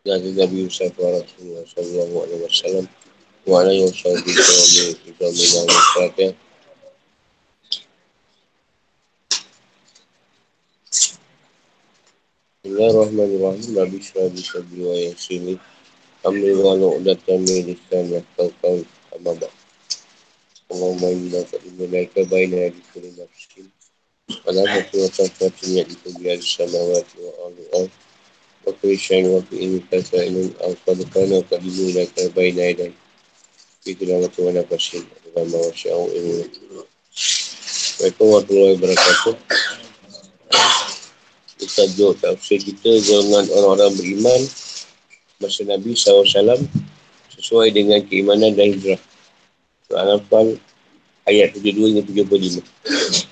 Nabi 0.00 0.32
Sallallahu 0.32 1.28
Alaihi 1.28 2.40
Wasallam 2.40 2.88
wa 3.44 3.60
ala 3.60 3.68
yusawi 3.68 4.32
suami 4.32 4.96
suami 4.96 5.44
dan 5.44 5.68
masyarakat 5.68 6.32
Bismillahirrahmanirrahim. 12.64 13.68
Nabi 13.76 14.00
Sallallahu 14.00 14.32
Alaihi 14.32 14.48
Wasallam 14.48 14.96
yang 15.04 15.18
sini 15.20 15.54
Amri 16.24 16.52
wa 16.56 16.80
nu'datan 16.80 17.44
min 17.44 17.60
lisan 17.68 18.04
yang 18.08 18.24
kau 18.40 18.48
kau 18.64 18.80
amabak 19.20 19.52
Allahumma 20.72 21.12
inna 21.12 21.44
fa'inna 21.44 21.84
laika 21.92 22.24
baina 22.24 22.72
di 22.72 22.80
kulli 22.88 23.12
nafsin. 23.20 23.68
Alam 24.48 24.64
wa 24.64 25.08
tafatinya 25.12 25.84
di 25.84 25.92
kulli 26.00 26.32
al-samawati 26.32 27.20
wa 27.20 27.32
al-al 27.52 27.88
syain 28.96 29.26
wa 29.30 29.40
fi 29.46 29.56
ini 29.58 29.78
tasa'inun 29.90 30.54
al-qadukana 30.64 31.40
wa 31.40 31.44
qadimu 31.48 31.94
laika 31.96 32.28
baina 32.34 32.62
idan 32.70 32.92
Itu 33.86 34.04
nama 34.04 34.28
Tuhan 34.28 34.60
apa 34.60 34.76
sih 34.76 35.02
Dalam 35.30 35.48
mawa 35.50 35.70
sya'u 35.72 36.06
ini 36.12 36.46
Assalamualaikum 37.10 38.26
warahmatullahi 38.28 38.74
wabarakatuh 38.78 39.34
Kita 41.60 41.82
jauh 41.96 42.16
tafsir 42.16 42.58
kita 42.60 42.90
dengan 43.04 43.44
orang-orang 43.52 43.92
beriman 43.96 44.40
masa 45.40 45.64
Nabi 45.64 45.96
SAW 45.96 46.60
sesuai 47.40 47.72
dengan 47.72 48.04
keimanan 48.04 48.52
dan 48.52 48.76
hijrah. 48.76 49.00
Al-Anfal 49.96 50.60
ayat 51.24 51.56
72 51.56 51.96
hingga 51.96 52.04
75. 52.04 53.29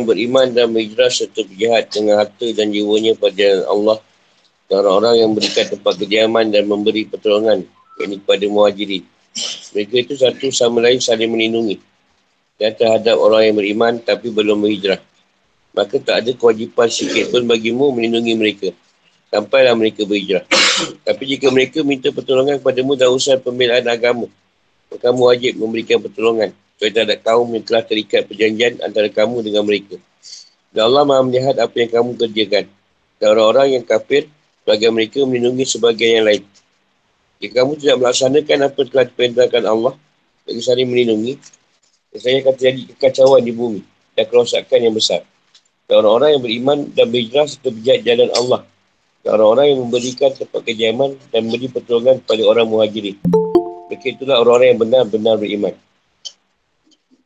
Yang 0.00 0.08
beriman 0.08 0.48
dan 0.56 0.72
berhijrah 0.72 1.12
serta 1.12 1.44
berjihad 1.44 1.92
dengan 1.92 2.24
harta 2.24 2.48
dan 2.56 2.72
jiwanya 2.72 3.12
pada 3.20 3.68
Allah 3.68 4.00
dan 4.72 4.80
orang-orang 4.80 5.14
yang 5.20 5.30
berikan 5.36 5.68
tempat 5.68 5.94
kediaman 6.00 6.48
dan 6.48 6.64
memberi 6.64 7.04
pertolongan 7.04 7.68
yakni 8.00 8.16
kepada 8.24 8.44
muhajirin. 8.48 9.04
Mereka 9.76 9.94
itu 10.08 10.14
satu 10.16 10.48
sama 10.48 10.80
lain 10.80 11.04
saling 11.04 11.28
melindungi 11.28 11.76
dan 12.56 12.72
terhadap 12.72 13.20
orang 13.20 13.52
yang 13.52 13.56
beriman 13.60 13.92
tapi 14.00 14.32
belum 14.32 14.64
berhijrah. 14.64 15.00
Maka 15.76 16.00
tak 16.00 16.24
ada 16.24 16.30
kewajipan 16.32 16.88
sikit 16.88 17.28
pun 17.28 17.44
bagimu 17.44 17.92
melindungi 17.92 18.34
mereka 18.34 18.68
sampailah 19.30 19.76
mereka 19.78 20.02
berhijrah. 20.02 20.42
tapi 21.06 21.22
jika 21.36 21.52
mereka 21.52 21.84
minta 21.86 22.08
pertolongan 22.10 22.58
kepadamu 22.58 22.98
dan 22.98 23.12
usaha 23.12 23.38
pembelaan 23.38 23.86
agama, 23.86 24.26
kamu 24.90 25.20
wajib 25.22 25.52
memberikan 25.60 26.02
pertolongan 26.02 26.50
terhadap 26.88 27.20
kaum 27.20 27.44
yang 27.52 27.60
telah 27.60 27.84
terikat 27.84 28.24
perjanjian 28.24 28.80
antara 28.80 29.12
kamu 29.12 29.44
dengan 29.44 29.68
mereka. 29.68 30.00
Dan 30.72 30.88
Allah 30.88 31.04
maha 31.04 31.20
melihat 31.28 31.60
apa 31.60 31.76
yang 31.76 31.92
kamu 31.92 32.10
kerjakan. 32.16 32.64
Dan 33.20 33.26
orang-orang 33.36 33.76
yang 33.76 33.84
kafir, 33.84 34.32
bagi 34.64 34.88
mereka 34.88 35.20
melindungi 35.28 35.68
sebagai 35.68 36.08
yang 36.08 36.24
lain. 36.24 36.40
Jika 37.44 37.60
kamu 37.60 37.76
tidak 37.76 37.96
melaksanakan 38.00 38.58
apa 38.64 38.80
telah 38.88 39.04
diperintahkan 39.12 39.62
Allah, 39.68 39.94
bagi 40.48 40.62
saling 40.64 40.88
melindungi, 40.88 41.36
saya 42.16 42.40
akan 42.40 42.54
terjadi 42.56 42.80
kekacauan 42.96 43.44
di 43.44 43.52
bumi 43.52 43.84
dan 44.16 44.24
kerosakan 44.24 44.80
yang 44.80 44.96
besar. 44.96 45.20
Dan 45.84 46.00
orang-orang 46.00 46.38
yang 46.38 46.42
beriman 46.48 46.78
dan 46.96 47.06
berhijrah 47.12 47.44
serta 47.44 47.68
berjaya 47.68 48.00
jalan 48.00 48.30
Allah. 48.32 48.60
Dan 49.20 49.30
orang-orang 49.36 49.66
yang 49.68 49.80
memberikan 49.84 50.30
tempat 50.32 50.60
kejaman 50.64 51.10
dan 51.28 51.40
memberi 51.44 51.68
pertolongan 51.68 52.24
kepada 52.24 52.42
orang 52.48 52.66
muhajirin. 52.72 53.20
Mereka 53.92 54.06
itulah 54.16 54.40
orang-orang 54.40 54.68
yang 54.72 54.80
benar-benar 54.80 55.36
beriman 55.36 55.74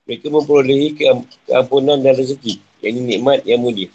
mereka 0.04 0.26
memperolehi 0.28 0.88
keampunan 1.48 1.96
dan 2.00 2.12
rezeki 2.16 2.60
yang 2.84 2.94
nikmat 3.04 3.40
yang 3.48 3.60
mulia. 3.64 3.88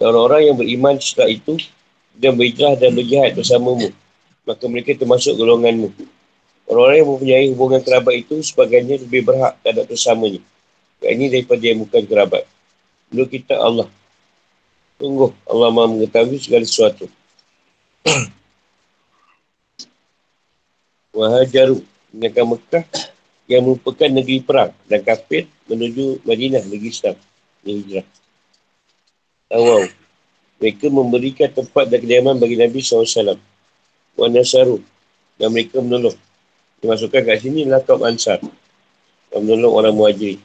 Dan 0.00 0.12
orang-orang 0.12 0.42
yang 0.48 0.56
beriman 0.56 0.94
setelah 0.98 1.30
itu 1.30 1.60
dan 2.16 2.36
berhijrah 2.36 2.74
dan 2.76 2.96
berjihad 2.96 3.36
bersamamu 3.36 3.92
maka 4.42 4.66
mereka 4.66 4.98
termasuk 4.98 5.38
golonganmu. 5.38 5.94
Orang-orang 6.66 6.96
yang 6.98 7.08
mempunyai 7.10 7.46
hubungan 7.54 7.80
kerabat 7.82 8.14
itu 8.26 8.42
sebagainya 8.42 8.98
lebih 9.02 9.22
berhak 9.22 9.54
terhadap 9.62 9.86
bersamanya 9.86 10.40
yang 11.02 11.18
ini 11.18 11.26
daripada 11.30 11.62
yang 11.66 11.82
bukan 11.82 12.02
kerabat. 12.06 12.46
Menurut 13.10 13.30
kita 13.30 13.58
Allah. 13.58 13.90
Tunggu 14.96 15.34
Allah 15.50 15.68
maha 15.74 15.90
mengetahui 15.90 16.38
segala 16.38 16.62
sesuatu. 16.62 17.10
Wahajaru. 21.18 21.82
Meninggalkan 22.14 22.44
Mekah 22.54 22.84
yang 23.52 23.64
merupakan 23.68 24.08
negeri 24.08 24.40
perang 24.40 24.72
dan 24.88 25.04
kafir 25.04 25.44
menuju 25.68 26.24
Madinah 26.24 26.64
negeri 26.64 26.88
Islam 26.88 27.16
yang 27.62 27.76
hijrah. 27.84 28.06
Awal, 29.52 29.82
mereka 30.56 30.86
memberikan 30.88 31.50
tempat 31.52 31.92
dan 31.92 32.00
kediaman 32.00 32.40
bagi 32.40 32.56
Nabi 32.56 32.80
SAW. 32.80 33.36
Wa 34.16 34.28
Nasaru 34.28 34.80
dan 35.36 35.52
mereka 35.52 35.80
menolong. 35.80 36.16
Dimasukkan 36.80 37.22
kat 37.22 37.38
sini 37.42 37.68
kaum 37.82 38.02
Ansar 38.02 38.38
yang 39.32 39.42
menolong 39.42 39.72
orang 39.72 39.94
muhajir. 39.94 40.38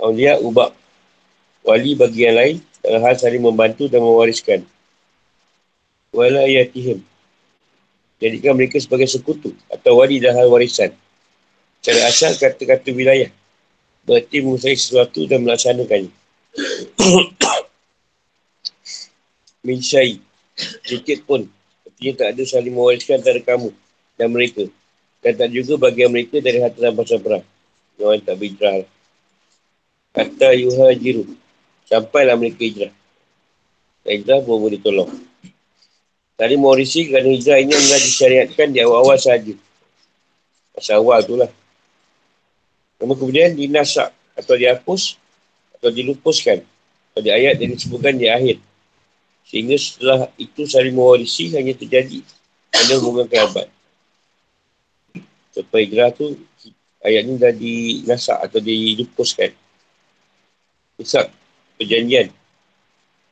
Aulia 0.00 0.40
ubak 0.42 0.74
wali 1.62 1.94
bagi 1.94 2.26
yang 2.26 2.36
lain 2.36 2.56
dalam 2.82 3.00
hal 3.02 3.14
saling 3.16 3.42
membantu 3.42 3.86
dan 3.86 4.02
mewariskan. 4.02 4.60
Wala 6.14 6.46
ayatihim. 6.46 7.02
Jadikan 8.22 8.54
mereka 8.54 8.78
sebagai 8.78 9.10
sekutu 9.10 9.52
atau 9.66 9.98
wali 9.98 10.22
dalam 10.22 10.38
hal 10.40 10.48
warisan. 10.50 10.94
Cara 11.84 12.08
asal 12.08 12.32
kata-kata 12.40 12.96
wilayah. 12.96 13.28
Berarti 14.08 14.40
mengusahi 14.40 14.72
sesuatu 14.72 15.28
dan 15.28 15.44
melaksanakannya. 15.44 16.08
Minsyai. 19.68 20.16
Sedikit 20.56 21.28
pun. 21.28 21.44
Artinya 21.84 22.24
tak 22.24 22.28
ada 22.32 22.42
saling 22.48 22.72
mewariskan 22.72 23.20
antara 23.20 23.36
kamu 23.44 23.68
dan 24.16 24.28
mereka. 24.32 24.64
Dan 25.20 25.32
tak 25.36 25.52
juga 25.52 25.76
bagian 25.76 26.08
mereka 26.08 26.40
dari 26.40 26.64
harta 26.64 26.80
dan 26.80 26.96
pasal 26.96 27.20
perang. 27.20 27.44
Orang 28.00 28.24
tak 28.24 28.40
berhijrah. 28.40 28.88
Kata 30.16 30.56
yuhajiru. 30.56 31.36
Sampailah 31.84 32.40
mereka 32.40 32.64
hijrah. 32.64 32.92
Dan 34.04 34.12
hijrah 34.20 34.40
pun 34.40 34.56
boleh 34.56 34.80
tolong. 34.80 35.12
Tadi 36.34 36.54
mewarisi 36.56 37.12
kerana 37.12 37.28
hijrah 37.28 37.60
ini 37.60 37.76
adalah 37.76 38.00
disyariatkan 38.00 38.72
di 38.72 38.80
awal-awal 38.80 39.20
sahaja. 39.20 39.52
Masa 40.74 40.96
awal 40.96 41.20
tu 41.24 41.36
lah. 41.36 41.48
Namun 43.02 43.14
kemudian 43.18 43.54
dinasak 43.54 44.14
atau 44.34 44.54
dihapus 44.54 45.18
atau 45.78 45.90
dilupuskan 45.90 46.62
pada 47.14 47.30
ayat 47.30 47.60
yang 47.62 47.74
disebutkan 47.74 48.18
di 48.18 48.26
akhir. 48.30 48.58
Sehingga 49.44 49.76
setelah 49.76 50.20
itu 50.40 50.64
saling 50.64 50.96
mewarisi 50.96 51.52
hanya 51.54 51.76
terjadi 51.76 52.24
ada 52.74 52.94
hubungan 52.98 53.28
kerabat. 53.28 53.70
Sampai 55.54 55.86
hijrah 55.86 56.10
tu 56.10 56.34
ayat 57.04 57.22
ni 57.28 57.38
dah 57.38 57.54
dinasak 57.54 58.38
atau 58.42 58.58
dilupuskan. 58.58 59.54
Isak 60.98 61.30
perjanjian. 61.78 62.32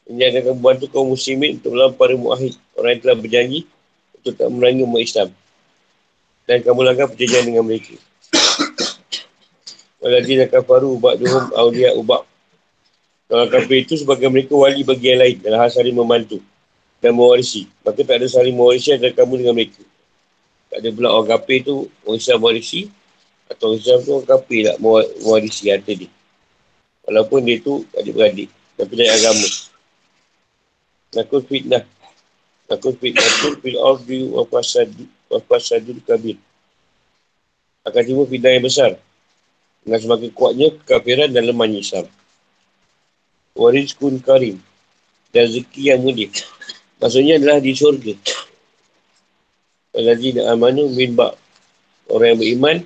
Ini 0.06 0.34
akan 0.34 0.58
membantu 0.58 0.86
kaum 0.90 1.14
muslimin 1.14 1.58
untuk 1.58 1.74
melawan 1.74 1.94
para 1.94 2.14
muahid. 2.14 2.54
Orang 2.74 2.98
yang 2.98 3.02
telah 3.02 3.18
berjanji 3.18 3.60
untuk 4.18 4.34
tak 4.34 4.48
merangi 4.50 4.82
umat 4.86 5.02
Islam. 5.02 5.28
Dan 6.46 6.58
kamu 6.62 6.80
langgar 6.82 7.06
perjanjian 7.10 7.44
dengan 7.48 7.64
mereka. 7.66 7.96
Waladina 10.02 10.50
kafaru 10.50 10.98
ba'duhum 10.98 11.54
awliya 11.54 11.94
ubak. 11.94 12.26
Kalau 13.30 13.46
kafir 13.48 13.86
itu 13.86 13.94
sebagai 13.96 14.26
mereka 14.28 14.52
wali 14.58 14.82
bagi 14.82 15.14
yang 15.14 15.22
lain 15.22 15.38
dalam 15.40 15.62
hal 15.62 15.70
saling 15.70 15.94
membantu 15.94 16.42
dan 16.98 17.14
mewarisi. 17.14 17.70
Maka 17.86 18.02
tak 18.02 18.18
ada 18.18 18.26
saling 18.26 18.52
mewarisi 18.52 18.92
antara 18.92 19.14
kamu 19.14 19.40
dengan 19.40 19.54
mereka. 19.54 19.82
ada 20.72 20.88
pula 20.88 21.08
orang 21.12 21.28
kafir 21.38 21.62
tu 21.62 21.86
orang 22.02 22.18
Islam 22.18 22.38
mewarisi 22.42 22.88
atau 23.46 23.72
orang 23.72 23.80
Islam 23.80 23.98
tu 24.02 24.10
orang 24.18 24.28
kafir 24.28 24.60
tak 24.66 24.76
mewarisi 24.82 25.64
harta 25.70 25.92
dia. 25.94 26.10
Walaupun 27.06 27.38
dia 27.46 27.56
tu 27.62 27.86
adik-beradik. 27.94 28.50
Tapi 28.74 28.92
dari 28.98 29.10
agama. 29.10 29.48
Nakut 31.14 31.42
fitnah. 31.46 31.84
Nakut 32.66 32.94
fitnah 32.98 33.28
tu 33.38 33.48
fil 33.62 33.78
ardi 33.78 34.20
wa 34.28 34.42
fasadul 35.46 36.00
kabir. 36.02 36.36
Akan 37.86 38.02
timbul 38.02 38.26
fitnah 38.26 38.50
yang 38.50 38.66
besar. 38.66 38.98
Dengan 39.82 39.98
semakin 39.98 40.30
kuatnya 40.30 40.68
kekafiran 40.82 41.30
dan 41.34 41.42
lemahnya 41.50 41.82
Islam. 41.82 42.06
Warizkun 43.58 44.22
karim. 44.22 44.62
Dan 45.34 45.48
rezeki 45.48 45.82
yang 45.92 46.00
mulia. 46.00 46.30
Maksudnya 47.02 47.40
adalah 47.42 47.58
di 47.58 47.72
syurga. 47.74 48.14
Al-Ladina 49.98 50.54
amanu 50.54 50.88
min 50.92 51.12
ba' 51.18 51.34
Orang 52.12 52.36
yang 52.36 52.40
beriman 52.40 52.76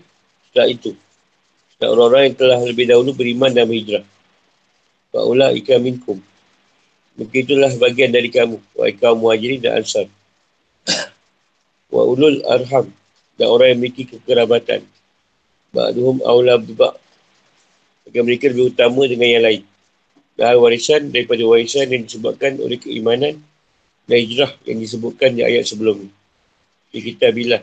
setelah 0.48 0.68
itu. 0.70 0.92
Dan 1.76 1.92
orang-orang 1.92 2.22
yang 2.30 2.36
telah 2.38 2.58
lebih 2.62 2.86
dahulu 2.88 3.10
beriman 3.12 3.50
dan 3.52 3.66
berhijrah. 3.68 4.04
Fa'ulah 5.12 5.50
ikan 5.60 5.80
minkum. 5.82 6.18
Mungkin 7.16 7.38
itulah 7.48 7.72
bagian 7.80 8.12
dari 8.12 8.28
kamu. 8.28 8.60
Wa 8.76 8.86
ikam 8.86 9.18
muhajirin 9.18 9.60
dan 9.64 9.80
ansar. 9.80 10.06
Wa 11.94 12.02
ulul 12.06 12.44
arham. 12.46 12.92
Dan 13.36 13.46
orang 13.50 13.76
yang 13.76 13.78
memiliki 13.82 14.04
kekerabatan. 14.08 14.84
Ba'duhum 15.76 16.24
awla 16.24 16.56
bibak. 16.56 16.96
Maka 18.08 18.18
mereka 18.24 18.48
lebih 18.48 18.72
utama 18.72 19.04
dengan 19.04 19.28
yang 19.28 19.44
lain. 19.44 19.62
Dan 20.36 20.56
warisan 20.56 21.12
daripada 21.12 21.44
warisan 21.44 21.92
yang 21.92 22.08
disebabkan 22.08 22.56
oleh 22.56 22.80
keimanan 22.80 23.44
dan 24.08 24.16
hijrah 24.16 24.52
yang 24.64 24.80
disebutkan 24.80 25.36
di 25.36 25.44
ayat 25.44 25.68
sebelum. 25.68 26.08
Di 26.88 26.98
kitab 27.04 27.36
bilah. 27.36 27.60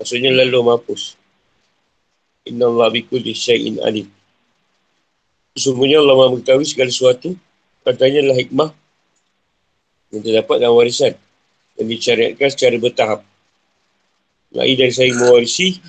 Maksudnya 0.00 0.32
lalu 0.32 0.60
mampus. 0.64 1.20
Inna 2.48 2.68
Allah 2.68 2.88
bikul 2.92 3.24
syai'in 3.24 3.80
alim. 3.84 4.08
Sesungguhnya 5.56 6.00
Allah 6.00 6.16
maha 6.16 6.32
mengetahui 6.36 6.64
segala 6.64 6.90
sesuatu. 6.92 7.36
Katanya 7.84 8.24
adalah 8.24 8.38
hikmah 8.40 8.70
yang 10.12 10.22
terdapat 10.24 10.56
dalam 10.64 10.76
warisan. 10.76 11.12
Yang 11.76 11.88
dicariatkan 11.98 12.48
secara 12.52 12.76
bertahap. 12.80 13.20
Lagi 14.54 14.74
dari 14.78 14.92
saya 14.94 15.10
mewarisi 15.18 15.82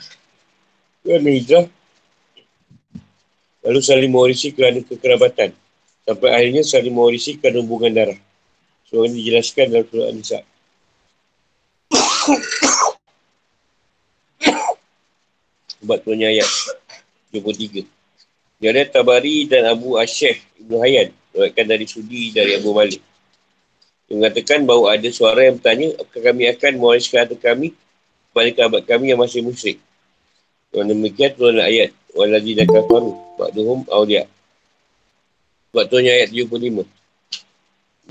kerana 1.06 1.30
hijrah. 1.30 1.66
Lalu 3.62 3.80
saling 3.86 4.10
mewarisi 4.10 4.50
kerana 4.50 4.82
kekerabatan. 4.82 5.54
Sampai 6.06 6.30
akhirnya 6.34 6.66
saling 6.66 6.94
mewarisi 6.94 7.38
kerana 7.38 7.62
hubungan 7.62 7.94
darah. 7.94 8.20
So 8.90 9.06
ini 9.06 9.22
dijelaskan 9.22 9.70
dalam 9.70 9.86
surah 9.90 10.10
An-Nisa. 10.10 10.40
Sebab 15.82 15.98
turunnya 16.02 16.34
ayat 16.34 16.50
23. 17.30 17.86
Jadi 18.56 18.82
Tabari 18.90 19.46
dan 19.46 19.68
Abu 19.68 20.00
Asyih 20.00 20.40
Ibn 20.64 20.80
Hayyan 20.80 21.12
Berkatkan 21.36 21.68
dari 21.68 21.86
Sudi 21.86 22.32
dari 22.32 22.56
Abu 22.56 22.72
Malik 22.72 23.04
Dia 24.08 24.16
mengatakan 24.16 24.64
bahawa 24.64 24.96
ada 24.96 25.12
suara 25.12 25.44
yang 25.44 25.60
bertanya 25.60 25.92
Apakah 26.00 26.32
kami 26.32 26.48
akan 26.48 26.72
mewariskan 26.80 27.28
harta 27.28 27.36
kami 27.36 27.76
Kepada 28.32 28.50
kerabat 28.56 28.82
kami 28.88 29.12
yang 29.12 29.20
masih 29.20 29.44
musyrik 29.44 29.78
Dengan 30.76 30.92
demikian 30.92 31.32
turun 31.40 31.64
ayat 31.64 31.96
Walazi 32.12 32.52
dan 32.52 32.68
kafaru 32.68 33.16
Ba'duhum 33.40 33.88
awliya 33.88 34.28
Sebab 35.72 35.88
turunnya 35.88 36.20
ayat 36.20 36.36
75 36.36 36.84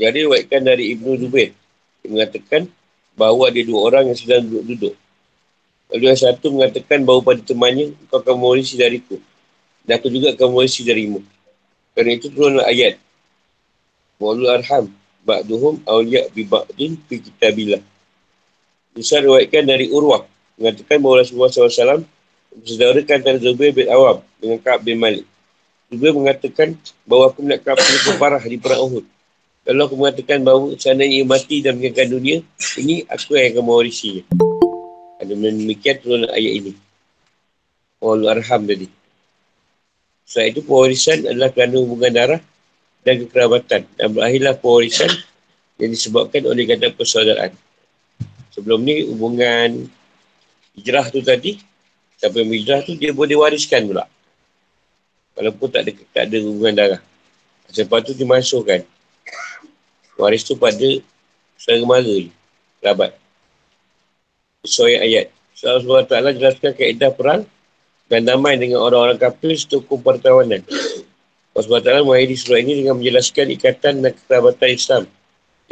Jadi 0.01 0.19
berkatkan 0.25 0.63
dari 0.65 0.97
Ibnu 0.97 1.21
Zubair 1.21 1.53
Dia 2.01 2.09
mengatakan 2.09 2.73
bahawa 3.21 3.53
ada 3.53 3.61
dua 3.61 3.81
orang 3.93 4.09
yang 4.09 4.17
sedang 4.17 4.49
duduk-duduk 4.49 4.97
Lalu 5.93 6.11
yang 6.11 6.19
satu 6.19 6.47
mengatakan 6.51 7.05
bahawa 7.05 7.21
pada 7.23 7.43
temannya, 7.47 7.95
kau 8.09 8.19
akan 8.19 8.35
mewarisi 8.41 8.75
dariku. 8.75 9.21
Dan 9.87 10.01
aku 10.01 10.09
juga 10.11 10.35
akan 10.35 10.47
mewarisi 10.51 10.83
darimu. 10.83 11.21
Kerana 11.95 12.11
itu 12.17 12.27
turunlah 12.33 12.67
ayat. 12.67 12.99
Walu 14.19 14.49
arham. 14.49 14.91
Ba'duhum 15.23 15.87
awliya 15.87 16.29
bi 16.35 16.45
ba'din 16.45 16.99
fi 17.07 17.23
kitabillah. 17.23 17.79
Bisa 18.97 19.23
riwayatkan 19.23 19.65
dari 19.65 19.87
Urwah. 19.93 20.27
Mengatakan 20.59 20.99
bahawa 20.99 21.23
Rasulullah 21.23 21.51
SAW 21.55 22.03
bersedarakan 22.55 23.15
antara 23.21 23.39
Zubair 23.43 23.75
bin 23.75 23.91
Awam 23.91 24.23
dengan 24.39 24.59
Ka'ab 24.63 24.81
bin 24.87 24.97
Malik. 24.99 25.27
Zubair 25.91 26.15
mengatakan 26.15 26.79
bahawa 27.05 27.35
aku 27.35 27.41
nak 27.43 27.61
Ka'ab 27.67 27.79
bin 27.83 28.15
parah 28.17 28.43
di 28.43 28.57
perang 28.59 28.83
Uhud. 28.87 29.05
Kalau 29.65 29.83
aku 29.89 29.97
mengatakan 29.97 30.45
bahawa 30.45 30.77
seandainya 30.77 31.25
ia 31.25 31.25
mati 31.25 31.65
dan 31.65 31.81
meninggalkan 31.81 32.09
dunia, 32.13 32.37
ini 32.77 33.01
aku 33.09 33.33
yang 33.35 33.57
akan 33.57 33.65
mewarisinya. 33.65 34.23
Ada 35.25 35.33
demikian 35.33 35.97
turun 36.05 36.29
ayat 36.29 36.53
ini. 36.61 36.73
Walau 37.97 38.29
arham 38.29 38.69
tadi. 38.69 38.93
Selain 40.29 40.53
itu 40.53 40.61
pewarisan 40.61 41.25
adalah 41.25 41.49
kerana 41.49 41.81
hubungan 41.81 42.13
darah 42.13 42.41
dan 43.09 43.25
kekerabatan. 43.25 43.89
Dan 43.97 44.09
berakhirlah 44.13 44.55
pewarisan 44.61 45.13
yang 45.81 45.91
disebabkan 45.97 46.45
oleh 46.45 46.69
kata 46.69 46.93
persaudaraan. 46.93 47.53
Sebelum 48.53 48.85
ni 48.85 49.01
hubungan 49.09 49.89
hijrah 50.77 51.09
tu 51.09 51.25
tadi, 51.25 51.57
siapa 52.19 52.37
yang 52.41 52.51
hijrah 52.55 52.81
tu 52.87 52.95
dia 52.95 53.11
boleh 53.11 53.37
wariskan 53.39 53.87
pula. 53.87 54.07
Walaupun 55.35 55.67
tak 55.67 55.83
ada, 55.87 55.93
tak 56.15 56.23
ada 56.31 56.37
hubungan 56.47 56.75
darah. 56.75 57.01
Lepas 57.75 58.01
tu 58.07 58.13
dimasukkan. 58.15 58.87
Waris 60.15 60.47
tu 60.47 60.55
pada 60.55 60.89
saudara 61.59 61.83
mara 61.83 62.07
je. 62.07 62.31
Kerabat 62.79 63.19
sesuai 64.65 64.95
ayat. 65.03 65.27
Allah 65.65 66.05
SWT 66.05 66.39
jelaskan 66.39 66.71
kaedah 66.77 67.11
perang 67.17 67.43
dan 68.13 68.29
damai 68.29 68.61
dengan 68.61 68.85
orang-orang 68.85 69.17
kafir 69.17 69.57
setukum 69.57 70.01
pertawanan. 70.01 70.61
Allah 71.55 71.65
SWT 71.65 72.05
mengakhiri 72.05 72.37
surah 72.37 72.61
ini 72.61 72.85
dengan 72.85 73.01
menjelaskan 73.01 73.49
ikatan 73.55 74.05
dan 74.05 74.13
kekerabatan 74.13 74.69
Islam 74.71 75.03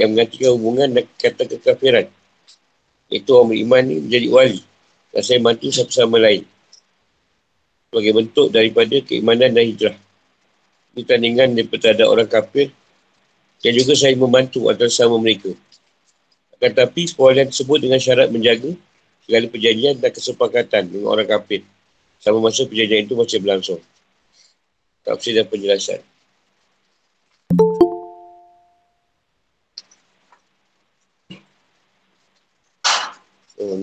yang 0.01 0.17
menggantikan 0.17 0.51
hubungan 0.57 0.89
dan 0.97 1.05
kata 1.21 1.45
kekafiran. 1.45 2.07
Itu 3.13 3.37
orang 3.37 3.53
beriman 3.53 3.83
ini 3.85 4.01
menjadi 4.09 4.29
wali 4.33 4.61
dan 5.13 5.23
saya 5.23 5.39
bantu 5.45 5.69
satu 5.69 5.93
sama 5.93 6.17
lain 6.17 6.49
sebagai 7.93 8.13
bentuk 8.17 8.49
daripada 8.49 8.97
keimanan 9.05 9.53
dan 9.53 9.69
hijrah. 9.69 9.97
Ini 10.97 11.05
tandingan 11.05 11.53
daripada 11.53 11.93
ada 11.93 12.05
orang 12.09 12.25
kafir 12.25 12.73
yang 13.61 13.75
juga 13.77 13.93
saya 13.93 14.17
membantu 14.17 14.73
antara 14.73 14.89
sama 14.89 15.21
mereka. 15.21 15.53
Tetapi 16.57 17.13
perwalian 17.13 17.53
tersebut 17.53 17.79
dengan 17.85 18.01
syarat 18.01 18.33
menjaga 18.33 18.73
segala 19.29 19.45
perjanjian 19.53 20.01
dan 20.01 20.09
kesepakatan 20.09 20.83
dengan 20.89 21.09
orang 21.13 21.29
kafir. 21.29 21.61
Sama 22.17 22.41
masa 22.41 22.65
perjanjian 22.65 23.05
itu 23.05 23.13
masih 23.13 23.39
berlangsung. 23.45 23.81
Tafsir 25.05 25.37
dan 25.37 25.45
penjelasan. 25.51 26.01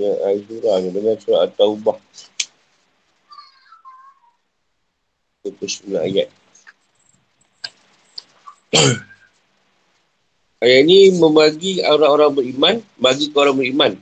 Ayat 0.05 0.47
surah 0.47 0.75
ni 0.79 0.89
dengan 0.93 1.15
surah 1.19 1.43
At-Taubah. 1.49 1.97
29 5.43 5.95
ayat. 5.95 6.27
Ayat 10.63 10.79
ini 10.83 11.15
membagi 11.15 11.79
orang-orang 11.87 12.31
beriman 12.35 12.75
bagi 12.99 13.31
ke 13.31 13.37
orang 13.39 13.55
beriman. 13.55 13.95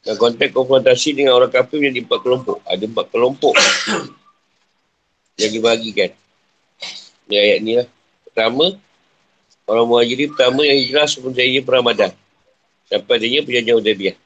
Dan 0.00 0.16
konteks 0.16 0.56
konfrontasi 0.56 1.12
dengan 1.12 1.36
orang 1.36 1.52
kafir 1.52 1.78
menjadi 1.78 2.02
empat 2.08 2.20
kelompok. 2.24 2.58
Ada 2.66 2.84
empat 2.88 3.06
kelompok 3.12 3.54
yang 5.40 5.52
dibagikan. 5.54 6.10
Ini 7.28 7.36
ayat 7.36 7.58
ni 7.62 7.72
lah. 7.78 7.86
Pertama, 8.26 8.74
orang 9.70 9.86
muhajirin 9.86 10.34
pertama 10.34 10.66
yang 10.66 10.78
hijrah 10.82 11.06
sebelum 11.06 11.36
jaya 11.36 11.60
perang 11.62 11.84
badan. 11.86 12.10
Sampai 12.90 13.22
adanya 13.22 13.46
perjanjian 13.46 13.78
Udabiah. 13.78 14.16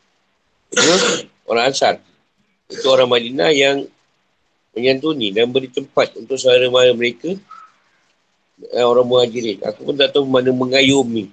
Orang 1.44 1.70
Ansar. 1.70 2.00
Itu 2.68 2.88
orang 2.88 3.10
Madinah 3.10 3.50
yang 3.52 3.86
menyantuni 4.74 5.30
dan 5.30 5.54
beri 5.54 5.70
tempat 5.70 6.18
untuk 6.18 6.34
saudara 6.34 6.66
mara 6.66 6.90
mereka 6.90 7.30
eh, 8.72 8.84
orang 8.84 9.06
muhajirin. 9.06 9.62
Aku 9.62 9.86
pun 9.86 9.94
tak 9.94 10.14
tahu 10.14 10.26
mana 10.26 10.50
mengayum 10.50 11.06
ni. 11.06 11.24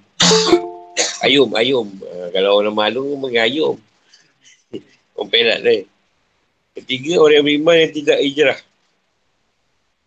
Ayum, 1.21 1.53
ayum. 1.53 1.85
Uh, 2.01 2.33
kalau 2.33 2.57
orang 2.57 2.73
malu, 2.73 3.13
mengayum. 3.13 3.77
Orang 5.13 5.29
perak 5.29 5.61
ni. 5.61 5.85
Ketiga, 6.73 7.21
orang 7.21 7.43
yang 7.43 7.45
beriman 7.45 7.75
yang 7.77 7.93
tidak 7.93 8.17
hijrah. 8.25 8.59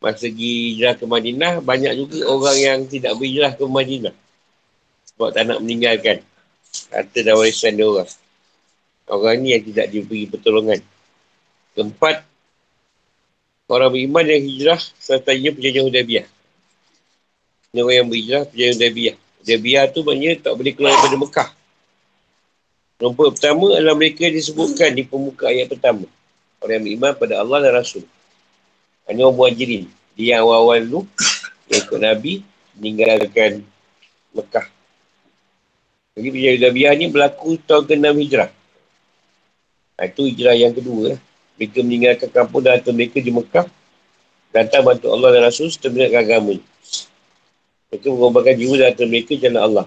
Masa 0.02 0.26
pergi 0.26 0.74
hijrah 0.74 0.94
ke 0.98 1.04
Madinah, 1.06 1.52
banyak 1.62 1.92
juga 1.94 2.18
orang 2.26 2.56
yang 2.58 2.78
tidak 2.90 3.14
berhijrah 3.14 3.52
ke 3.54 3.62
Madinah. 3.62 4.14
Sebab 5.12 5.28
tak 5.30 5.44
nak 5.46 5.62
meninggalkan. 5.62 6.18
Harta 6.90 7.18
dan 7.22 7.34
warisan 7.38 7.78
dia 7.78 7.86
orang. 7.86 8.10
Orang 9.04 9.44
ni 9.44 9.52
yang 9.52 9.64
tidak 9.64 9.86
diberi 9.92 10.24
pertolongan. 10.24 10.80
Keempat, 11.76 12.24
orang 13.68 13.90
beriman 13.92 14.24
yang 14.24 14.42
hijrah 14.48 14.80
sertanya 14.96 15.52
perjanjian 15.52 15.84
Hudabiah. 15.84 16.26
Ini 17.74 17.80
orang 17.84 17.96
yang 18.00 18.08
berhijrah 18.08 18.42
perjanjian 18.48 18.76
Hudabiah. 18.80 19.16
Hudabiah 19.44 19.84
tu 19.92 20.00
maknanya 20.06 20.32
tak 20.40 20.52
boleh 20.56 20.72
keluar 20.72 20.92
daripada 20.96 21.16
Mekah. 21.20 21.48
Kelompok 22.94 23.26
pertama 23.36 23.66
adalah 23.76 23.96
mereka 23.98 24.24
disebutkan 24.30 24.96
di 24.96 25.04
pemuka 25.04 25.50
ayat 25.50 25.68
pertama. 25.68 26.08
Orang 26.64 26.80
yang 26.80 26.84
beriman 26.88 27.12
pada 27.12 27.34
Allah 27.44 27.58
dan 27.68 27.72
Rasul. 27.76 28.08
Hanya 29.04 29.28
orang 29.28 29.36
muhajirin. 29.36 29.84
Dia 30.16 30.38
yang 30.38 30.48
awal-awal 30.48 30.80
dulu, 30.80 31.00
yang 31.68 31.80
ikut 31.84 32.00
Nabi, 32.00 32.32
meninggalkan 32.78 33.66
Mekah. 34.32 34.66
Jadi 36.14 36.28
Bijaya 36.30 36.56
Gabiah 36.70 36.94
ni 36.94 37.10
berlaku 37.10 37.58
tahun 37.66 37.84
ke-6 37.90 38.14
hijrah. 38.22 38.50
Ha, 39.94 40.10
itu 40.10 40.26
hijrah 40.26 40.56
yang 40.58 40.74
kedua. 40.74 41.14
Eh. 41.14 41.20
Mereka 41.54 41.86
meninggalkan 41.86 42.28
kampung 42.34 42.66
dan 42.66 42.82
mereka 42.90 43.22
di 43.22 43.30
Mekah. 43.30 43.66
Datang 44.50 44.82
bantu 44.82 45.10
Allah 45.10 45.30
dan 45.34 45.42
Rasul 45.46 45.70
serta 45.70 45.90
meninggalkan 45.90 46.22
agama. 46.26 46.54
Mereka 47.90 48.06
mengorbankan 48.10 48.54
jiwa 48.58 48.90
dan 48.90 49.06
mereka 49.06 49.32
jalan 49.38 49.62
Allah. 49.62 49.86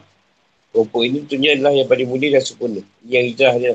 Kelompok 0.72 1.02
ini 1.04 1.18
tentunya 1.28 1.60
adalah 1.60 1.74
yang 1.76 1.88
paling 1.92 2.08
mulia 2.08 2.40
dan 2.40 2.44
sempurna. 2.44 2.82
Yang 3.04 3.24
hijrah 3.36 3.54
dia. 3.60 3.74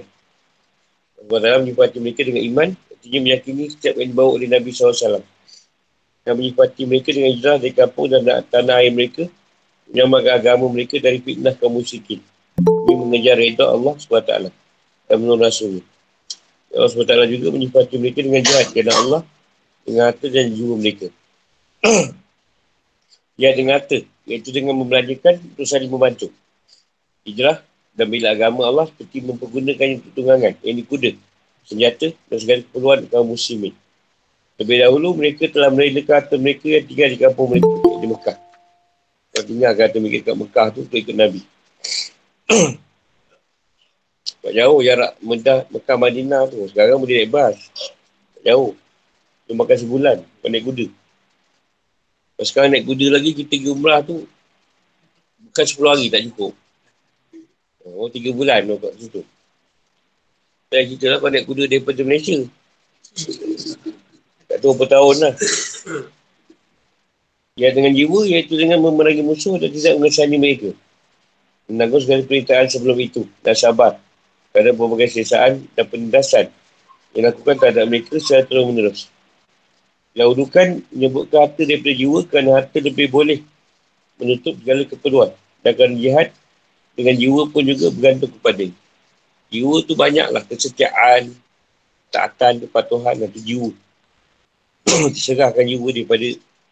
Allah 1.20 1.38
dalam 1.44 1.60
menyifati 1.68 1.98
mereka 2.00 2.20
dengan 2.24 2.42
iman. 2.48 2.68
Tentunya 2.72 3.20
meyakini 3.20 3.62
setiap 3.68 3.94
yang 4.00 4.08
dibawa 4.16 4.30
oleh 4.40 4.48
Nabi 4.48 4.68
SAW. 4.72 5.20
Dan 6.22 6.32
menyifati 6.38 6.82
mereka 6.88 7.08
dengan 7.12 7.30
hijrah 7.36 7.56
dari 7.60 7.74
kampung 7.76 8.08
dan 8.08 8.22
tanah 8.48 8.80
air 8.80 8.92
mereka. 8.92 9.28
Menyamakan 9.92 10.32
agama 10.32 10.64
mereka 10.72 10.96
dari 10.96 11.20
fitnah 11.20 11.52
kaum 11.52 11.76
musyrikin. 11.76 12.24
Ini 12.56 12.92
mengejar 12.96 13.36
reda 13.36 13.68
Allah 13.68 13.92
SWT. 14.00 14.32
Dan 15.08 15.16
menurut 15.20 15.44
Rasul. 15.44 15.84
Allah 16.72 16.88
SWT 16.88 17.14
juga 17.36 17.48
menyifati 17.52 17.94
mereka 18.00 18.20
dengan 18.24 18.42
jahat. 18.44 18.66
Kerana 18.72 18.92
Allah 18.96 19.22
dengan 19.84 20.02
harta 20.08 20.26
dan 20.28 20.52
jiwa 20.52 20.74
mereka. 20.80 21.08
ya 23.40 23.50
dengan 23.52 23.76
harta. 23.76 23.98
Iaitu 24.24 24.54
dengan 24.54 24.78
membelanjakan 24.78 25.42
untuk 25.52 25.66
saling 25.66 25.90
membantu 25.90 26.30
hijrah 27.26 27.62
dan 27.92 28.06
bila 28.08 28.32
agama 28.32 28.66
Allah 28.66 28.86
seperti 28.88 29.20
mempergunakan 29.22 30.00
untuk 30.00 30.12
tunggangan, 30.16 30.54
yang 30.64 30.76
di 30.80 30.84
kuda, 30.86 31.10
senjata 31.66 32.08
dan 32.30 32.38
segala 32.40 32.60
keperluan 32.64 32.98
kaum 33.08 33.28
muslimin. 33.28 33.74
Lebih 34.56 34.76
dahulu 34.84 35.08
mereka 35.16 35.48
telah 35.50 35.68
merelakan 35.72 36.14
harta 36.22 36.34
mereka 36.38 36.66
yang 36.70 36.84
tinggal 36.86 37.08
di 37.08 37.18
kampung 37.18 37.48
mereka 37.50 37.68
di 38.00 38.06
Mekah. 38.08 38.36
Kalau 39.32 39.44
tinggal 39.48 39.70
harta 39.74 39.98
mereka 39.98 40.18
kat 40.32 40.36
Mekah 40.38 40.66
tu 40.72 40.80
untuk 40.84 40.98
ikut 40.98 41.16
Nabi. 41.16 41.40
Tak 44.22 44.52
jauh 44.54 44.78
jarak 44.82 45.18
Medah 45.22 45.66
Mekah 45.70 45.98
Madinah 45.98 46.42
tu. 46.50 46.66
Sekarang 46.70 47.02
boleh 47.02 47.22
naik 47.22 47.30
bas. 47.30 47.56
Tak 48.38 48.42
jauh. 48.46 48.74
Tu 49.46 49.52
makan 49.54 49.76
sebulan. 49.78 50.16
Kau 50.42 50.50
naik 50.50 50.64
kuda. 50.66 50.86
Kalau 52.38 52.46
sekarang 52.46 52.70
naik 52.74 52.86
kuda 52.86 53.06
lagi 53.10 53.30
kita 53.34 53.54
pergi 53.54 53.70
umrah 53.70 54.02
tu 54.02 54.26
bukan 55.50 55.64
10 55.66 55.90
hari 55.90 56.06
tak 56.10 56.22
cukup. 56.30 56.52
Oh, 57.82 58.06
tiga 58.06 58.30
bulan 58.30 58.62
tu 58.66 58.78
kat 58.78 58.92
situ. 58.98 59.20
Saya 60.70 60.82
cerita 60.86 61.06
lah 61.10 61.18
kau 61.18 61.30
naik 61.30 61.46
kuda 61.46 61.66
daripada 61.66 62.00
Malaysia. 62.06 62.38
Tak 64.46 64.58
tahu 64.62 64.74
berapa 64.78 64.86
tahun 64.90 65.16
lah. 65.18 65.34
Ya 67.58 67.68
dengan 67.74 67.92
jiwa 67.92 68.24
iaitu 68.24 68.56
dengan 68.56 68.80
memerangi 68.80 69.20
musuh 69.20 69.58
dan 69.60 69.68
tidak 69.68 69.98
mengesani 69.98 70.38
mereka. 70.38 70.70
Menanggung 71.68 72.00
segala 72.00 72.24
perintahan 72.24 72.70
sebelum 72.70 72.96
itu 73.02 73.28
dan 73.44 73.54
sabar. 73.54 74.00
Kerana 74.52 74.70
berbagai 74.76 75.08
sesaan 75.16 75.64
dan 75.72 75.84
penindasan 75.88 76.46
yang 77.16 77.32
lakukan 77.32 77.56
terhadap 77.56 77.84
mereka 77.88 78.20
secara 78.20 78.44
terus 78.44 78.64
menerus. 78.68 79.00
Dahulu 80.12 80.44
kan 80.48 80.84
menyebutkan 80.92 81.48
harta 81.48 81.62
daripada 81.64 81.92
jiwa 81.96 82.20
kerana 82.28 82.50
harta 82.60 82.78
lebih 82.84 83.08
boleh 83.08 83.40
menutup 84.20 84.52
segala 84.60 84.84
keperluan. 84.84 85.30
Dan 85.64 85.72
kerana 85.72 85.96
jihad 85.96 86.28
dengan 86.92 87.14
jiwa 87.16 87.42
pun 87.48 87.62
juga 87.64 87.88
bergantung 87.88 88.32
kepada 88.36 88.64
jiwa 89.48 89.76
tu 89.84 89.92
banyaklah 89.96 90.42
kesetiaan 90.44 91.32
taatan 92.12 92.68
kepatuhan 92.68 93.16
dan 93.24 93.32
jiwa 93.32 93.72
diserahkan 95.16 95.64
jiwa 95.64 95.88
daripada 95.92 96.28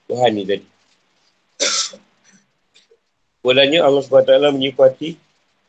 Tuhan 0.08 0.30
ni 0.36 0.44
tadi 0.44 0.66
Walanya 3.40 3.88
Allah 3.88 4.04
SWT 4.04 4.52
menyifati 4.52 5.16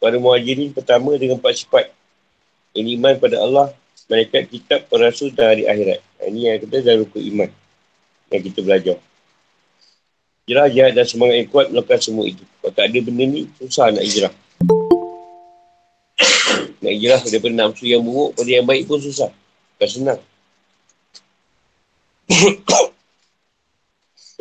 pada 0.03 0.19
muhajirin 0.19 0.75
pertama 0.75 1.15
dengan 1.15 1.39
empat 1.39 1.63
sifat. 1.63 1.87
Yang 2.71 2.87
iman 2.99 3.13
pada 3.19 3.37
Allah, 3.43 3.67
malaikat, 4.07 4.47
kitab, 4.47 4.87
perasul 4.87 5.35
dan 5.35 5.55
hari 5.55 5.63
akhirat. 5.67 5.99
Ini 6.23 6.39
yang 6.39 6.57
kita 6.63 6.77
dah 6.79 6.95
rukun 7.03 7.21
iman. 7.35 7.49
Yang 8.31 8.41
kita 8.51 8.59
belajar. 8.63 8.97
Hijrah, 10.47 10.67
jahat 10.71 10.91
dan 10.95 11.05
semangat 11.07 11.35
yang 11.43 11.49
kuat 11.51 11.71
melakukan 11.71 11.99
semua 12.03 12.25
itu. 12.27 12.43
Kalau 12.59 12.73
tak 12.75 12.91
ada 12.91 12.99
benda 13.03 13.23
ni, 13.27 13.47
susah 13.59 13.91
nak 13.91 14.03
hijrah. 14.03 14.33
Nak 16.81 16.93
hijrah 16.97 17.21
daripada 17.23 17.53
nafsu 17.55 17.85
yang 17.87 18.01
buruk 18.01 18.35
pada 18.35 18.49
yang 18.49 18.65
baik 18.67 18.87
pun 18.89 18.99
susah. 18.99 19.29
Bukan 19.77 19.89
senang. 19.91 20.19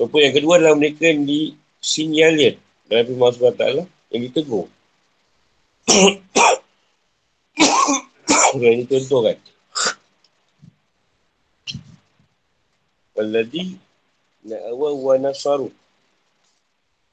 Apa 0.01 0.17
yang 0.17 0.33
kedua 0.33 0.57
adalah 0.57 0.73
mereka 0.79 1.05
yang 1.05 1.29
disinyalir 1.29 2.57
dalam 2.89 3.05
firman 3.05 3.31
Allah 3.37 3.55
Ta'ala 3.55 3.83
yang 4.09 4.23
ditegur. 4.25 4.67
Yang 8.59 8.75
ini 8.75 8.85
contoh 8.91 9.21
kan. 9.23 9.39
Walladhi 13.15 13.77
na'awa 14.49 14.89
wa 14.97 15.15
nasaru 15.21 15.69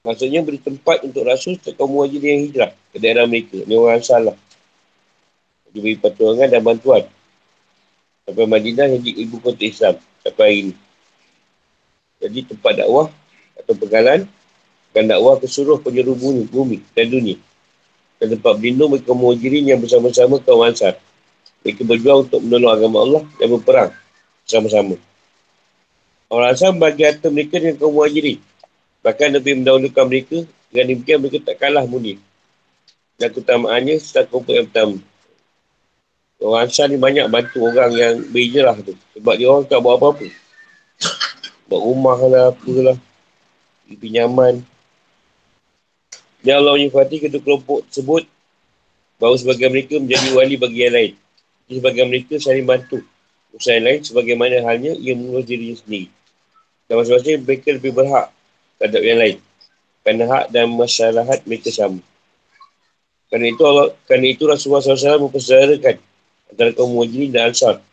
Maksudnya 0.07 0.39
beri 0.39 0.55
tempat 0.55 1.03
untuk 1.03 1.27
rasul 1.27 1.59
serta 1.59 1.75
kaum 1.75 1.99
wajib 1.99 2.23
yang 2.23 2.47
hijrah 2.47 2.71
ke 2.95 2.97
daerah 2.97 3.27
mereka. 3.27 3.59
Ini 3.59 3.75
orang 3.75 3.99
salah. 3.99 4.39
Dia 5.75 5.83
beri 5.83 5.99
pertolongan 5.99 6.47
dan 6.47 6.63
bantuan. 6.63 7.03
Sampai 8.23 8.47
Madinah 8.47 8.87
yang 8.87 9.03
ibu 9.03 9.35
kota 9.43 9.67
Islam. 9.67 9.99
Sampai 10.23 10.43
hari 10.47 10.57
ini. 10.63 10.73
Jadi 12.23 12.39
tempat 12.55 12.73
dakwah 12.79 13.11
atau 13.59 13.73
pegalan 13.75 14.23
dan 14.95 15.03
dakwah 15.11 15.43
ke 15.43 15.45
seluruh 15.51 15.83
penjuru 15.83 16.15
bumi, 16.15 16.43
bumi 16.47 16.77
dan 16.95 17.11
dunia. 17.11 17.35
Dan 18.15 18.31
tempat 18.39 18.63
berlindung 18.63 18.95
bagi 18.95 19.03
kaum 19.03 19.27
yang 19.43 19.83
bersama-sama 19.83 20.39
kaum 20.39 20.63
ansar. 20.63 20.95
Mereka 21.67 21.83
berjuang 21.83 22.31
untuk 22.31 22.39
menolong 22.39 22.71
agama 22.71 22.97
Allah 23.03 23.23
dan 23.35 23.47
berperang 23.51 23.91
bersama-sama. 24.47 24.95
Orang 26.31 26.55
ansar 26.55 26.71
bagi 26.71 27.03
harta 27.03 27.27
mereka 27.27 27.59
dengan 27.59 27.75
kaum 27.75 27.91
muhajirin 27.91 28.39
Bahkan 29.07 29.39
lebih 29.39 29.63
mendahulukan 29.63 30.03
mereka, 30.03 30.37
dengan 30.67 30.85
demikian 30.91 31.17
mereka 31.23 31.39
tak 31.39 31.63
kalah 31.63 31.87
mulia. 31.87 32.19
Dan 33.15 33.31
keutamaannya 33.31 33.95
setelah 34.03 34.27
kumpul 34.27 34.51
yang 34.51 34.67
pertama. 34.67 34.99
Orang 36.43 36.67
Ansar 36.67 36.85
ni 36.91 36.99
banyak 36.99 37.25
bantu 37.31 37.65
orang 37.65 37.91
yang 37.95 38.15
berhijrah 38.29 38.75
tu. 38.83 38.93
Sebab 39.15 39.33
dia 39.39 39.47
orang 39.47 39.65
tak 39.65 39.79
buat 39.79 39.95
apa-apa. 39.95 40.27
Buat 41.71 41.81
rumah 41.81 42.19
lah, 42.27 42.43
apalah. 42.51 42.97
Pinjaman. 43.87 44.61
Dan 46.43 46.53
Allah 46.61 46.77
menyifati 46.77 47.23
kedua 47.23 47.41
kelompok 47.41 47.87
tersebut 47.89 48.27
bahawa 49.17 49.39
sebagian 49.39 49.73
mereka 49.73 49.97
menjadi 49.97 50.29
wali 50.35 50.55
bagi 50.59 50.79
yang 50.83 50.93
lain. 50.93 51.13
Jadi 51.67 51.83
sebagian 51.83 52.07
mereka 52.07 52.39
saling 52.39 52.63
bantu. 52.63 53.03
Usaha 53.51 53.75
lain 53.75 53.99
sebagaimana 53.99 54.63
halnya 54.63 54.95
ia 54.95 55.11
mengurus 55.19 55.43
dirinya 55.43 55.75
sendiri. 55.75 56.07
Dan 56.87 57.03
masing-masing 57.03 57.43
mereka 57.43 57.67
lebih 57.75 57.91
berhak 57.91 58.31
terhadap 58.79 59.01
yang 59.03 59.19
lain. 59.19 59.37
Kerana 60.07 60.23
hak 60.31 60.45
dan 60.55 60.71
masyarakat 60.71 61.39
mereka 61.43 61.69
sama. 61.75 61.99
Kerana 63.27 63.45
itu 63.51 63.63
Allah, 63.67 63.91
kerana 64.07 64.25
itu 64.31 64.43
Rasulullah 64.47 64.79
SAW 64.79 65.27
mempersaudarakan 65.27 65.95
antara 66.47 66.71
kaum 66.71 66.95
muhajirin 66.95 67.35
dan 67.35 67.51
ansar. 67.51 67.83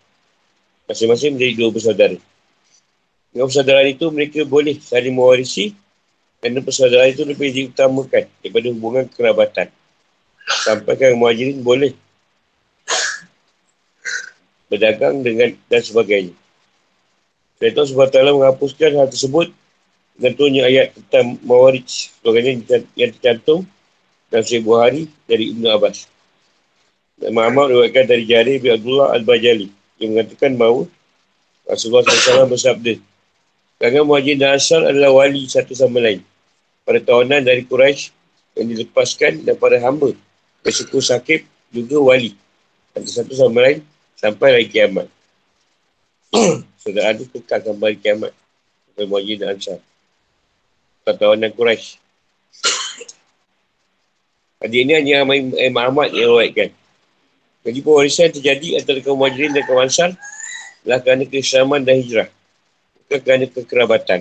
Masing-masing 0.86 1.34
menjadi 1.34 1.52
dua 1.58 1.68
bersaudara. 1.74 2.18
Dengan 3.34 3.50
persaudaraan 3.50 3.90
itu 3.90 4.06
mereka 4.14 4.46
boleh 4.46 4.78
saling 4.78 5.10
mewarisi 5.10 5.74
kerana 6.38 6.62
persaudaraan 6.62 7.10
itu 7.10 7.26
lebih 7.26 7.50
diutamakan 7.50 8.30
daripada 8.38 8.66
hubungan 8.70 9.04
kerabatan. 9.10 9.66
Sampai 10.62 10.94
kan 10.94 11.18
muhajirin 11.18 11.58
boleh 11.58 11.98
berdagang 14.74 15.22
dengan 15.22 15.54
dan 15.70 15.82
sebagainya. 15.82 16.34
Sebab 17.62 18.10
Allah 18.12 18.34
menghapuskan 18.34 18.98
hal 18.98 19.08
tersebut 19.08 19.48
Tentunya 20.14 20.62
ayat 20.66 20.94
tentang 20.94 21.42
Mawarij 21.42 22.12
Sebagainya 22.22 22.84
yang 22.94 23.10
tercantum 23.16 23.66
Dalam 24.30 24.44
Syed 24.46 24.62
Buhari 24.62 25.10
dari 25.26 25.50
Ibn 25.54 25.74
Abbas. 25.74 26.06
Dan 27.18 27.34
Muhammad 27.34 27.74
diwakilkan 27.74 28.06
dari 28.10 28.24
Jari 28.26 28.54
bin 28.62 28.74
Abdullah 28.74 29.14
Al-Bajali 29.14 29.70
Yang 30.02 30.08
mengatakan 30.10 30.58
bahawa 30.58 30.86
Rasulullah 31.66 32.04
SAW 32.06 32.50
bersabda 32.50 32.94
Kerana 33.78 34.06
Muhajir 34.06 34.36
dan 34.38 34.58
Asal 34.58 34.86
adalah 34.86 35.10
wali 35.14 35.46
satu 35.46 35.74
sama 35.74 35.98
lain. 36.02 36.22
Pada 36.86 37.00
tahunan 37.02 37.42
dari 37.42 37.66
Quraisy 37.66 38.10
Yang 38.58 38.66
dilepaskan 38.70 39.46
dan 39.46 39.54
para 39.58 39.78
hamba 39.82 40.14
Bersyukur 40.62 41.02
sakit 41.02 41.46
juga 41.74 41.98
wali. 41.98 42.38
Satu 43.02 43.34
sama 43.34 43.66
lain 43.66 43.82
Sampai 44.24 44.56
hari 44.56 44.72
kiamat 44.72 45.04
Saudara 46.80 47.12
itu 47.12 47.28
kekal 47.28 47.60
sampai 47.60 47.92
hari 47.92 47.98
kiamat 48.00 48.32
Sampai 48.88 49.04
Muhajir 49.04 49.36
dan 49.36 49.60
Asal 49.60 49.84
dan 51.04 51.52
Quraisy. 51.52 52.00
Hadis 54.64 54.78
ini 54.80 54.92
hanya 54.96 55.28
Imam 55.60 55.84
Ahmad 55.84 56.16
yang 56.16 56.32
rawaitkan. 56.32 56.72
Jadi 57.64 57.78
pewarisan 57.84 58.32
terjadi 58.32 58.80
antara 58.80 59.04
kaum 59.04 59.20
muhajirin 59.20 59.52
dan 59.52 59.68
kaum 59.68 59.84
ansar 59.84 60.16
adalah 60.80 61.00
kerana 61.04 61.28
keislaman 61.28 61.84
dan 61.84 62.00
hijrah. 62.00 62.28
Bukan 63.04 63.20
kerana 63.20 63.44
kekerabatan. 63.48 64.20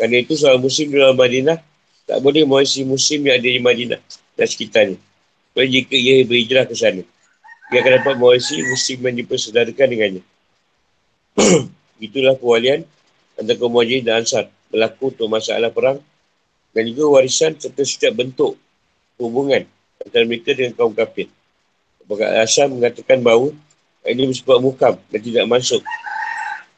Kerana 0.00 0.16
itu 0.16 0.32
seorang 0.36 0.64
muslim 0.64 0.88
di 0.88 0.96
dalam 0.96 1.16
Madinah 1.16 1.58
tak 2.08 2.18
boleh 2.24 2.48
mewarisi 2.48 2.88
muslim 2.88 3.28
yang 3.28 3.36
ada 3.36 3.48
di 3.48 3.60
Madinah 3.60 4.00
dan 4.36 4.46
sekitarnya. 4.48 4.96
Kecuali 5.52 5.68
jika 5.68 5.96
ia 6.00 6.14
berhijrah 6.24 6.64
ke 6.64 6.72
sana. 6.72 7.04
Dia 7.72 7.80
akan 7.80 7.92
dapat 8.04 8.14
mewarisi 8.20 8.60
muslim 8.60 9.00
yang 9.08 9.16
dipersedarakan 9.24 9.86
dengannya. 9.88 10.22
Itulah 12.04 12.36
kewalian 12.36 12.84
antara 13.40 13.56
kaum 13.56 13.72
muhajirin 13.72 14.04
dan 14.04 14.20
ansar 14.20 14.52
berlaku 14.68 15.08
untuk 15.08 15.32
masalah 15.32 15.72
perang 15.72 15.98
dan 16.76 16.82
juga 16.92 17.16
warisan 17.16 17.56
serta 17.56 17.80
setiap 17.80 18.12
bentuk 18.20 18.60
hubungan 19.16 19.64
antara 20.04 20.28
mereka 20.28 20.52
dengan 20.52 20.76
kaum 20.76 20.92
kafir. 20.92 21.32
Apakah 22.04 22.28
Al-Asyam 22.28 22.76
mengatakan 22.76 23.24
bahawa 23.24 23.56
ini 24.04 24.28
bersebut 24.28 24.58
mukam 24.60 25.00
dan 25.08 25.20
tidak 25.24 25.44
masuk. 25.48 25.80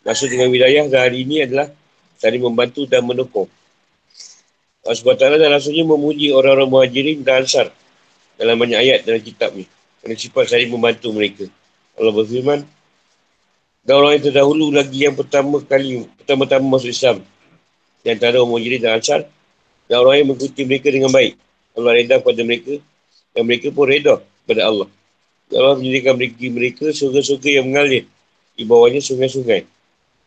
Masuk 0.06 0.28
dengan 0.30 0.52
wilayah 0.52 0.84
dan 0.86 1.10
hari 1.10 1.26
ini 1.26 1.42
adalah 1.42 1.74
saling 2.22 2.44
membantu 2.44 2.86
dan 2.86 3.02
mendukung. 3.02 3.50
Allah 4.84 4.94
SWT 4.94 5.40
dan 5.40 5.48
Rasulnya 5.48 5.82
memuji 5.88 6.28
orang-orang 6.30 6.68
muhajirin 6.68 7.24
dan 7.24 7.42
ansar 7.42 7.72
dalam 8.36 8.60
banyak 8.60 8.76
ayat 8.76 8.98
dalam 9.08 9.18
kitab 9.24 9.56
ni. 9.56 9.64
Kerana 10.04 10.20
sifat 10.20 10.52
saling 10.52 10.68
membantu 10.68 11.08
mereka. 11.16 11.48
Allah 11.96 12.12
berfirman, 12.12 12.60
dan 13.88 13.94
orang 13.96 14.20
yang 14.20 14.24
terdahulu 14.28 14.68
lagi 14.68 15.08
yang 15.08 15.16
pertama 15.16 15.64
kali, 15.64 16.04
pertama-tama 16.20 16.76
masuk 16.76 16.92
Islam. 16.92 17.24
Di 18.04 18.12
antara 18.12 18.36
orang 18.36 18.52
muhajirin 18.52 18.84
dan 18.84 19.00
ansar, 19.00 19.24
dan 19.88 19.96
orang 20.04 20.20
yang 20.20 20.28
mengikuti 20.28 20.60
mereka 20.68 20.92
dengan 20.92 21.08
baik. 21.08 21.40
Allah 21.72 21.92
reda 21.96 22.20
kepada 22.20 22.40
mereka, 22.44 22.74
dan 23.32 23.42
mereka 23.48 23.72
pun 23.72 23.84
reda 23.88 24.20
kepada 24.20 24.62
Allah. 24.68 24.88
Dan 25.48 25.56
Allah 25.64 25.76
menjadikan 25.80 26.20
mereka, 26.20 26.44
mereka 26.52 26.84
surga-surga 26.92 27.48
yang 27.60 27.66
mengalir 27.72 28.04
di 28.56 28.62
bawahnya 28.68 29.00
sungai-sungai. 29.00 29.64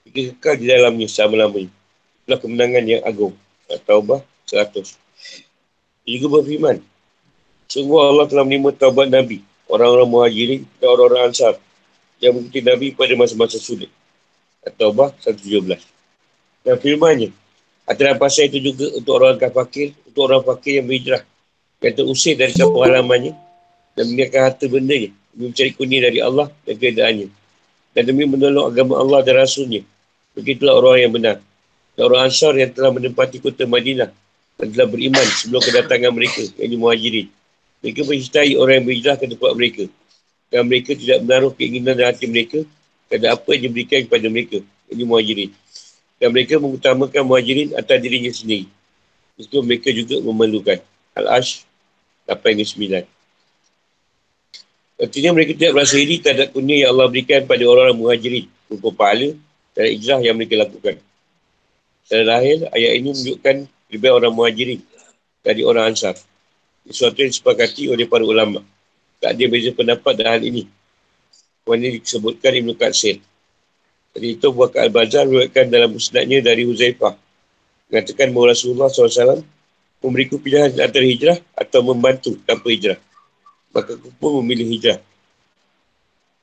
Mereka 0.09 0.41
kekal 0.41 0.53
di 0.57 0.65
dalamnya 0.73 1.05
selama-lamanya. 1.05 1.69
Itulah 2.25 2.39
kemenangan 2.41 2.83
yang 2.89 3.01
agung. 3.05 3.33
Taubah 3.85 4.25
100. 4.49 4.97
Dia 6.01 6.17
juga 6.17 6.41
berfirman. 6.41 6.81
Sungguh 7.67 7.99
Allah 7.99 8.25
telah 8.25 8.47
menerima 8.47 8.73
taubat 8.79 9.11
Nabi, 9.11 9.43
orang-orang 9.71 10.09
muhajirin 10.09 10.61
dan 10.79 10.87
orang-orang 10.91 11.21
ansar 11.31 11.53
yang 12.23 12.33
mengikuti 12.33 12.59
Nabi 12.65 12.87
pada 12.95 13.13
masa-masa 13.13 13.59
sulit. 13.61 13.91
Taubah 14.75 15.15
117. 15.23 15.79
Dan 16.67 16.75
firmannya, 16.83 17.31
antara 17.87 18.19
pasal 18.19 18.51
itu 18.51 18.59
juga 18.59 18.91
untuk 18.99 19.13
orang 19.15 19.39
fakir, 19.39 19.95
untuk 20.03 20.27
orang 20.27 20.43
fakir 20.43 20.83
yang 20.83 20.87
berhijrah, 20.91 21.23
yang 21.79 21.93
terusir 21.95 22.35
dari 22.35 22.51
kampung 22.51 22.83
halamannya 22.83 23.31
dan 23.95 24.03
meninggalkan 24.11 24.41
harta 24.43 24.65
bendanya 24.67 25.09
demi 25.31 25.53
mencari 25.53 25.71
kuning 25.77 26.01
dari 26.03 26.19
Allah 26.19 26.51
dan 26.65 26.75
keadaannya. 26.75 27.27
Dan 27.95 28.03
demi 28.05 28.25
menolong 28.25 28.69
agama 28.69 28.99
Allah 28.99 29.23
dan 29.25 29.41
Rasulnya. 29.41 29.81
Begitulah 30.37 30.77
orang 30.77 30.97
yang 31.01 31.13
benar. 31.13 31.37
Dan 31.97 32.01
orang 32.13 32.29
Ansar 32.29 32.53
yang 32.53 32.69
telah 32.69 32.93
menempati 32.93 33.41
kota 33.41 33.65
Madinah 33.65 34.13
dan 34.57 34.67
telah 34.73 34.85
beriman 34.89 35.25
sebelum 35.37 35.61
kedatangan 35.61 36.11
mereka, 36.13 36.41
yang 36.61 36.77
muhajirin. 36.77 37.29
Mereka 37.85 38.01
mencintai 38.05 38.57
orang 38.57 38.81
yang 38.81 38.85
berhijrah 38.89 39.15
ke 39.17 39.25
tempat 39.29 39.51
mereka. 39.53 39.83
Dan 40.47 40.65
mereka 40.65 40.91
tidak 40.95 41.17
menaruh 41.23 41.51
keinginan 41.53 41.93
dalam 41.93 42.15
hati 42.15 42.25
mereka 42.25 42.63
kepada 43.07 43.35
apa 43.35 43.49
yang 43.55 43.63
diberikan 43.71 43.99
kepada 44.07 44.27
mereka, 44.27 44.57
yang 44.89 45.07
muhajirin. 45.07 45.51
Dan 46.17 46.33
mereka 46.33 46.57
mengutamakan 46.57 47.21
muhajirin 47.23 47.77
atas 47.77 47.97
dirinya 48.01 48.31
sendiri. 48.33 48.65
Itu 49.37 49.61
mereka 49.61 49.93
juga 49.93 50.17
memerlukan. 50.23 50.81
Al-Ash 51.13 51.67
8-9. 52.25 53.05
Artinya 54.97 55.29
mereka 55.29 55.53
tidak 55.53 55.71
berasa 55.77 55.95
iri 56.01 56.17
terhadap 56.17 56.57
kunia 56.57 56.89
yang 56.89 56.97
Allah 56.97 57.07
berikan 57.13 57.45
pada 57.45 57.61
orang-orang 57.69 57.97
muhajirin. 58.01 58.45
Rupa 58.67 58.89
pahala 58.91 59.29
dan 59.77 59.85
ijrah 59.93 60.19
yang 60.25 60.35
mereka 60.35 60.57
lakukan. 60.57 60.97
Secara 62.01 62.23
lahir, 62.25 62.65
ayat 62.73 62.91
ini 62.97 63.13
menunjukkan 63.13 63.55
lebih 63.93 64.09
orang 64.09 64.33
muhajirin 64.33 64.81
dari 65.45 65.61
orang 65.61 65.93
ansar. 65.93 66.17
Sesuatu 66.87 67.19
yang 67.19 67.31
disepakati 67.31 67.91
oleh 67.91 68.07
para 68.07 68.23
ulama. 68.23 68.63
Tak 69.19 69.35
ada 69.35 69.43
beza 69.51 69.75
pendapat 69.75 70.13
dalam 70.15 70.39
hal 70.39 70.43
ini. 70.47 70.63
Mana 71.67 71.91
disebutkan 71.91 72.55
Ibn 72.63 72.71
Qatsir. 72.79 73.19
Jadi 74.15 74.27
itu 74.39 74.47
buat 74.55 74.71
Al-Bazar 74.73 75.27
merupakan 75.27 75.67
dalam 75.67 75.93
musnadnya 75.99 76.39
dari 76.39 76.63
Huzaifah. 76.63 77.13
Mengatakan 77.91 78.31
bahawa 78.31 78.55
Rasulullah 78.55 78.87
SAW 78.87 79.43
memberiku 80.01 80.39
pilihan 80.39 80.71
antara 80.79 81.03
hijrah 81.03 81.37
atau 81.53 81.83
membantu 81.83 82.39
tanpa 82.47 82.71
hijrah. 82.71 82.99
Maka 83.75 83.99
aku 83.99 84.09
pun 84.15 84.41
memilih 84.41 84.67
hijrah. 84.73 84.99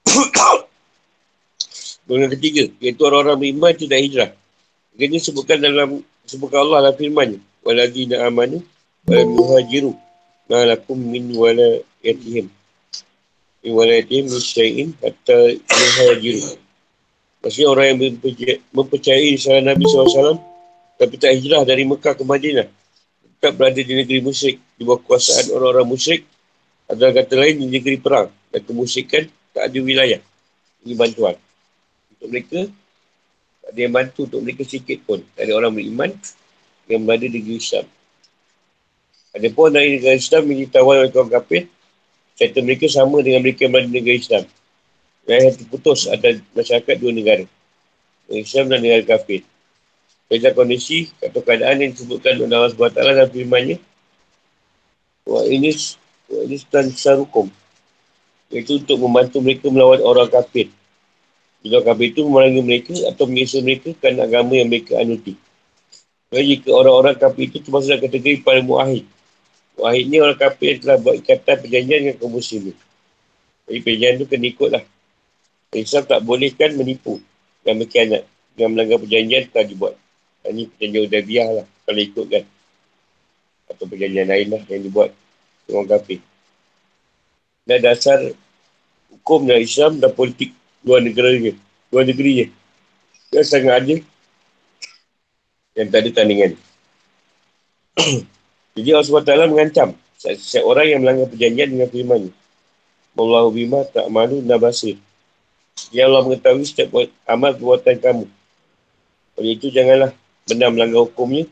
Yang 2.05 2.37
ketiga, 2.37 2.65
iaitu 2.85 3.01
orang-orang 3.01 3.41
beriman 3.41 3.73
tidak 3.73 3.99
hijrah. 4.05 4.31
Ini 4.95 5.19
sebutkan 5.19 5.59
dalam 5.59 6.05
sebutkan 6.23 6.63
Allah 6.63 6.89
dalam 6.89 6.97
firman 7.01 7.43
Waladina 7.67 8.29
amanu 8.29 8.63
wala 9.09 9.25
muhajiru 10.45 10.69
malakum 10.69 10.99
min 11.01 11.25
wala 11.33 11.81
yatihim. 12.05 12.53
Min 13.65 13.73
wala 13.73 13.93
yatihim 13.97 14.29
min 14.29 14.41
syai'in 14.41 14.89
hatta 15.01 15.57
muhajiru. 15.57 16.61
Maksudnya 17.45 17.69
orang 17.69 17.87
yang 17.93 17.99
mempercayai 18.73 19.37
salah 19.37 19.61
Nabi 19.65 19.85
SAW 19.85 20.41
tapi 20.97 21.19
tak 21.21 21.37
hijrah 21.37 21.67
dari 21.67 21.85
Mekah 21.85 22.15
ke 22.17 22.25
Madinah. 22.25 22.69
Tetap 23.37 23.53
berada 23.59 23.77
di 23.77 23.93
negeri 23.93 24.25
musyrik. 24.25 24.63
Di 24.79 24.87
bawah 24.87 25.03
kuasaan 25.05 25.53
orang-orang 25.53 25.91
musyrik. 25.91 26.23
Adalah 26.89 27.21
kata 27.21 27.35
lain 27.37 27.61
di 27.61 27.67
negeri 27.69 27.99
perang. 28.01 28.31
Dan 28.49 28.63
kemusyrikan 28.65 29.27
tak 29.53 29.69
ada 29.69 29.79
wilayah. 29.83 30.21
Ini 30.87 30.95
bantuan. 30.97 31.37
Untuk 32.15 32.29
mereka 32.31 32.61
tak 33.65 33.71
ada 33.75 33.81
yang 33.81 33.93
bantu 33.93 34.21
untuk 34.25 34.41
mereka 34.41 34.63
sikit 34.65 35.03
pun. 35.05 35.21
Dari 35.35 35.53
orang 35.53 35.75
beriman 35.75 36.15
yang 36.89 37.05
berada 37.05 37.27
di 37.27 37.43
negeri 37.43 37.59
Islam 37.59 37.85
ada 39.35 39.49
pun 39.51 39.75
dari 39.75 39.99
negara 39.99 40.15
Islam 40.15 40.47
yang 40.47 40.61
ditawan 40.63 40.95
oleh 41.03 41.11
kaum 41.11 41.27
kafir 41.27 41.67
kata 42.39 42.59
mereka 42.63 42.87
sama 42.87 43.19
dengan 43.19 43.43
mereka 43.43 43.67
yang 43.67 43.91
negara 43.91 44.15
Islam. 44.15 44.45
Yang 45.27 45.67
terputus 45.67 46.07
ada 46.07 46.39
masyarakat 46.55 46.95
dua 47.03 47.11
negara 47.11 47.45
Islam 48.31 48.71
dan 48.71 48.79
negara 48.79 49.03
kafir. 49.03 49.43
Pada 50.31 50.55
kondisi 50.55 51.11
atau 51.19 51.43
keadaan 51.43 51.83
yang 51.83 51.91
disebutkan 51.93 52.39
oleh 52.41 52.57
Allah 52.57 52.73
SWT 52.73 52.97
dalam 52.97 53.29
firmannya 53.29 53.77
Wa 55.29 55.45
ini 55.45 55.69
Wa 56.33 56.41
ini 56.49 56.57
sarukum 56.97 57.53
Iaitu 58.49 58.81
untuk 58.81 59.03
membantu 59.03 59.43
mereka 59.45 59.67
melawan 59.69 60.01
orang 60.01 60.31
kafir. 60.31 60.71
Bila 61.61 61.83
kafir 61.83 62.15
itu 62.15 62.23
memerangi 62.23 62.63
mereka 62.63 62.95
atau 63.11 63.25
menyesal 63.27 63.67
mereka 63.67 63.93
kerana 63.99 64.31
agama 64.31 64.55
yang 64.57 64.71
mereka 64.71 64.97
anuti. 65.01 65.35
Jadi 66.31 66.45
jika 66.57 66.71
orang-orang 66.73 67.17
kafir 67.19 67.51
itu 67.51 67.59
termasuk 67.61 67.99
kategori 67.99 68.41
para 68.47 68.63
mu'ahid 68.63 69.05
Ni 69.75 70.17
orang 70.23 70.39
kafir 70.39 70.79
yang 70.79 70.81
telah 70.87 70.97
buat 71.03 71.19
ikatan 71.19 71.57
perjanjian 71.67 71.99
dengan 72.07 72.17
kaum 72.23 72.31
muslimin 72.31 72.77
Jadi 73.67 73.79
perjanjian 73.83 74.15
itu 74.23 74.27
kena 74.31 74.47
ikut 74.47 74.71
lah 74.71 74.85
Islam 75.75 76.07
tak 76.07 76.23
bolehkan 76.23 76.79
menipu 76.79 77.19
dan 77.67 77.83
berkhianat 77.83 78.23
dengan 78.55 78.79
melanggar 78.79 79.03
perjanjian 79.03 79.51
telah 79.51 79.67
dibuat. 79.67 79.95
Ini 80.47 80.71
perjanjian 80.71 81.05
Udabiah 81.11 81.49
lah 81.51 81.67
kalau 81.83 82.01
ikut 82.01 82.27
kan. 82.31 82.45
Atau 83.75 83.85
perjanjian 83.91 84.31
lain 84.31 84.47
lah 84.55 84.63
yang 84.71 84.83
dibuat 84.87 85.11
dengan 85.67 85.85
kafir. 85.91 86.23
Dan 87.67 87.79
dasar 87.83 88.21
hukum 89.11 89.49
dan 89.51 89.59
Islam 89.59 89.99
dan 89.99 90.15
politik 90.15 90.55
luar 90.87 91.03
negara 91.03 91.35
je. 91.35 91.59
Luar 91.91 92.05
negeri 92.07 92.33
je. 92.45 92.47
Dia 93.35 93.43
sangat 93.43 93.83
ada 93.83 93.97
yang 95.75 95.89
tak 95.91 96.07
ada 96.07 96.11
tandingan. 96.15 96.53
Jadi 98.75 98.89
Allah 98.91 99.07
SWT 99.07 99.33
mengancam 99.51 99.89
setiap 100.19 100.65
orang 100.67 100.87
yang 100.89 101.01
melanggar 101.05 101.31
perjanjian 101.31 101.69
dengan 101.71 101.89
firman 101.91 102.23
Wallahu 103.15 103.55
bima 103.55 103.87
tak 103.87 104.11
malu 104.11 104.43
nabasir. 104.43 104.99
Ya 105.95 106.11
Allah 106.11 106.27
mengetahui 106.27 106.67
setiap 106.67 106.91
amal 107.31 107.55
perbuatan 107.55 108.03
kamu. 108.03 108.27
Oleh 109.39 109.53
itu, 109.55 109.71
janganlah 109.71 110.11
benar 110.51 110.75
melanggar 110.75 111.07
hukumnya. 111.07 111.47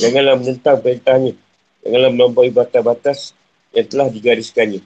Janganlah 0.00 0.40
menentang 0.40 0.80
perintahnya. 0.80 1.36
Janganlah 1.84 2.10
melampaui 2.12 2.48
batas-batas 2.48 3.36
yang 3.76 3.84
telah 3.84 4.08
digariskannya. 4.08 4.80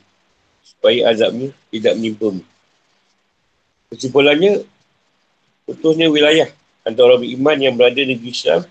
Supaya 0.66 1.14
azabnya 1.14 1.54
tidak 1.70 1.94
menimpamu. 1.94 2.42
Kesimpulannya, 3.94 4.66
putusnya 5.70 6.10
wilayah 6.10 6.50
antara 6.82 7.14
orang 7.14 7.22
beriman 7.22 7.58
yang 7.62 7.74
berada 7.78 8.02
di 8.02 8.18
negeri 8.18 8.30
Islam 8.34 8.66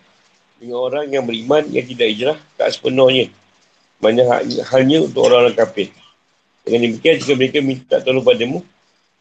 dengan 0.58 0.78
orang 0.82 1.06
yang 1.10 1.24
beriman 1.24 1.64
yang 1.70 1.86
tidak 1.86 2.08
hijrah 2.14 2.38
tak 2.58 2.70
sepenuhnya. 2.74 3.30
Mana 3.98 4.42
hanya 4.74 4.98
untuk 5.02 5.26
orang-orang 5.26 5.58
kafir. 5.58 5.90
Dengan 6.62 6.92
demikian, 6.92 7.16
jika 7.18 7.34
mereka 7.34 7.60
minta 7.64 7.96
tolong 8.04 8.26
padamu, 8.26 8.60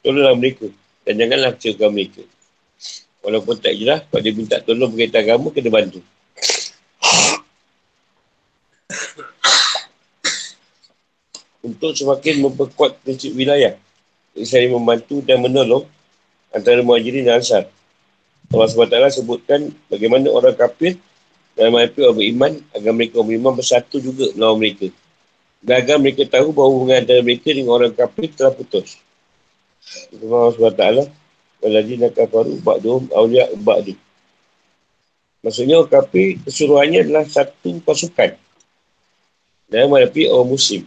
tolonglah 0.04 0.36
mereka 0.36 0.66
dan 1.06 1.14
janganlah 1.16 1.50
kecewakan 1.56 1.90
mereka. 1.94 2.22
Walaupun 3.22 3.54
tak 3.58 3.74
jelas, 3.78 4.02
kalau 4.10 4.22
dia 4.22 4.34
minta 4.34 4.56
tolong 4.60 4.90
berkaitan 4.90 5.22
agama, 5.24 5.48
kena 5.54 5.70
bantu. 5.70 6.00
Untuk 11.66 11.98
semakin 11.98 12.34
memperkuat 12.46 13.02
prinsip 13.02 13.34
wilayah 13.34 13.74
saling 14.44 14.70
membantu 14.74 15.24
dan 15.24 15.40
menolong 15.40 15.88
antara 16.52 16.84
muhajirin 16.84 17.24
dan 17.24 17.40
ansar. 17.40 17.64
Allah 18.52 18.68
SWT 18.70 19.22
sebutkan 19.22 19.72
bagaimana 19.90 20.30
orang 20.30 20.54
kafir 20.54 21.00
dan 21.56 21.72
mereka 21.72 22.04
orang 22.04 22.16
beriman 22.20 22.52
agar 22.76 22.92
mereka 22.92 23.14
orang 23.16 23.28
beriman 23.32 23.52
bersatu 23.56 23.96
juga 23.96 24.28
melawan 24.36 24.60
mereka. 24.60 24.92
Dan 25.64 25.74
agar 25.80 25.96
mereka 25.96 26.22
tahu 26.28 26.52
bahawa 26.52 26.68
hubungan 26.68 26.96
antara 27.00 27.20
mereka 27.24 27.48
dengan 27.48 27.72
orang 27.72 27.92
kafir 27.96 28.28
telah 28.36 28.52
putus. 28.52 29.00
Itu 30.12 30.28
Allah 30.28 30.52
SWT. 30.52 30.84
Waladina 31.64 32.12
kafaru 32.12 32.60
ba'duhum 32.60 33.08
awliya 33.08 33.48
ba'di. 33.56 33.96
Maksudnya 35.40 35.80
orang 35.80 35.92
kafir 35.96 36.36
keseluruhannya 36.44 36.98
adalah 37.08 37.24
satu 37.24 37.80
pasukan. 37.80 38.36
Dan 39.72 39.88
menghadapi 39.88 40.28
orang 40.28 40.52
muslim. 40.52 40.84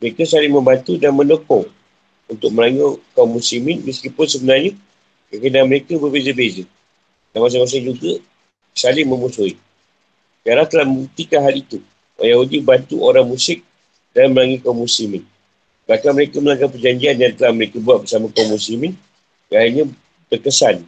Mereka 0.00 0.24
saling 0.24 0.50
membantu 0.50 0.96
dan 0.96 1.12
mendukung 1.12 1.68
untuk 2.24 2.50
melanjut 2.56 3.04
kaum 3.12 3.36
muslimin 3.36 3.84
meskipun 3.84 4.26
sebenarnya 4.26 4.72
keinginan 5.28 5.68
mereka 5.68 6.00
berbeza-beza. 6.00 6.64
Dan 7.36 7.44
masing-masing 7.44 7.84
juga 7.92 8.12
saling 8.72 9.04
memusuhi. 9.04 9.60
Kerana 10.44 10.68
telah 10.68 10.84
membuktikan 10.84 11.40
hal 11.40 11.56
itu. 11.56 11.80
Orang 12.20 12.30
Yahudi 12.30 12.60
bantu 12.60 13.00
orang 13.00 13.24
musyrik 13.24 13.64
dan 14.12 14.30
melangi 14.36 14.60
kaum 14.60 14.84
muslimin. 14.84 15.24
Bahkan 15.88 16.12
mereka 16.12 16.36
melanggar 16.38 16.68
perjanjian 16.68 17.16
yang 17.16 17.32
telah 17.34 17.52
mereka 17.56 17.80
buat 17.80 18.04
bersama 18.04 18.28
kaum 18.30 18.52
muslimin 18.52 18.92
yang 19.48 19.62
hanya 19.64 19.82
terkesan 20.28 20.84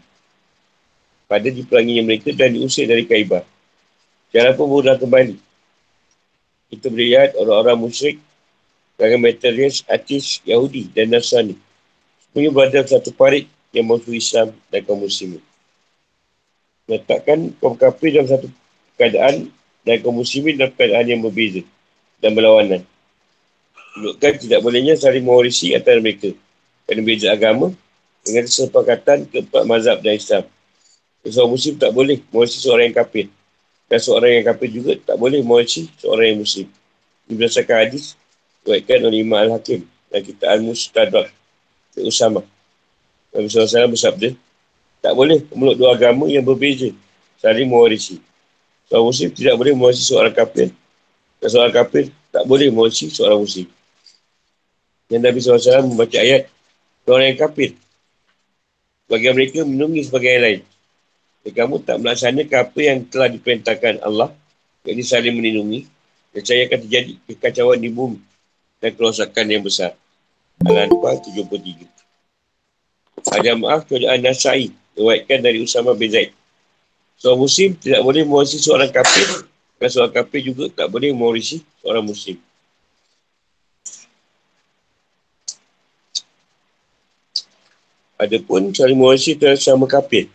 pada 1.27 1.49
diperanginya 1.51 2.07
mereka 2.07 2.31
dan 2.37 2.55
diusir 2.55 2.87
dari 2.87 3.09
kaibah. 3.09 3.42
Jangan 4.31 4.55
pun 4.55 4.66
mudah 4.71 5.01
kembali. 5.01 5.37
Kita 6.71 6.87
melihat 6.92 7.35
orang-orang 7.40 7.88
musyrik 7.88 8.16
dengan 9.01 9.25
materialis 9.25 9.83
artis 9.88 10.45
Yahudi 10.45 10.92
dan 10.92 11.11
Nasrani. 11.11 11.57
Semuanya 12.31 12.51
berada 12.53 12.81
satu 12.85 13.11
parit 13.16 13.49
yang 13.73 13.88
mahu 13.88 14.12
Islam 14.12 14.53
dan 14.69 14.81
kaum 14.85 15.01
muslimin. 15.01 15.42
Letakkan 16.87 17.51
kaum 17.59 17.75
kafir 17.75 18.14
dalam 18.14 18.29
satu 18.29 18.47
keadaan 18.96 19.52
dan 19.87 19.94
kaum 20.02 20.18
muslimin 20.18 20.59
dalam 20.59 20.72
keadaan 20.74 21.06
yang 21.06 21.20
berbeza 21.22 21.62
dan 22.20 22.35
berlawanan. 22.35 22.82
Menunjukkan 23.96 24.32
tidak 24.44 24.61
bolehnya 24.61 24.94
saling 24.98 25.24
mewarisi 25.24 25.72
antara 25.72 26.00
mereka 26.02 26.32
kerana 26.85 27.02
beza 27.06 27.32
agama 27.32 27.72
dengan 28.26 28.44
kesepakatan 28.44 29.24
keempat 29.30 29.62
mazhab 29.64 30.02
dan 30.04 30.16
Islam. 30.18 30.44
Seorang 31.26 31.52
muslim 31.59 31.74
tak 31.80 31.90
boleh 31.90 32.18
mewarisi 32.30 32.59
seorang 32.61 32.92
yang 32.92 32.98
kafir. 32.98 33.26
Dan 33.87 33.98
seorang 34.02 34.30
yang 34.42 34.46
kafir 34.46 34.68
juga 34.70 34.92
tak 34.98 35.16
boleh 35.16 35.40
mewarisi 35.40 35.88
seorang 35.98 36.35
yang 36.35 36.40
muslim. 36.42 36.68
Ini 37.26 37.32
berdasarkan 37.35 37.76
hadis 37.87 38.14
Kuatkan 38.66 38.98
oleh 39.06 39.22
Imam 39.22 39.38
Al-Hakim 39.38 39.87
dan 40.11 40.26
kita 40.26 40.50
Al-Mustadrak 40.50 41.30
ke 41.94 42.02
Usama. 42.02 42.42
Nabi 43.30 43.46
SAW 43.46 43.94
bersabda, 43.94 44.35
tak 44.98 45.14
boleh 45.14 45.38
memeluk 45.54 45.78
dua 45.78 45.94
agama 45.94 46.26
yang 46.26 46.42
berbeza 46.42 46.90
saling 47.38 47.70
mewarisi. 47.70 48.18
Seorang 48.87 49.07
muslim 49.11 49.31
tidak 49.35 49.55
boleh 49.59 49.72
mewarisi 49.75 50.05
seorang 50.07 50.35
kafir 50.35 50.70
dan 51.42 51.49
seorang 51.51 51.75
kafir 51.75 52.05
tak 52.31 52.44
boleh 52.46 52.68
mewarisi 52.70 53.11
seorang 53.11 53.42
muslim. 53.42 53.68
Dan 55.07 55.22
Nabi 55.22 55.38
SAW 55.38 55.87
membaca 55.87 56.18
ayat 56.18 56.51
orang 57.07 57.35
yang 57.35 57.38
kafir. 57.38 57.70
Bagi 59.07 59.31
mereka 59.31 59.62
menunggu 59.62 60.03
sebagai 60.03 60.31
yang 60.35 60.42
lain. 60.42 60.61
Dan 61.46 61.53
kamu 61.55 61.75
tak 61.87 61.96
melaksanakan 62.03 62.59
apa 62.59 62.81
yang 62.83 62.99
telah 63.07 63.29
diperintahkan 63.31 63.94
Allah, 64.03 64.35
yang 64.83 64.99
saling 65.07 65.38
melindungi, 65.38 65.87
dan 66.35 66.42
saya 66.42 66.66
akan 66.66 66.79
terjadi 66.83 67.12
kekacauan 67.31 67.79
di 67.79 67.87
bumi 67.87 68.18
dan 68.83 68.90
kerosakan 68.99 69.46
yang 69.46 69.62
besar. 69.62 69.94
Al-Anfal 70.66 71.22
73. 71.22 71.87
Ada 73.31 73.55
maaf 73.55 73.87
keadaan 73.87 74.27
Nasai 74.27 74.75
Diwaitkan 74.96 75.44
dari 75.44 75.61
Usama 75.61 75.92
bin 75.92 76.09
Zaid 76.09 76.33
Seorang 77.16 77.40
Muslim 77.42 77.70
tidak 77.81 78.00
boleh 78.05 78.22
mewarisi 78.24 78.59
seorang 78.61 78.90
kafir. 78.92 79.48
Dan 79.76 79.88
seorang 79.88 80.14
kafir 80.14 80.40
juga 80.44 80.64
tak 80.72 80.88
boleh 80.92 81.12
mewarisi 81.12 81.64
seorang 81.81 82.05
Muslim. 82.05 82.37
Adapun 88.16 88.72
saling 88.72 88.96
mewarisi 88.96 89.37
terhadap 89.37 89.61
sama 89.61 89.85
kafir. 89.85 90.33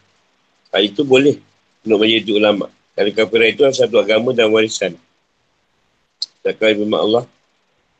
Hal 0.70 0.86
itu 0.86 1.02
boleh 1.02 1.42
untuk 1.82 2.06
menjadi 2.06 2.32
ulama. 2.38 2.70
Kerana 2.94 3.10
kafir 3.18 3.40
itu 3.50 3.62
adalah 3.66 3.78
satu 3.78 3.98
agama 3.98 4.30
dan 4.38 4.54
warisan. 4.54 4.94
Takkan 6.46 6.78
memang 6.78 7.02
Allah 7.02 7.26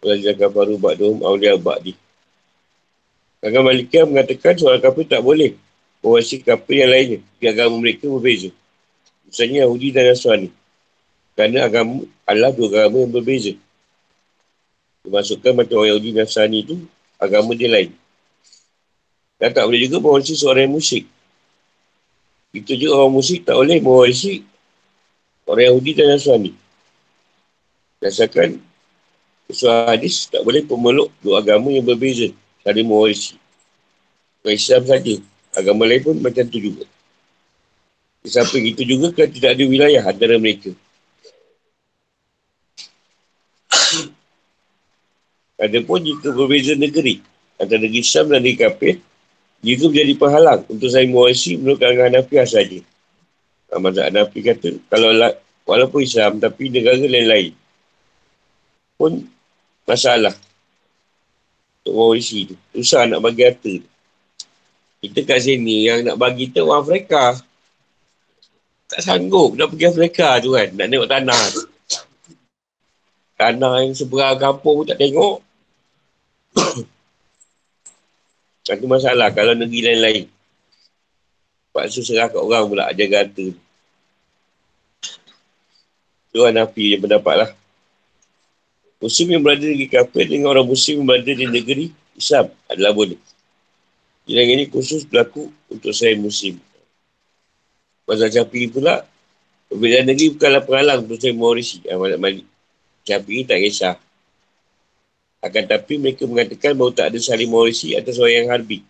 Wajah 0.02 0.34
kafaru 0.34 0.82
ba'dum 0.82 1.22
awliya 1.22 1.62
ba'di. 1.62 1.94
Agama 3.38 3.70
Malikiyah 3.70 4.10
mengatakan 4.10 4.58
seorang 4.58 4.82
kafir 4.82 5.06
tak 5.06 5.22
boleh 5.22 5.54
mewarisi 6.02 6.42
kafir 6.42 6.86
yang 6.86 6.90
lainnya. 6.90 7.20
Di 7.38 7.46
agama 7.46 7.78
mereka 7.78 8.10
berbeza. 8.10 8.50
Misalnya 9.32 9.64
Yahudi 9.64 9.88
dan 9.96 10.12
Nasrani. 10.12 10.50
Kerana 11.40 11.72
agama 11.72 12.04
Allah 12.28 12.52
dua 12.52 12.68
agama 12.68 13.08
yang 13.08 13.16
berbeza. 13.16 13.56
Dimasukkan 15.08 15.56
macam 15.56 15.80
orang 15.80 15.90
Yahudi 15.96 16.10
dan 16.12 16.28
Nasrani 16.28 16.58
itu 16.68 16.76
agama 17.16 17.56
dia 17.56 17.72
lain. 17.72 17.96
Dan 19.40 19.56
tak 19.56 19.64
boleh 19.66 19.88
juga 19.88 19.98
mewarisi 20.04 20.36
seorang 20.36 20.68
yang 20.68 20.76
musyrik. 20.76 21.08
Itu 22.52 22.76
juga 22.76 23.00
orang 23.00 23.16
musyrik 23.16 23.48
tak 23.48 23.56
boleh 23.56 23.80
mewarisi 23.80 24.44
orang 25.48 25.66
Yahudi 25.72 25.92
dan 25.96 26.08
Nasrani. 26.12 26.52
Biasakan 28.04 28.60
Sesuai 29.52 30.00
hadis 30.00 30.32
tak 30.32 30.48
boleh 30.48 30.64
pemeluk 30.64 31.12
dua 31.20 31.44
agama 31.44 31.68
yang 31.76 31.84
berbeza 31.84 32.32
saling 32.64 32.88
mewarisi. 32.88 33.36
Bukan 34.40 34.56
Islam 34.56 34.84
saja. 34.88 35.16
Agama 35.52 35.84
lain 35.84 36.00
pun 36.00 36.16
macam 36.24 36.48
tu 36.48 36.56
juga. 36.56 36.88
Samping 38.22 38.70
itu 38.70 38.86
juga 38.86 39.10
kan 39.18 39.28
tidak 39.34 39.58
ada 39.58 39.64
wilayah 39.66 40.04
antara 40.06 40.38
mereka. 40.38 40.70
Adapun 45.62 46.06
jika 46.06 46.30
berbeza 46.34 46.74
negeri 46.78 47.22
antara 47.62 47.82
negeri 47.82 48.02
Islam 48.02 48.26
dan 48.34 48.42
negeri 48.42 48.58
kafir, 48.58 48.96
jika 49.62 49.84
menjadi 49.90 50.14
penghalang 50.18 50.62
untuk 50.66 50.90
saya 50.90 51.06
mewarisi 51.06 51.58
menurut 51.58 51.78
kalangan 51.78 52.10
Hanafiah 52.10 52.50
saja. 52.50 52.82
Mazhab 53.72 54.10
Hanafi 54.10 54.40
kata, 54.42 54.70
kalau 54.90 55.14
walaupun 55.64 56.02
Islam 56.04 56.42
tapi 56.42 56.68
negara 56.74 56.98
lain-lain 56.98 57.54
pun 58.98 59.26
masalah 59.86 60.34
untuk 61.82 61.94
mewarisi 61.94 62.54
tu. 62.54 62.56
Susah 62.78 63.10
nak 63.10 63.22
bagi 63.22 63.42
harta 63.46 63.74
tu. 63.82 63.90
Kita 65.02 65.20
kat 65.26 65.40
sini 65.42 65.90
yang 65.90 66.06
nak 66.06 66.18
bagi 66.22 66.50
kita 66.50 66.62
orang 66.62 66.86
Afrika. 66.86 67.34
Tak 68.92 69.00
sanggup 69.08 69.56
nak 69.56 69.72
pergi 69.72 69.88
Afrika 69.88 70.36
tu 70.44 70.52
kan. 70.52 70.68
Nak 70.76 70.88
tengok 70.92 71.08
tanah 71.08 71.42
tu. 71.56 71.64
Tanah 73.40 73.88
yang 73.88 73.96
seberang 73.96 74.36
kampung 74.36 74.84
pun 74.84 74.88
tak 74.92 75.00
tengok. 75.00 75.40
Itu 78.72 78.88
masalah 78.92 79.32
kalau 79.32 79.56
negeri 79.56 79.88
lain-lain. 79.88 80.26
Paksa 81.72 82.04
serah 82.04 82.28
kat 82.28 82.36
orang 82.36 82.68
pula 82.68 82.92
jaga 82.92 83.24
harta 83.24 83.56
tu. 83.56 83.60
Kan 86.36 86.56
Nafi 86.56 86.96
yang 86.96 87.04
pendapat 87.04 87.36
lah. 87.48 87.50
Muslim 89.00 89.28
yang 89.34 89.42
berada 89.44 89.66
di 89.66 89.88
kafir 89.88 90.28
dengan 90.28 90.54
orang 90.54 90.68
Muslim 90.68 91.02
yang 91.02 91.08
berada 91.08 91.32
di 91.32 91.48
negeri 91.48 91.86
Islam 92.20 92.52
adalah 92.68 92.92
boleh. 92.92 93.18
Yang 94.30 94.48
ini 94.52 94.64
khusus 94.70 95.08
berlaku 95.08 95.50
untuk 95.72 95.96
saya 95.96 96.14
Muslim. 96.20 96.60
Masa 98.12 98.28
Syafi'i 98.28 98.68
pula, 98.68 99.08
perbezaan 99.72 100.04
negeri 100.04 100.36
bukanlah 100.36 100.68
penghalang 100.68 101.08
untuk 101.08 101.16
saya 101.16 101.32
mewarisi 101.32 101.80
amalat 101.88 102.20
malik. 102.20 102.44
Syafi'i 103.08 103.48
tak 103.48 103.64
kisah. 103.64 103.96
Akan 105.40 105.64
tapi 105.64 105.96
mereka 105.96 106.28
mengatakan 106.28 106.76
bahawa 106.76 106.92
tak 106.92 107.16
ada 107.16 107.18
saling 107.24 107.48
mewarisi 107.48 107.96
atas 107.96 108.20
orang 108.20 108.36
yang 108.36 108.50
harbi. 108.52 108.84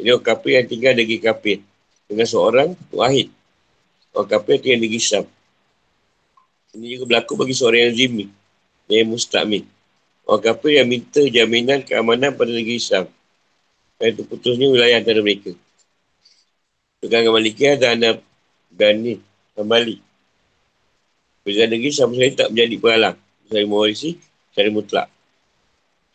Jadi 0.00 0.08
orang 0.16 0.24
kafir 0.24 0.52
yang 0.56 0.66
tinggal 0.66 0.92
negeri 0.96 1.18
kafir 1.20 1.58
dengan 2.08 2.24
seorang 2.24 2.68
wahid. 2.88 3.28
Orang 4.16 4.32
kafir 4.32 4.64
tinggal 4.64 4.80
negeri 4.80 4.96
Islam. 4.96 5.24
Ini 6.72 6.86
juga 6.96 7.04
berlaku 7.04 7.32
bagi 7.36 7.54
seorang 7.54 7.92
yang 7.92 7.94
zimmi 7.94 8.26
yang 8.88 9.12
mustakmin. 9.12 9.68
Orang 10.24 10.40
kafir 10.40 10.80
yang 10.80 10.88
minta 10.88 11.20
jaminan 11.20 11.84
keamanan 11.84 12.32
pada 12.32 12.48
negeri 12.48 12.80
Islam. 12.80 13.12
Dan 14.00 14.16
itu 14.16 14.24
putusnya 14.24 14.72
wilayah 14.72 15.04
antara 15.04 15.20
mereka. 15.20 15.52
Tukang 17.04 17.28
Malikiyah 17.28 17.76
dan 17.76 18.24
Gani 18.74 19.22
kembali. 19.54 19.96
Berbeza 21.46 21.64
negeri 21.70 21.90
sama 21.94 22.12
sekali 22.18 22.34
tak 22.34 22.48
menjadi 22.50 22.74
penghalang. 22.82 23.16
Saya 23.46 23.64
mewarisi 23.68 24.18
secara 24.50 24.68
mutlak. 24.74 25.08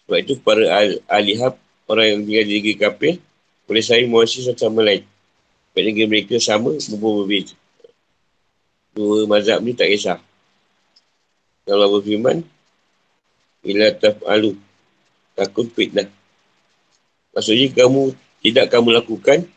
Sebab 0.04 0.18
itu 0.20 0.34
para 0.42 0.64
alihab 1.08 1.56
orang 1.88 2.06
yang 2.12 2.20
tinggal 2.26 2.46
di 2.50 2.54
negeri 2.60 2.76
kafir 2.76 3.14
boleh 3.70 3.84
saya 3.86 4.04
mewarisi 4.04 4.44
satu 4.44 4.68
sama 4.68 4.84
lain. 4.84 5.06
Sebab 5.72 5.82
negeri 5.86 6.06
mereka 6.10 6.36
sama, 6.42 6.76
berbual 6.76 7.24
berbeza. 7.24 7.56
Dua 8.92 9.24
mazhab 9.30 9.64
ni 9.64 9.78
tak 9.78 9.88
kisah. 9.94 10.20
Kalau 11.64 11.88
berfirman, 11.96 12.42
Ila 13.64 13.92
taf'alu. 13.92 14.56
Takut 15.36 15.68
fitnah. 15.72 16.08
Maksudnya 17.32 17.72
kamu 17.72 18.12
tidak 18.44 18.66
kamu 18.72 18.90
lakukan 19.00 19.48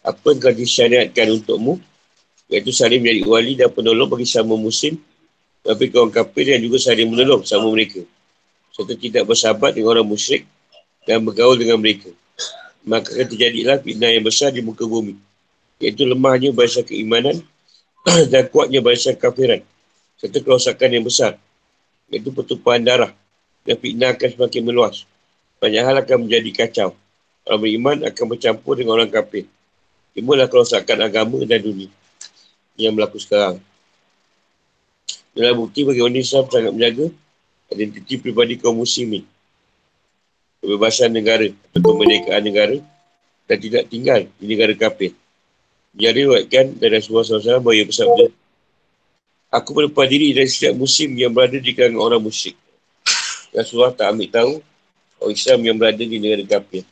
apa 0.00 0.26
yang 0.32 0.38
telah 0.40 0.56
disyariatkan 0.56 1.26
untukmu 1.40 1.80
iaitu 2.50 2.74
saling 2.74 2.98
menjadi 2.98 3.22
wali 3.24 3.52
dan 3.54 3.70
penolong 3.70 4.10
bagi 4.10 4.26
sama 4.26 4.58
musim 4.58 4.98
tapi 5.60 5.92
kaum 5.92 6.08
kafir 6.08 6.56
yang 6.56 6.60
juga 6.64 6.80
saling 6.80 7.08
menolong 7.08 7.44
sama 7.44 7.68
mereka. 7.68 8.00
Serta 8.72 8.96
tidak 8.96 9.28
bersahabat 9.28 9.76
dengan 9.76 9.92
orang 9.92 10.08
musyrik 10.08 10.48
dan 11.04 11.20
bergaul 11.20 11.56
dengan 11.56 11.76
mereka. 11.76 12.08
Maka 12.80 13.12
akan 13.12 13.28
terjadilah 13.28 13.76
fitnah 13.84 14.08
yang 14.08 14.24
besar 14.24 14.48
di 14.56 14.64
muka 14.64 14.88
bumi. 14.88 15.20
Iaitu 15.76 16.08
lemahnya 16.08 16.48
bahasa 16.56 16.80
keimanan 16.80 17.44
dan 18.32 18.48
kuatnya 18.48 18.80
bahasa 18.80 19.12
kafiran. 19.12 19.60
Serta 20.16 20.40
kerosakan 20.40 20.88
yang 20.96 21.04
besar. 21.04 21.36
Iaitu 22.08 22.32
pertumpahan 22.32 22.80
darah. 22.80 23.12
Dan 23.68 23.76
fitnah 23.76 24.16
akan 24.16 24.28
semakin 24.32 24.62
meluas. 24.64 25.04
Banyak 25.60 25.82
hal 25.84 25.96
akan 26.00 26.24
menjadi 26.24 26.50
kacau. 26.56 26.96
Orang 27.44 27.60
beriman 27.68 27.96
akan 28.08 28.24
bercampur 28.32 28.80
dengan 28.80 29.00
orang 29.00 29.08
kafir 29.12 29.48
Timbullah 30.12 30.50
kerosakan 30.50 31.06
agama 31.06 31.40
dan 31.48 31.62
dunia 31.64 31.88
yang 32.80 32.96
berlaku 32.96 33.20
sekarang. 33.20 33.60
Dalam 35.36 35.54
bukti 35.60 35.86
bagi 35.86 36.00
orang 36.02 36.18
Islam 36.18 36.44
sangat 36.50 36.72
menjaga 36.74 37.06
identiti 37.70 38.18
pribadi 38.18 38.58
kaum 38.58 38.82
muslimin. 38.82 39.22
Kebebasan 40.60 41.14
negara 41.14 41.48
atau 41.72 41.80
kemerdekaan 41.80 42.42
negara 42.44 42.76
dan 43.46 43.56
tidak 43.62 43.88
tinggal 43.88 44.20
di 44.36 44.44
negara 44.44 44.74
kafir. 44.76 45.14
Dia 45.90 46.14
riwayatkan 46.14 46.78
dari 46.78 46.98
Rasulullah 46.98 47.26
SAW 47.26 47.62
bahawa 47.62 47.74
ia 47.74 47.86
bersabda, 47.86 48.26
Aku 49.50 49.74
berlepas 49.74 50.06
diri 50.06 50.30
dari 50.30 50.46
setiap 50.46 50.78
musim 50.78 51.10
yang 51.18 51.34
berada 51.34 51.58
di 51.58 51.74
kalangan 51.74 51.98
orang 51.98 52.22
musyrik. 52.22 52.54
Rasulullah 53.50 53.90
tak 53.90 54.14
ambil 54.14 54.30
tahu 54.30 54.52
orang 55.18 55.34
Islam 55.34 55.58
yang 55.66 55.76
berada 55.78 56.02
di 56.06 56.16
negara 56.22 56.44
kafir. 56.46 56.86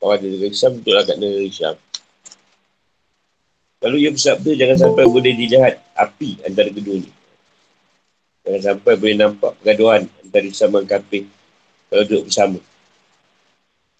Kalau 0.00 0.12
ada 0.16 0.24
negara 0.24 0.48
Islam, 0.48 0.72
betullah 0.80 1.04
kat 1.04 1.16
negara 1.20 1.44
Islam. 1.44 1.76
Lalu 3.82 3.96
ia 4.06 4.10
bersabda, 4.14 4.50
jangan 4.54 4.78
sampai 4.78 5.04
boleh 5.10 5.34
dijahat 5.34 5.82
api 5.98 6.38
antara 6.46 6.70
kedua 6.70 7.02
ni. 7.02 7.10
Jangan 8.46 8.62
sampai 8.62 8.92
boleh 8.94 9.16
nampak 9.18 9.52
pergaduhan 9.58 10.06
antara 10.22 10.46
Islam 10.46 10.70
dan 10.78 10.86
kafir 10.86 11.22
kalau 11.90 12.04
duduk 12.06 12.22
bersama. 12.30 12.58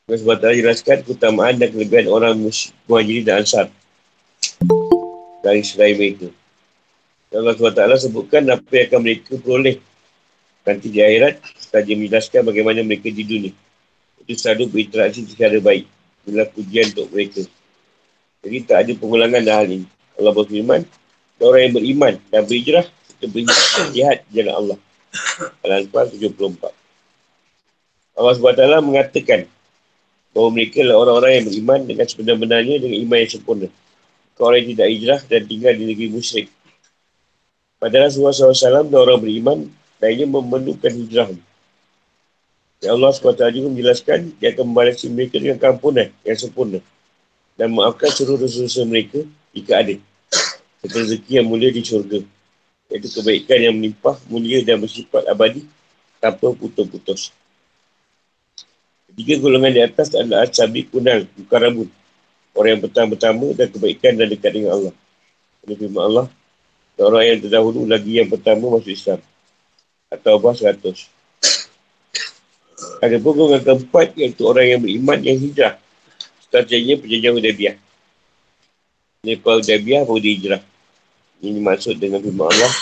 Allah 0.07 0.19
SWT 0.19 0.47
jelaskan 0.59 0.99
keutamaan 1.07 1.55
dan 1.59 1.71
kelebihan 1.71 2.07
orang 2.11 2.35
muhajiri 2.91 3.23
dan 3.23 3.43
ansar 3.43 3.71
dari 5.43 5.63
selain 5.67 5.95
mereka. 5.99 6.31
Allah 7.33 7.55
SWT 7.55 8.07
sebutkan 8.07 8.43
apa 8.51 8.71
yang 8.71 8.87
akan 8.91 9.01
mereka 9.03 9.35
peroleh 9.39 9.79
nanti 10.63 10.87
di 10.91 11.01
akhirat 11.03 11.43
saja 11.59 11.93
menjelaskan 11.95 12.43
bagaimana 12.47 12.83
mereka 12.87 13.11
di 13.11 13.23
dunia. 13.27 13.53
Itu 14.23 14.39
selalu 14.39 14.71
berinteraksi 14.71 15.27
secara 15.27 15.59
baik. 15.59 15.87
Bila 16.23 16.47
pujian 16.51 16.95
untuk 16.95 17.11
mereka. 17.11 17.43
Jadi 18.43 18.59
tak 18.67 18.79
ada 18.83 18.93
pengulangan 18.99 19.43
hal 19.47 19.71
ini. 19.71 19.87
Allah 20.19 20.35
berfirman, 20.35 20.83
orang 21.39 21.61
yang 21.63 21.75
beriman 21.79 22.15
dan 22.35 22.43
berhijrah, 22.43 22.87
kita 23.15 23.27
berjihad 23.31 24.19
jalan 24.35 24.55
Allah. 24.55 24.79
Al-Anfal 25.63 26.11
74. 26.11 26.75
Allah 28.19 28.33
SWT 28.35 28.63
mengatakan 28.83 29.47
bahawa 30.35 30.49
mereka 30.51 30.83
adalah 30.83 30.99
orang-orang 31.07 31.33
yang 31.39 31.47
beriman 31.47 31.81
dengan 31.87 32.07
sebenar-benarnya 32.11 32.77
dengan 32.83 32.99
iman 33.07 33.19
yang 33.23 33.31
sempurna. 33.31 33.69
Orang 34.43 34.59
yang 34.59 34.69
tidak 34.75 34.89
hijrah 34.91 35.21
dan 35.31 35.41
tinggal 35.47 35.73
di 35.79 35.85
negeri 35.87 36.09
musyrik. 36.11 36.47
Pada 37.79 38.03
Rasulullah 38.03 38.35
SAW 38.35 38.91
dan 38.91 38.99
orang 38.99 39.23
beriman, 39.23 39.59
dan 40.03 40.09
ini 40.19 40.27
memerlukan 40.27 40.91
hijrah. 40.91 41.31
Ya 42.83 42.91
Allah 42.91 43.15
SWT 43.15 43.39
juga 43.55 43.71
menjelaskan, 43.71 44.35
dia 44.43 44.51
akan 44.51 44.75
membalasi 44.75 45.07
mereka 45.15 45.39
dengan 45.39 45.63
keampunan 45.63 46.11
yang 46.27 46.39
sempurna 46.43 46.83
dan 47.63 47.71
maafkan 47.71 48.11
seluruh 48.11 48.43
dosa-dosa 48.43 48.83
mereka 48.83 49.23
jika 49.55 49.79
ada. 49.79 49.95
Serta 50.83 50.99
rezeki 50.99 51.39
yang 51.39 51.47
mulia 51.47 51.71
di 51.71 51.87
syurga. 51.87 52.19
Iaitu 52.91 53.07
kebaikan 53.07 53.59
yang 53.63 53.79
melimpah, 53.79 54.19
mulia 54.27 54.67
dan 54.67 54.83
bersifat 54.83 55.31
abadi 55.31 55.63
tanpa 56.19 56.51
putus-putus. 56.59 57.31
Ketiga 59.07 59.39
golongan 59.39 59.71
di 59.71 59.79
atas 59.79 60.11
adalah 60.11 60.43
Asabi 60.43 60.91
Kunal, 60.91 61.31
bukan. 61.39 61.87
Orang 62.51 62.71
yang 62.75 62.83
pertama-pertama 62.83 63.55
dan 63.55 63.71
kebaikan 63.71 64.19
dan 64.19 64.27
dekat 64.27 64.59
dengan 64.59 64.75
Allah. 64.75 64.95
Ini 65.63 65.79
firman 65.79 66.03
Allah. 66.03 66.27
Dan 66.99 67.15
orang 67.15 67.25
yang 67.31 67.39
terdahulu 67.47 67.87
lagi 67.87 68.19
yang 68.19 68.27
pertama 68.27 68.75
masuk 68.75 68.91
Islam. 68.91 69.23
Atau 70.11 70.35
Allah 70.35 70.75
100. 70.75 73.07
Ada 73.07 73.23
pun 73.23 73.33
golongan 73.39 73.63
keempat 73.63 74.19
iaitu 74.19 74.51
orang 74.51 74.67
yang 74.67 74.83
beriman 74.83 75.23
yang 75.23 75.39
hijrah 75.39 75.79
Seterusnya 76.53 77.01
perjanjian 77.01 77.33
Hudaybiyah. 77.33 77.77
Lepas 79.25 79.65
Hudaybiyah 79.65 80.05
baru 80.05 80.21
dia 80.21 80.33
hijrah. 80.37 80.63
Ini 81.41 81.59
maksud 81.65 81.97
dengan 81.97 82.21
firman 82.21 82.53
Allah. 82.53 82.73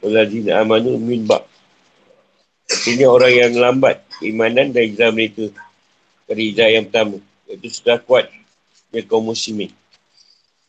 Waladzina 0.00 0.64
amanu 0.64 0.96
min 0.96 1.28
bak. 1.28 1.44
Ini 2.88 3.04
orang 3.04 3.28
yang 3.36 3.52
lambat 3.60 4.00
imanan 4.24 4.72
dan 4.72 4.80
hijrah 4.88 5.12
mereka. 5.12 5.52
Dari 6.24 6.42
hijrah 6.48 6.72
yang 6.72 6.88
pertama. 6.88 7.20
Itu 7.44 7.68
sudah 7.68 8.00
kuat. 8.00 8.32
Dia 8.88 9.04
kaum 9.04 9.28
muslimin. 9.28 9.76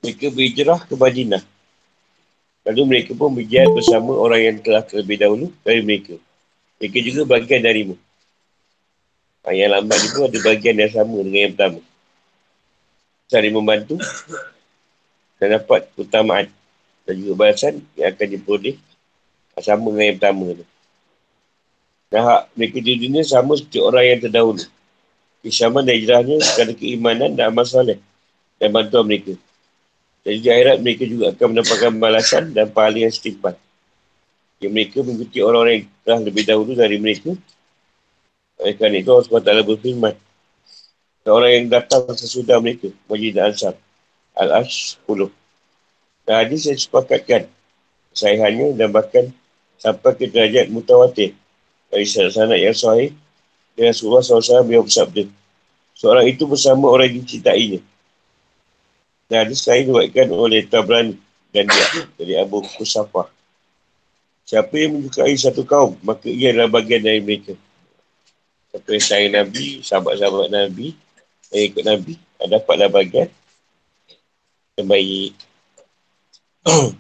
Mereka 0.04 0.28
berhijrah 0.28 0.84
ke 0.84 1.00
Madinah. 1.00 1.44
Lalu 2.68 2.82
mereka 2.84 3.16
pun 3.16 3.40
berjaya 3.40 3.72
bersama 3.72 4.20
orang 4.20 4.42
yang 4.44 4.58
telah 4.60 4.84
terlebih 4.84 5.16
dahulu 5.16 5.48
dari 5.64 5.80
mereka. 5.80 6.20
Mereka 6.84 6.98
juga 7.08 7.40
bagian 7.40 7.64
darimu. 7.64 7.96
Yang 9.48 9.72
lambat 9.72 10.00
itu 10.04 10.20
ada 10.28 10.40
bagian 10.44 10.76
yang 10.76 10.92
sama 10.92 11.24
dengan 11.24 11.40
yang 11.48 11.56
pertama 11.56 11.80
saling 13.30 13.54
membantu 13.54 14.02
dan 15.38 15.62
dapat 15.62 15.86
keutamaan 15.94 16.50
dan 17.06 17.14
juga 17.14 17.34
balasan 17.46 17.86
yang 17.94 18.10
akan 18.12 18.28
diperoleh 18.34 18.76
sama 19.62 19.94
dengan 19.94 20.06
yang 20.10 20.18
pertama 20.18 20.46
tu. 20.58 20.66
Dan 22.10 22.22
hak 22.26 22.42
mereka 22.58 22.78
di 22.82 22.94
dunia 22.98 23.22
sama 23.22 23.54
seperti 23.54 23.78
orang 23.78 24.04
yang 24.10 24.20
terdahulu. 24.26 24.64
Kisyaman 25.46 25.86
dan 25.86 25.96
hijrahnya 25.96 26.38
kerana 26.42 26.74
keimanan 26.76 27.32
dan 27.38 27.54
amal 27.54 27.64
salih 27.64 28.02
dan 28.58 28.70
bantuan 28.74 29.06
mereka. 29.08 29.38
Jadi 30.26 30.38
di 30.44 30.50
akhirat 30.52 30.78
mereka 30.84 31.04
juga 31.08 31.26
akan 31.32 31.46
mendapatkan 31.54 31.92
balasan 31.96 32.44
dan 32.52 32.66
pahala 32.74 32.98
yang 33.08 33.14
setimpal. 33.14 33.56
Yang 34.60 34.72
mereka 34.76 34.98
mengikuti 35.06 35.38
orang-orang 35.40 35.74
yang 35.80 35.88
telah 36.04 36.20
lebih 36.28 36.44
dahulu 36.44 36.72
dari 36.76 36.98
mereka. 37.00 37.32
Oleh 38.60 38.74
kerana 38.76 38.96
itu 39.00 39.10
Allah 39.16 39.26
SWT 39.30 39.52
berfirman 39.64 40.16
orang 41.28 41.52
yang 41.52 41.66
datang 41.68 42.08
sesudah 42.16 42.64
mereka 42.64 42.88
Majid 43.12 43.36
Ansar. 43.36 43.76
Al-Ash 44.40 44.96
10 45.04 45.28
dan 46.30 46.46
hadis 46.46 46.70
yang 46.70 46.78
sepakatkan 46.78 47.50
sahihannya 48.14 48.78
dan 48.78 48.94
bahkan 48.94 49.34
sampai 49.82 50.14
ke 50.14 50.30
derajat 50.30 50.70
mutawatir. 50.70 51.34
Dari 51.90 52.06
sanat 52.06 52.62
yang 52.62 52.78
sahih 52.78 53.18
dengan 53.74 53.98
Rasulullah 53.98 54.22
SAW 54.22 54.62
beliau 54.62 54.86
bersabda 54.86 55.26
seorang 55.98 56.30
itu 56.30 56.46
bersama 56.46 56.86
orang 56.86 57.10
yang 57.10 57.26
dicintainya. 57.26 57.82
Dan 59.26 59.50
hadis 59.50 59.66
lain 59.66 59.90
diwakilkan 59.90 60.30
oleh 60.30 60.70
Tabrani 60.70 61.18
dan 61.50 61.66
dia 61.66 62.06
dari 62.14 62.38
Abu 62.38 62.62
Kusafah. 62.62 63.26
Siapa 64.46 64.70
yang 64.78 65.02
menyukai 65.02 65.34
satu 65.34 65.66
kaum 65.66 65.98
maka 66.06 66.30
ia 66.30 66.54
adalah 66.54 66.70
bagian 66.70 67.02
dari 67.02 67.26
mereka. 67.26 67.58
Siapa 68.70 69.18
yang 69.18 69.34
Nabi, 69.34 69.82
sahabat-sahabat 69.82 70.54
Nabi, 70.54 70.94
yang 71.54 71.64
ikut 71.74 71.84
Nabi. 71.86 72.14
Dapatlah 72.40 72.88
bagian 72.88 73.30
yang 74.80 74.88
baik. 74.88 75.36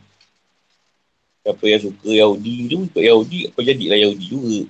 Siapa 1.39 1.63
yang 1.63 1.81
suka 1.81 2.09
Yahudi 2.11 2.67
tu 2.67 2.77
ikut 2.91 3.03
Yahudi 3.03 3.39
apa 3.47 3.59
jadilah 3.63 3.97
Yahudi 3.97 4.25
juga. 4.27 4.61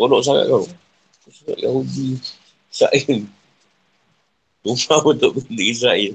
Tolok 0.00 0.20
sangat 0.24 0.48
kau. 0.48 0.64
Suka 1.28 1.52
Yahudi 1.60 2.16
Israel. 2.72 3.20
Rumah 4.64 5.00
untuk 5.04 5.30
benda 5.36 5.64
Israel. 5.64 6.12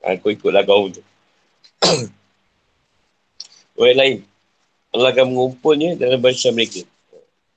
Aku 0.00 0.32
ikutlah 0.32 0.64
kau. 0.64 0.88
Tu 0.88 1.04
orang 3.76 3.98
lain. 4.00 4.16
Allah 4.96 5.12
akan 5.12 5.26
mengumpulnya 5.28 5.92
dalam 6.00 6.16
bahasa 6.24 6.48
mereka. 6.48 6.80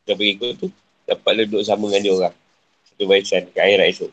Dan 0.04 0.20
pengikut 0.20 0.60
tu 0.60 0.68
dapat 1.08 1.48
duduk 1.48 1.64
sama 1.64 1.88
dengan 1.88 2.04
dia 2.04 2.14
orang 2.14 2.36
kebaikan 3.00 3.48
ke 3.48 3.58
akhirat 3.58 3.88
esok. 3.96 4.12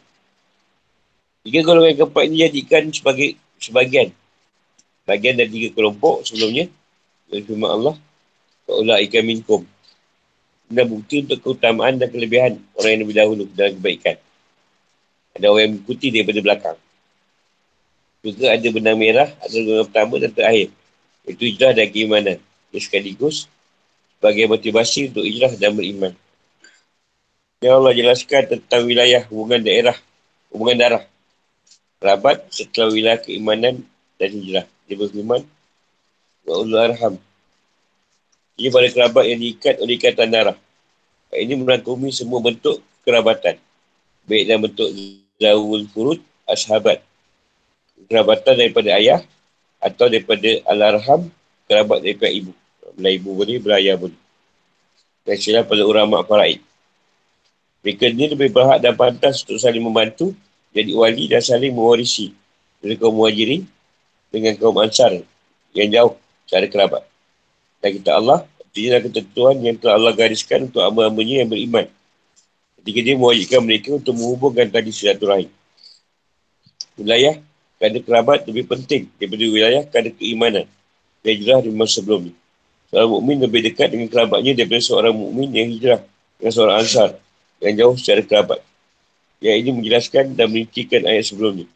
Tiga 1.42 1.60
golongan 1.66 1.94
keempat 1.98 2.22
ini 2.30 2.36
jadikan 2.46 2.82
sebagai 2.94 3.34
sebagian. 3.58 4.14
Bagian 5.06 5.34
dari 5.38 5.50
tiga 5.50 5.68
kelompok 5.74 6.22
sebelumnya. 6.26 6.70
Dari 7.26 7.42
firman 7.42 7.70
Allah. 7.70 7.94
Kaulah 8.66 8.98
ikan 9.06 9.22
minkum. 9.26 9.62
Dan 10.66 10.90
bukti 10.90 11.22
untuk 11.22 11.38
keutamaan 11.42 11.98
dan 11.98 12.10
kelebihan 12.10 12.58
orang 12.74 12.90
yang 12.90 13.02
lebih 13.06 13.14
dahulu 13.14 13.44
dalam 13.54 13.78
kebaikan. 13.78 14.16
Ada 15.38 15.46
orang 15.46 15.62
yang 15.62 15.72
mengikuti 15.78 16.06
daripada 16.10 16.40
belakang. 16.42 16.78
Juga 18.26 18.46
ada 18.50 18.68
benang 18.74 18.98
merah, 18.98 19.30
ada 19.38 19.54
golongan 19.54 19.86
pertama 19.86 20.14
dan 20.18 20.30
terakhir. 20.34 20.68
Itu 21.22 21.42
hijrah 21.46 21.78
dan 21.78 21.86
keimanan. 21.94 22.38
Ia 22.74 22.80
sekaligus 22.82 23.46
sebagai 24.18 24.50
motivasi 24.50 25.14
untuk 25.14 25.22
hijrah 25.22 25.54
dan 25.54 25.78
beriman. 25.78 26.10
Yang 27.64 27.72
Allah 27.72 27.94
jelaskan 27.96 28.42
tentang 28.52 28.84
wilayah 28.84 29.24
hubungan 29.32 29.64
daerah, 29.64 29.96
hubungan 30.52 30.76
darah. 30.76 31.04
Kerabat 31.96 32.44
setelah 32.52 32.92
wilayah 32.92 33.16
keimanan 33.16 33.80
dan 34.20 34.28
hijrah. 34.28 34.66
Dia 34.84 34.96
berfirman, 35.00 35.40
Wa'ullah 36.44 36.92
arham. 36.92 37.16
Ia 38.60 38.68
pada 38.68 38.88
kerabat 38.92 39.24
yang 39.24 39.40
diikat 39.40 39.80
oleh 39.80 39.96
ikatan 39.96 40.28
darah. 40.28 40.56
Ini 41.32 41.56
merangkumi 41.56 42.12
semua 42.12 42.44
bentuk 42.44 42.84
kerabatan. 43.08 43.56
Baik 44.28 44.42
dalam 44.44 44.60
bentuk 44.68 44.88
zawul 45.40 45.88
furud, 45.96 46.20
ashabat. 46.44 47.00
Kerabatan 48.04 48.52
daripada 48.52 49.00
ayah 49.00 49.24
atau 49.80 50.12
daripada 50.12 50.60
al-arham, 50.68 51.32
kerabat 51.64 52.04
daripada 52.04 52.32
ibu. 52.36 52.52
Belah 53.00 53.12
ibu 53.16 53.30
boleh, 53.32 53.56
belah 53.64 53.80
ayah 53.80 53.96
boleh. 53.96 54.20
Dan 55.24 55.64
pada 55.64 55.82
ulama 55.88 56.20
faraid. 56.20 56.60
Mereka 57.86 58.10
ni 58.18 58.26
lebih 58.26 58.50
berhak 58.50 58.82
dan 58.82 58.98
pantas 58.98 59.46
untuk 59.46 59.62
saling 59.62 59.78
membantu, 59.78 60.34
jadi 60.74 60.90
wali 60.90 61.30
dan 61.30 61.38
saling 61.38 61.70
mewarisi 61.70 62.34
dari 62.82 62.98
kaum 62.98 63.14
muhajirin 63.14 63.62
dengan 64.34 64.58
kaum 64.58 64.74
ansar 64.82 65.22
yang 65.70 65.94
jauh 65.94 66.18
cara 66.50 66.66
kerabat. 66.66 67.06
Dan 67.78 68.02
kita 68.02 68.18
Allah, 68.18 68.42
artinya 68.42 68.98
ketentuan 69.06 69.62
yang 69.62 69.78
telah 69.78 70.02
Allah 70.02 70.18
gariskan 70.18 70.66
untuk 70.66 70.82
amba-ambanya 70.82 71.46
yang 71.46 71.50
beriman. 71.54 71.86
Ketika 72.82 72.98
dia 73.06 73.14
mewajibkan 73.14 73.62
mereka 73.62 73.94
untuk 73.94 74.18
menghubungkan 74.18 74.66
tadi 74.66 74.90
silaturahim. 74.90 75.50
Wilayah 76.98 77.38
kerana 77.78 77.98
kerabat 78.02 78.50
lebih 78.50 78.66
penting 78.66 79.06
daripada 79.14 79.46
wilayah 79.46 79.82
kerana 79.86 80.10
keimanan. 80.10 80.66
Dan 81.22 81.38
hijrah 81.38 81.62
di 81.62 81.70
masa 81.70 82.02
sebelum 82.02 82.30
ni. 82.30 82.32
Seorang 82.90 83.14
mukmin 83.14 83.38
lebih 83.46 83.62
dekat 83.62 83.94
dengan 83.94 84.10
kerabatnya 84.10 84.58
daripada 84.58 84.82
seorang 84.82 85.14
mukmin 85.14 85.54
yang 85.54 85.70
hijrah 85.70 86.02
dengan 86.42 86.50
seorang 86.50 86.76
ansar 86.82 87.10
yang 87.60 87.74
jauh 87.76 87.96
secara 87.96 88.22
kerabat. 88.22 88.60
Yang 89.40 89.56
ini 89.62 89.70
menjelaskan 89.76 90.32
dan 90.32 90.46
merincikan 90.48 91.02
ayat 91.04 91.24
sebelumnya. 91.28 91.68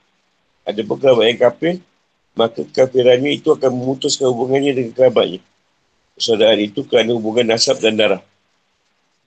Ada 0.64 0.81
pun 0.85 0.97
kerabat 0.97 1.25
yang 1.29 1.40
kafir, 1.40 1.75
maka 2.37 2.61
kafirannya 2.64 3.37
itu 3.37 3.53
akan 3.53 3.71
memutuskan 3.75 4.33
hubungannya 4.33 4.73
dengan 4.77 4.93
kerabatnya. 4.97 5.40
Persaudaraan 6.16 6.61
itu 6.61 6.81
kerana 6.85 7.11
hubungan 7.16 7.47
nasab 7.49 7.81
dan 7.81 7.97
darah. 7.97 8.23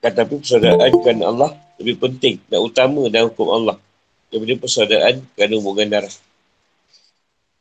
Tetapi 0.02 0.40
persaudaraan 0.42 0.92
kerana 1.02 1.24
Allah 1.30 1.50
lebih 1.78 1.98
penting 1.98 2.38
dan 2.46 2.62
utama 2.62 3.06
dalam 3.10 3.30
hukum 3.34 3.50
Allah. 3.50 3.76
Daripada 4.30 4.66
persaudaraan 4.66 5.22
kerana 5.34 5.54
hubungan 5.58 5.86
darah. 5.90 6.14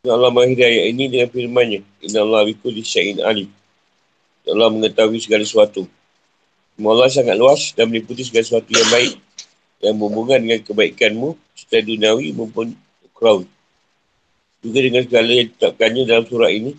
Allah 0.04 0.36
mengakhiri 0.36 0.64
ayat 0.68 0.86
ini 0.92 1.04
dengan 1.08 1.30
firmannya. 1.32 1.80
Inna 2.04 2.20
Allah 2.28 2.44
wiku 2.44 2.68
di 2.68 2.84
syai'in 2.84 3.24
alim. 3.24 3.48
Allah 4.44 4.68
mengetahui 4.68 5.24
segala 5.24 5.48
sesuatu. 5.48 5.88
Allah 6.74 7.06
sangat 7.06 7.38
luas 7.38 7.70
dan 7.78 7.86
meliputi 7.86 8.26
segala 8.26 8.50
sesuatu 8.50 8.72
yang 8.74 8.90
baik 8.90 9.14
yang 9.84 9.94
berhubungan 9.94 10.42
dengan 10.42 10.60
kebaikanmu 10.66 11.38
secara 11.54 11.86
dunawi 11.86 12.34
maupun 12.34 12.74
ukrawi. 13.06 13.46
Juga 14.66 14.80
dengan 14.82 15.06
segala 15.06 15.30
yang 15.30 15.48
ditetapkannya 15.54 16.04
dalam 16.10 16.26
surah 16.26 16.50
ini 16.50 16.72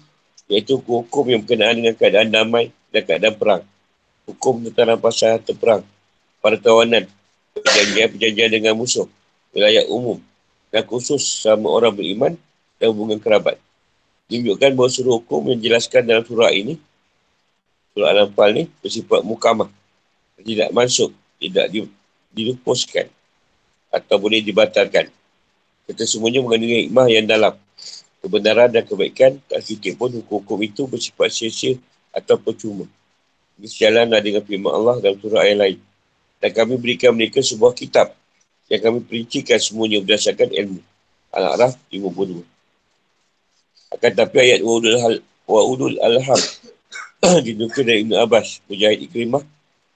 iaitu 0.50 0.82
hukum 0.82 1.30
yang 1.30 1.46
berkenaan 1.46 1.78
dengan 1.78 1.94
keadaan 1.94 2.28
damai 2.32 2.74
dan 2.90 3.02
keadaan 3.06 3.36
perang. 3.38 3.62
Hukum 4.26 4.66
tentang 4.66 4.96
rampasan 4.96 5.38
harta 5.38 5.52
perang, 5.52 5.84
pada 6.42 6.56
tawanan, 6.58 7.04
perjanjian-perjanjian 7.54 8.50
dengan 8.50 8.74
musuh, 8.74 9.06
wilayah 9.52 9.84
umum 9.92 10.18
dan 10.74 10.82
khusus 10.88 11.22
sama 11.22 11.70
orang 11.70 11.94
beriman 11.94 12.32
dan 12.82 12.90
hubungan 12.90 13.20
kerabat. 13.20 13.60
Ditunjukkan 14.26 14.74
bahawa 14.74 14.90
suruh 14.90 15.20
hukum 15.22 15.54
yang 15.54 15.60
dijelaskan 15.60 16.02
dalam 16.08 16.24
surah 16.24 16.50
ini 16.50 16.80
Surah 17.94 18.10
Al-Anfal 18.10 18.50
ni 18.58 18.66
bersifat 18.82 19.22
mukamah 19.22 19.70
tidak 20.42 20.70
masuk, 20.74 21.14
tidak 21.38 21.66
di, 21.70 21.86
dilupuskan 22.34 23.06
atau 23.94 24.16
boleh 24.18 24.42
dibatalkan. 24.42 25.06
Kita 25.84 26.02
semuanya 26.08 26.42
mengandungi 26.42 26.88
hikmah 26.88 27.06
yang 27.12 27.26
dalam. 27.28 27.54
Kebenaran 28.24 28.72
dan 28.72 28.88
kebaikan, 28.88 29.36
tak 29.46 29.60
sedikit 29.60 30.00
pun 30.00 30.08
hukum-hukum 30.08 30.58
itu 30.64 30.88
bersifat 30.88 31.28
sia-sia 31.28 31.76
atau 32.08 32.40
percuma. 32.40 32.88
Ini 33.60 33.68
sejalan 33.68 34.16
dengan 34.24 34.40
firman 34.40 34.72
Allah 34.72 34.96
dalam 35.04 35.20
surah 35.20 35.44
ayat 35.44 35.58
lain. 35.60 35.78
Dan 36.40 36.50
kami 36.56 36.80
berikan 36.80 37.12
mereka 37.12 37.44
sebuah 37.44 37.76
kitab 37.76 38.16
yang 38.72 38.80
kami 38.80 38.98
perincikan 39.04 39.60
semuanya 39.60 40.00
berdasarkan 40.00 40.50
ilmu. 40.50 40.80
Al-A'raf 41.36 41.76
52. 41.92 42.42
Akan 43.94 44.12
tapi 44.16 44.36
ayat 44.40 44.60
wa'udul 44.64 46.00
alham 46.00 46.42
dinukir 47.44 47.84
dari 47.84 48.02
Ibn 48.08 48.24
Abbas, 48.24 48.64
Mujahid 48.66 49.06
Ikrimah, 49.06 49.44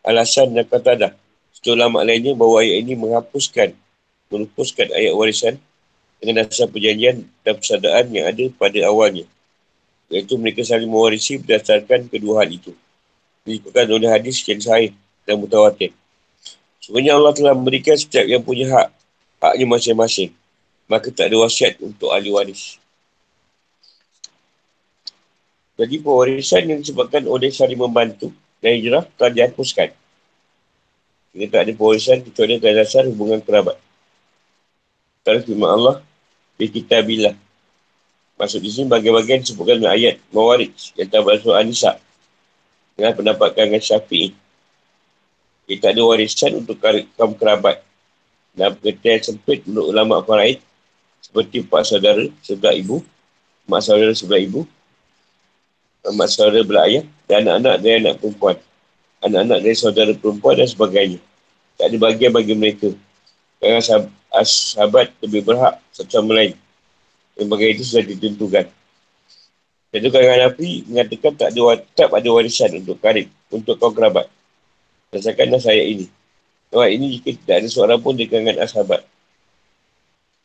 alasan 0.07 0.55
dan 0.55 0.67
kata 0.67 0.93
dah. 0.95 1.13
Setelah 1.55 1.91
ulama 1.91 2.07
lainnya 2.07 2.39
bahawa 2.39 2.63
ayat 2.63 2.87
ini 2.87 2.95
menghapuskan, 2.95 3.75
melupuskan 4.31 4.89
ayat 4.95 5.13
warisan 5.17 5.55
dengan 6.23 6.47
dasar 6.47 6.71
perjanjian 6.71 7.27
dan 7.43 7.55
persadaan 7.59 8.11
yang 8.15 8.31
ada 8.31 8.45
pada 8.55 8.79
awalnya. 8.87 9.27
Iaitu 10.09 10.39
mereka 10.39 10.63
saling 10.63 10.89
mewarisi 10.89 11.43
berdasarkan 11.43 12.07
kedua 12.07 12.47
hal 12.47 12.51
itu. 12.55 12.73
Disebutkan 13.43 13.91
oleh 13.91 14.09
hadis 14.09 14.41
yang 14.47 14.63
sahih 14.63 14.95
dan 15.27 15.41
mutawatir. 15.43 15.93
Sebenarnya 16.81 17.21
Allah 17.21 17.33
telah 17.37 17.53
memberikan 17.53 17.99
setiap 17.99 18.25
yang 18.25 18.41
punya 18.41 18.71
hak, 18.73 18.89
haknya 19.45 19.67
masing-masing. 19.69 20.33
Maka 20.89 21.13
tak 21.13 21.29
ada 21.29 21.37
wasiat 21.45 21.77
untuk 21.85 22.09
ahli 22.09 22.33
waris. 22.33 22.81
Jadi 25.79 26.01
pewarisan 26.01 26.65
yang 26.65 26.81
disebabkan 26.81 27.29
oleh 27.29 27.53
saling 27.53 27.79
membantu 27.79 28.33
dan 28.59 28.71
hijrah 28.79 29.05
telah 29.15 29.33
dihapuskan. 29.35 29.95
Kita 31.35 31.47
tak 31.55 31.61
ada 31.69 31.73
pewarisan 31.77 32.19
kecuali 32.25 32.59
atas 32.59 32.75
dasar 32.75 33.03
hubungan 33.07 33.39
kerabat. 33.45 33.77
Kalau 35.23 35.41
firman 35.45 35.71
Allah, 35.71 35.97
di 36.59 36.67
kitabillah. 36.67 37.37
Maksud 38.39 38.61
di 38.63 38.71
sini 38.71 38.87
bagian-bagian 38.91 39.43
disebutkan 39.43 39.83
dengan 39.83 39.95
ayat 39.95 40.19
Mawarij 40.31 40.95
yang 40.99 41.09
tak 41.11 41.23
berasal 41.27 41.59
Anissa 41.59 41.99
dengan 42.95 43.15
pendapat 43.15 43.55
dengan 43.55 43.83
Syafi'i. 43.83 44.35
Kita 45.69 45.93
ada 45.93 46.03
warisan 46.03 46.65
untuk 46.65 46.81
kaum 46.81 47.35
kerabat 47.35 47.83
dan 48.57 48.75
pengertian 48.79 49.21
sempit 49.23 49.63
untuk 49.69 49.91
ulama 49.91 50.23
faraid 50.25 50.59
seperti 51.23 51.67
pak 51.67 51.85
saudara 51.85 52.25
sebelah 52.41 52.75
ibu, 52.75 53.05
mak 53.69 53.85
saudara 53.85 54.15
sebelah 54.17 54.41
ibu, 54.41 54.65
mak 56.07 56.29
saudara 56.31 56.63
belah 56.63 56.87
ayah 56.87 57.05
dan 57.27 57.45
anak-anak 57.45 57.75
dan 57.83 57.93
anak 58.05 58.15
perempuan. 58.23 58.57
Anak-anak 59.19 59.59
dari 59.67 59.77
saudara 59.77 60.13
perempuan 60.15 60.55
dan 60.57 60.69
sebagainya. 60.71 61.19
Tak 61.79 61.91
ada 61.91 61.97
bagian 61.99 62.31
bagi 62.35 62.55
mereka. 62.55 62.91
Kerana 63.59 63.81
sahabat 64.47 65.11
lebih 65.23 65.43
berhak 65.43 65.83
satu 65.91 66.23
sama 66.23 66.39
lain. 66.39 66.55
Yang 67.39 67.79
itu 67.79 67.85
sudah 67.87 68.05
ditentukan. 68.07 68.67
Dan 69.89 69.99
itu 70.05 70.11
kalangan 70.13 70.41
Nabi 70.53 70.71
mengatakan 70.85 71.33
tak 71.39 71.49
ada, 71.55 71.61
tak 71.97 72.09
ada 72.13 72.29
warisan 72.29 72.71
untuk 72.77 73.01
karib, 73.01 73.31
untuk 73.49 73.81
kaum 73.81 73.97
kerabat. 73.97 74.29
Rasakan 75.09 75.57
saya 75.57 75.81
ini. 75.81 76.07
Ayat 76.69 77.01
ini 77.01 77.17
jika 77.17 77.33
tidak 77.41 77.57
ada 77.65 77.69
seorang 77.73 78.01
pun 78.05 78.13
di 78.13 78.29
kalangan 78.29 78.61
ashabat. 78.61 79.01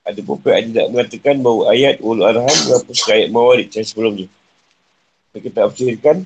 Ada 0.08 0.20
pun 0.24 0.40
pihak 0.40 0.72
tidak 0.72 0.88
mengatakan 0.92 1.36
bahawa 1.44 1.76
ayat 1.76 2.00
ulu 2.00 2.24
arham 2.24 2.48
menghapus 2.48 3.00
ayat 3.12 3.28
mawarid 3.28 3.68
yang 3.72 3.84
sebelumnya. 3.84 4.28
Kita 5.34 5.50
tafsirkan 5.66 6.24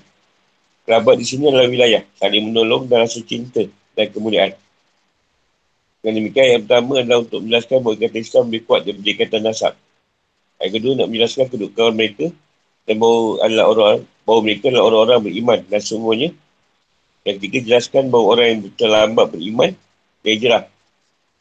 Kerabat 0.87 1.19
di 1.19 1.27
sini 1.27 1.51
adalah 1.51 1.67
wilayah, 1.67 1.99
saling 2.15 2.47
menolong 2.47 2.87
dan 2.87 3.03
rasa 3.03 3.19
cinta 3.19 3.59
dan 3.91 4.07
kemuliaan. 4.07 4.55
Yang 5.99 6.13
demikian, 6.23 6.47
yang 6.47 6.63
pertama 6.63 7.03
adalah 7.03 7.19
untuk 7.27 7.43
menjelaskan 7.43 7.77
bahawa 7.83 7.95
ikatan 7.99 8.21
Islam 8.23 8.43
lebih 8.47 8.61
kuat 8.63 8.81
daripada 8.87 9.09
ikatan 9.11 9.41
nasab. 9.43 9.73
Yang 10.63 10.71
kedua, 10.79 10.91
nak 10.95 11.07
menjelaskan 11.11 11.45
kedudukan 11.51 11.91
mereka 11.91 12.25
dan 12.87 12.95
bahawa, 13.03 13.27
adalah 13.43 13.65
orang, 13.67 13.97
bahawa 14.23 14.39
mereka 14.47 14.65
adalah 14.71 14.85
orang-orang 14.87 15.19
beriman 15.27 15.59
dan 15.67 15.81
semuanya. 15.83 16.29
Yang 17.27 17.35
ketiga, 17.43 17.57
jelaskan 17.67 18.03
bahawa 18.07 18.25
orang 18.31 18.47
yang 18.47 18.59
terlambat 18.79 19.25
beriman, 19.27 19.71
dia 20.23 20.31
hijrah. 20.39 20.63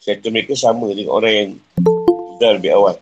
Serta 0.02 0.26
mereka 0.34 0.58
sama 0.58 0.90
dengan 0.90 1.14
orang 1.14 1.32
yang 1.38 1.50
sudah 2.34 2.50
lebih 2.58 2.74
awal. 2.74 2.98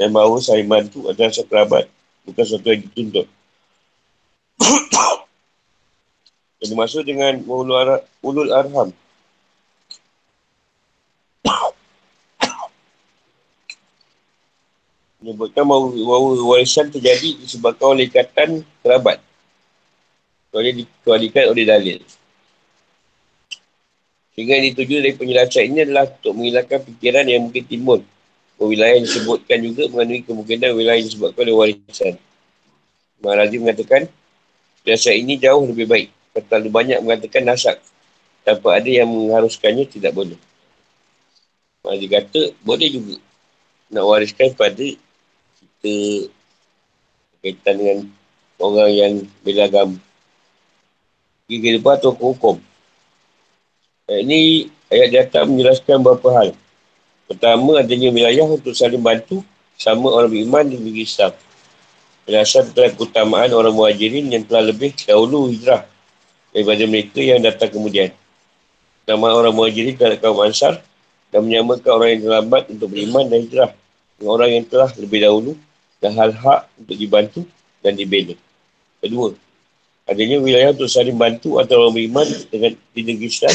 Dan 0.00 0.08
bahawa 0.08 0.40
saya 0.40 0.64
bantu 0.64 1.12
adalah 1.12 1.36
sekerabat, 1.36 1.84
bukan 2.26 2.44
sesuatu 2.44 2.74
yang 2.74 2.82
dituntut. 2.90 3.30
Yang 6.56 6.72
dimaksud 6.72 7.04
dengan 7.04 7.36
ulul, 7.46 7.76
ar 7.76 8.00
ulul 8.24 8.48
arham. 8.50 8.88
Menyebutkan 15.22 15.68
bahawa, 15.68 15.92
warisan 16.42 16.90
terjadi 16.90 17.38
disebabkan 17.38 17.88
oleh 17.94 18.10
ikatan 18.10 18.64
kerabat. 18.82 19.20
Kerana 20.50 20.72
dikeluarkan 20.72 21.44
oleh 21.52 21.64
dalil. 21.68 22.00
Sehingga 24.36 24.60
yang 24.60 24.68
dituju 24.72 24.94
dari 25.00 25.16
penjelasan 25.16 25.64
ini 25.72 25.88
adalah 25.88 26.12
untuk 26.12 26.36
menghilangkan 26.36 26.80
fikiran 26.84 27.24
yang 27.24 27.48
mungkin 27.48 27.64
timbul. 27.64 28.04
Wilayah 28.56 28.96
yang 28.96 29.04
disebutkan 29.04 29.58
juga 29.60 29.82
mengandungi 29.92 30.24
kemungkinan 30.24 30.70
wilayah 30.72 30.96
yang 30.96 31.08
disebabkan 31.12 31.42
oleh 31.44 31.56
warisan. 31.56 32.14
Imam 33.20 33.36
mengatakan, 33.36 34.08
Biasa 34.86 35.10
ini 35.18 35.34
jauh 35.34 35.66
lebih 35.66 35.90
baik. 35.90 36.08
Terlalu 36.46 36.70
banyak 36.70 36.98
mengatakan 37.02 37.42
nasab. 37.42 37.76
tanpa 38.46 38.78
ada 38.78 38.86
yang 38.86 39.10
mengharuskannya 39.10 39.90
tidak 39.90 40.14
boleh. 40.14 40.38
Dia 41.82 42.22
kata, 42.22 42.54
boleh 42.62 42.88
juga 42.94 43.14
nak 43.90 44.06
wariskan 44.06 44.54
pada 44.54 44.86
kita 45.58 45.94
kaitan 47.42 47.74
dengan 47.74 47.98
orang 48.62 48.90
yang 48.94 49.12
bela 49.42 49.66
agama. 49.66 49.98
Lepas 51.50 51.98
tu 51.98 52.10
hukum. 52.14 52.62
Ayat 54.06 54.22
ini, 54.22 54.70
ayat 54.94 55.08
di 55.10 55.16
atas 55.18 55.42
menjelaskan 55.50 55.98
beberapa 56.06 56.30
hal. 56.30 56.48
Pertama, 57.26 57.82
adanya 57.82 58.14
wilayah 58.14 58.46
untuk 58.46 58.70
saling 58.70 59.02
bantu 59.02 59.42
sama 59.74 60.14
orang 60.14 60.30
beriman 60.30 60.62
di 60.62 60.78
negeri 60.78 61.02
Islam. 61.02 61.34
Berdasar 62.22 62.70
tentang 62.70 62.94
keutamaan 62.94 63.50
orang 63.50 63.74
muhajirin 63.74 64.30
yang 64.30 64.46
telah 64.46 64.70
lebih 64.70 64.94
dahulu 65.02 65.50
hijrah 65.50 65.86
daripada 66.54 66.82
mereka 66.86 67.20
yang 67.22 67.42
datang 67.42 67.70
kemudian. 67.74 68.10
Nama 69.06 69.26
orang 69.26 69.54
muhajirin 69.54 69.94
kepada 69.98 70.18
kaum 70.18 70.38
ansar 70.42 70.82
dan 71.34 71.42
menyamakan 71.42 71.90
orang 71.90 72.08
yang 72.14 72.22
terlambat 72.26 72.62
untuk 72.70 72.88
beriman 72.94 73.24
dan 73.26 73.38
hijrah 73.42 73.70
dengan 74.18 74.30
orang 74.30 74.50
yang 74.54 74.64
telah 74.66 74.90
lebih 74.94 75.18
dahulu 75.22 75.52
dan 75.98 76.10
hal 76.14 76.30
hak 76.30 76.60
untuk 76.78 76.96
dibantu 76.98 77.42
dan 77.82 77.98
dibela. 77.98 78.34
Kedua, 79.02 79.34
adanya 80.06 80.38
wilayah 80.38 80.70
untuk 80.70 80.90
saling 80.90 81.18
bantu 81.18 81.58
antara 81.58 81.82
orang 81.82 81.94
beriman 81.94 82.26
dengan 82.50 82.72
di 82.94 83.00
negeri 83.02 83.28
Islam 83.30 83.54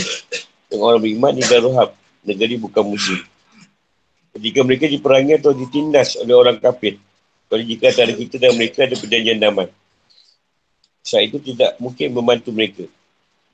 dengan 0.67 0.83
orang 0.91 1.01
beriman 1.03 1.31
di 1.39 1.43
Darul 1.47 1.75
negeri 2.27 2.55
bukan 2.59 2.83
muslim. 2.85 3.30
Ketika 4.31 4.59
mereka 4.63 4.85
diperangi 4.87 5.37
atau 5.37 5.51
ditindas 5.51 6.15
oleh 6.15 6.35
orang 6.35 6.57
kafir, 6.57 6.95
kalau 7.51 7.63
jika 7.67 7.91
antara 7.91 8.15
kita 8.15 8.39
dan 8.39 8.55
mereka 8.55 8.87
ada 8.87 8.95
perjanjian 8.95 9.39
damai. 9.43 9.67
Saat 11.03 11.33
itu 11.33 11.37
tidak 11.41 11.75
mungkin 11.83 12.15
membantu 12.15 12.55
mereka. 12.55 12.87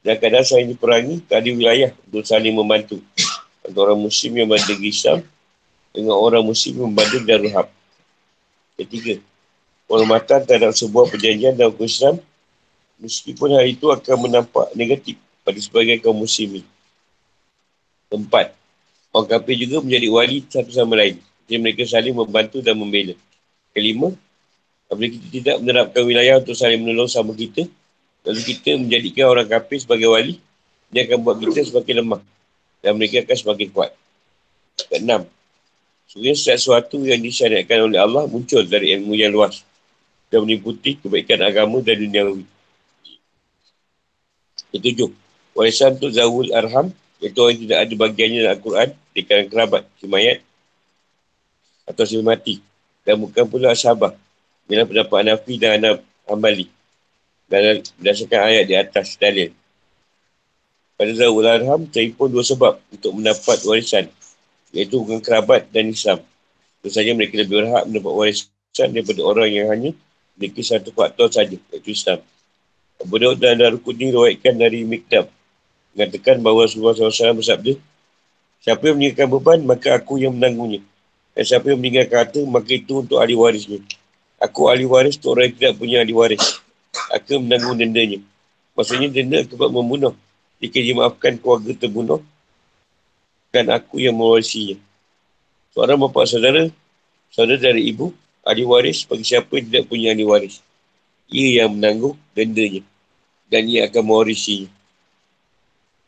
Dan 0.06 0.22
kadang 0.22 0.46
saya 0.46 0.64
diperangi, 0.64 1.26
tak 1.26 1.42
ada 1.42 1.50
wilayah 1.50 1.90
untuk 2.06 2.22
saling 2.22 2.54
membantu. 2.54 3.02
Antara 3.66 3.92
orang 3.92 4.06
muslim 4.06 4.32
yang 4.38 4.48
berada 4.48 4.74
di 4.78 4.88
Islam 4.88 5.20
dengan 5.92 6.16
orang 6.16 6.46
muslim 6.46 6.86
yang 6.86 6.94
berada 6.94 7.18
di 7.18 7.34
Rahab. 7.50 7.68
Ketiga, 8.78 9.18
penghormatan 9.90 10.46
terhadap 10.46 10.78
sebuah 10.78 11.10
perjanjian 11.10 11.58
dalam 11.58 11.74
hukum 11.74 11.90
Islam 11.90 12.16
meskipun 13.02 13.58
hal 13.58 13.66
itu 13.66 13.90
akan 13.90 14.30
menampak 14.30 14.70
negatif 14.78 15.18
pada 15.42 15.58
sebagian 15.58 15.98
kaum 15.98 16.18
muslimin. 16.18 16.62
Keempat, 18.14 18.54
orang 19.14 19.28
kafir 19.28 19.56
juga 19.60 19.84
menjadi 19.84 20.08
wali 20.12 20.38
satu 20.48 20.72
sama 20.72 21.00
lain. 21.00 21.20
Jadi 21.48 21.58
mereka 21.64 21.84
saling 21.88 22.16
membantu 22.16 22.60
dan 22.60 22.76
membela. 22.76 23.16
Kelima, 23.72 24.12
apabila 24.88 25.08
kita 25.16 25.28
tidak 25.32 25.56
menerapkan 25.64 26.04
wilayah 26.04 26.44
untuk 26.44 26.56
saling 26.58 26.80
menolong 26.84 27.08
sama 27.08 27.32
kita, 27.32 27.68
lalu 28.28 28.42
kita 28.44 28.76
menjadikan 28.76 29.32
orang 29.32 29.48
kafir 29.48 29.80
sebagai 29.80 30.12
wali, 30.12 30.40
dia 30.92 31.08
akan 31.08 31.18
buat 31.24 31.38
kita 31.40 31.68
semakin 31.68 31.96
lemah 32.04 32.22
dan 32.84 32.92
mereka 32.96 33.24
akan 33.24 33.38
semakin 33.38 33.68
kuat. 33.72 33.92
Keenam, 34.78 35.22
sebenarnya 36.12 36.36
sesuatu 36.36 37.02
yang 37.04 37.20
disyariatkan 37.20 37.88
oleh 37.88 38.00
Allah 38.00 38.24
muncul 38.28 38.64
dari 38.64 38.96
ilmu 38.96 39.16
yang 39.16 39.32
luas 39.32 39.64
dan 40.28 40.44
meniputi 40.44 41.00
kebaikan 41.00 41.44
agama 41.44 41.80
dan 41.80 42.00
dunia. 42.00 42.24
Ketujuh, 44.76 45.10
warisan 45.56 45.96
untuk 45.96 46.12
Zawul 46.12 46.52
Arham, 46.52 46.92
iaitu 47.22 47.38
orang 47.42 47.54
yang 47.58 47.62
tidak 47.66 47.80
ada 47.82 47.94
bagiannya 47.98 48.40
dalam 48.46 48.54
Al-Quran 48.58 48.90
di 49.14 49.22
kalangan 49.26 49.50
kerabat, 49.50 49.84
si 49.98 50.06
mayat 50.06 50.40
atau 51.88 52.04
si 52.04 52.20
mati 52.22 52.60
dan 53.08 53.16
bukan 53.18 53.48
pula 53.48 53.72
sahabat 53.74 54.14
dalam 54.68 54.86
pendapat 54.86 55.18
Hanafi 55.24 55.54
dan 55.56 55.70
Hanab 55.80 55.98
Hambali 56.28 56.68
dan 57.48 57.80
berdasarkan 57.98 58.42
ayat 58.44 58.64
di 58.68 58.76
atas 58.76 59.16
dalil. 59.16 59.56
Pada 60.98 61.14
Zawul 61.14 61.46
Arham, 61.46 61.86
pun 61.88 62.28
dua 62.28 62.44
sebab 62.44 62.82
untuk 62.90 63.12
mendapat 63.14 63.62
warisan 63.64 64.10
iaitu 64.76 65.00
bukan 65.00 65.24
kerabat 65.24 65.70
dan 65.72 65.94
Islam. 65.94 66.20
Tentu 66.82 66.90
saja 66.92 67.14
mereka 67.16 67.40
lebih 67.40 67.64
berhak 67.64 67.84
mendapat 67.88 68.14
warisan 68.14 68.90
daripada 68.92 69.22
orang 69.24 69.50
yang 69.54 69.68
hanya 69.72 69.92
memiliki 70.36 70.62
satu 70.66 70.92
faktor 70.92 71.32
saja 71.32 71.56
iaitu 71.56 71.90
Islam. 71.94 72.20
Abu 72.98 73.16
Daud 73.22 73.38
dan 73.38 73.62
Darukudin 73.62 74.10
rawatkan 74.10 74.58
dari 74.58 74.82
Mikdab 74.84 75.30
mengatakan 75.98 76.38
bahawa 76.46 76.70
Rasulullah 76.70 76.94
SAW 76.94 77.42
bersabda 77.42 77.74
Siapa 78.68 78.90
yang 78.90 78.98
meninggalkan 79.00 79.28
beban, 79.32 79.60
maka 79.64 79.96
aku 79.96 80.20
yang 80.20 80.36
menanggungnya. 80.36 80.82
Dan 81.32 81.44
siapa 81.48 81.72
yang 81.72 81.80
meninggalkan 81.80 82.18
harta, 82.26 82.42
maka 82.44 82.72
itu 82.74 83.00
untuk 83.06 83.22
ahli 83.22 83.38
warisnya. 83.38 83.80
Aku 84.44 84.68
ahli 84.68 84.84
waris 84.84 85.16
untuk 85.22 85.38
orang 85.38 85.50
yang 85.50 85.56
tidak 85.56 85.74
punya 85.80 85.98
ahli 86.02 86.14
waris. 86.14 86.62
Aku 87.14 87.40
menanggung 87.40 87.78
dendanya. 87.78 88.20
Maksudnya 88.76 89.08
denda 89.08 89.40
akibat 89.46 89.70
membunuh. 89.72 90.14
Jika 90.58 90.84
dia 90.84 90.94
maafkan 90.98 91.38
keluarga 91.38 91.70
terbunuh, 91.78 92.20
kan 93.54 93.66
aku 93.70 94.02
yang 94.02 94.18
mewarisinya. 94.18 94.76
Seorang 95.72 96.02
bapa 96.02 96.26
saudara, 96.26 96.68
saudara 97.30 97.72
dari 97.72 97.88
ibu, 97.88 98.12
ahli 98.42 98.66
waris 98.66 99.06
bagi 99.06 99.24
siapa 99.24 99.62
yang 99.62 99.70
tidak 99.70 99.84
punya 99.88 100.12
ahli 100.12 100.26
waris. 100.26 100.60
Ia 101.30 101.64
yang 101.64 101.78
menanggung 101.78 102.18
dendanya. 102.34 102.82
Dan 103.48 103.70
ia 103.70 103.88
akan 103.88 104.04
mewarisinya. 104.04 104.77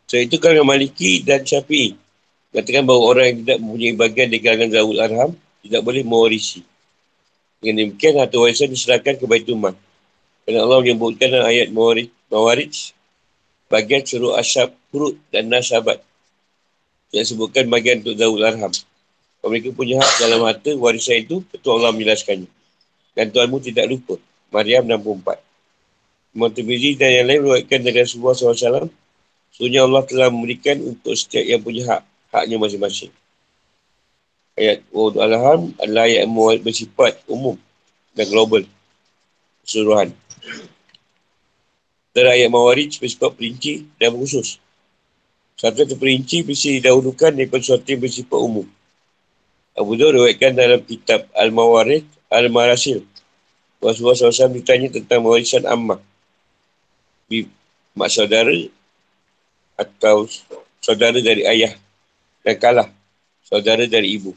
So 0.10 0.18
itu 0.18 0.42
kalau 0.42 0.66
Maliki 0.66 1.22
dan 1.22 1.46
Syafi'i 1.46 1.94
Katakan 2.50 2.82
bahawa 2.82 3.14
orang 3.14 3.26
yang 3.30 3.38
tidak 3.46 3.58
mempunyai 3.62 3.94
bagian 3.94 4.28
di 4.34 4.38
kalangan 4.42 4.70
Zawul 4.74 4.98
Arham 4.98 5.32
tidak 5.62 5.82
boleh 5.86 6.02
mewarisi. 6.02 6.66
Dengan 7.62 7.86
demikian, 7.86 8.18
harta 8.18 8.42
warisan 8.42 8.74
diserahkan 8.74 9.22
ke 9.22 9.26
Baitul 9.30 9.62
Kerana 9.62 10.60
Allah 10.66 10.80
menyebutkan 10.82 11.30
dalam 11.30 11.46
ayat 11.46 11.70
Mawarij, 11.70 12.10
Mawarij 12.32 12.96
bagian 13.70 14.02
suruh 14.02 14.34
asyab, 14.34 14.74
kurut 14.90 15.20
dan 15.30 15.46
nasabat. 15.46 16.02
Yang 17.14 17.38
sebutkan 17.38 17.70
bagian 17.70 18.02
untuk 18.02 18.18
Zawul 18.18 18.42
Arham. 18.42 18.74
Kalau 19.40 19.50
mereka 19.54 19.70
punya 19.70 20.02
hak 20.02 20.12
dalam 20.18 20.42
harta 20.42 20.74
warisan 20.74 21.22
itu, 21.22 21.46
betul 21.54 21.78
Allah 21.78 21.94
menjelaskannya. 21.94 22.50
Dan 23.14 23.30
Tuhanmu 23.30 23.62
tidak 23.62 23.86
lupa. 23.86 24.18
Maryam 24.50 24.90
64. 24.90 26.34
Imam 26.34 26.50
Tirmizi 26.50 26.98
dan 26.98 27.14
yang 27.14 27.26
lain 27.30 27.40
meruatkan 27.46 27.86
dari 27.86 28.02
Rasulullah 28.02 28.34
SAW. 28.34 28.90
Sebenarnya 29.56 29.82
Allah 29.86 30.04
telah 30.08 30.28
memberikan 30.32 30.78
untuk 30.86 31.14
setiap 31.18 31.44
yang 31.44 31.62
punya 31.62 31.84
hak 31.88 32.02
haknya 32.34 32.56
masing-masing. 32.62 33.12
Ayat 34.60 34.84
Wa'ud 34.92 35.16
Al-Ham 35.18 35.72
adalah 35.80 36.06
ayat 36.06 36.28
yang 36.28 36.64
bersifat 36.64 37.24
umum 37.26 37.56
dan 38.14 38.28
global. 38.28 38.64
Keseluruhan. 39.64 40.12
Dan 42.12 42.26
ayat 42.28 42.50
Mawarij 42.52 43.00
bersifat 43.00 43.32
perinci 43.38 43.88
dan 43.96 44.18
khusus. 44.18 44.60
Satu 45.60 45.84
satu 45.84 45.96
perinci 46.00 46.44
bisa 46.44 46.72
didahulukan 46.72 47.36
daripada 47.36 47.64
sesuatu 47.64 47.88
yang 47.88 48.02
bersifat 48.04 48.40
umum. 48.40 48.68
Abu 49.76 49.96
Dhabi 49.96 50.20
riwayatkan 50.20 50.52
dalam 50.56 50.82
kitab 50.84 51.28
Al-Mawarij 51.36 52.04
Al-Marasil. 52.28 53.04
Rasulullah 53.80 54.16
SAW 54.16 54.52
ditanya 54.52 54.92
tentang 54.92 55.24
warisan 55.24 55.64
ammah. 55.64 56.04
Mak 57.96 58.10
saudara 58.12 58.52
atau 59.80 60.28
saudara 60.84 61.24
dari 61.24 61.48
ayah 61.48 61.72
dan 62.44 62.56
kalah 62.60 62.90
saudara 63.48 63.88
dari 63.88 64.20
ibu. 64.20 64.36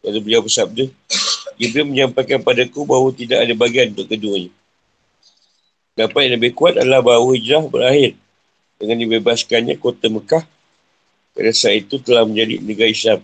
Lalu 0.00 0.18
beliau 0.24 0.40
bersabda, 0.40 0.88
Jibril 1.60 1.84
menyampaikan 1.84 2.40
padaku 2.40 2.88
bahawa 2.88 3.12
tidak 3.12 3.44
ada 3.44 3.52
bagian 3.52 3.92
untuk 3.92 4.08
keduanya. 4.08 4.48
Dapat 5.92 6.20
yang 6.24 6.34
lebih 6.40 6.56
kuat 6.56 6.80
adalah 6.80 7.04
bahawa 7.04 7.36
hijrah 7.36 7.68
berakhir 7.68 8.16
dengan 8.80 8.96
dibebaskannya 8.96 9.76
kota 9.76 10.08
Mekah 10.08 10.40
pada 11.36 11.50
saat 11.52 11.84
itu 11.84 12.00
telah 12.00 12.24
menjadi 12.24 12.64
negara 12.64 12.88
Islam 12.88 13.20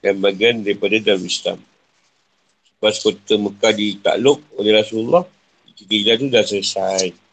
dan 0.00 0.14
bagian 0.24 0.64
daripada 0.64 0.96
dalam 1.04 1.20
Islam. 1.28 1.60
Lepas 2.78 3.04
kota 3.04 3.36
Mekah 3.36 3.72
ditakluk 3.76 4.40
oleh 4.56 4.72
Rasulullah, 4.72 5.28
hijrah 5.76 6.16
itu 6.16 6.26
dah 6.32 6.44
selesai. 6.48 7.27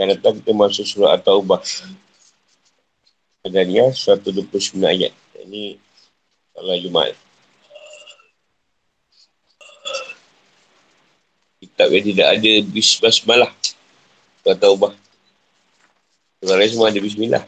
Dan 0.00 0.16
datang 0.16 0.40
kita 0.40 0.56
masuk 0.56 0.88
surah 0.88 1.20
At-Taubah. 1.20 1.60
Madaniyah 3.44 3.92
129 3.92 4.80
ayat. 4.80 5.12
Ini 5.44 5.76
Allah 6.56 6.80
Jumat. 6.80 7.12
Kitab 11.60 11.92
yang 11.92 12.04
tidak 12.08 12.26
ada 12.32 12.52
bismillah. 12.64 13.52
Kau 14.40 14.56
tahu 14.56 14.74
bah. 14.80 14.96
Orang 16.40 16.64
lain 16.64 16.72
semua 16.72 16.88
ada 16.88 16.96
bismillah. 17.04 17.44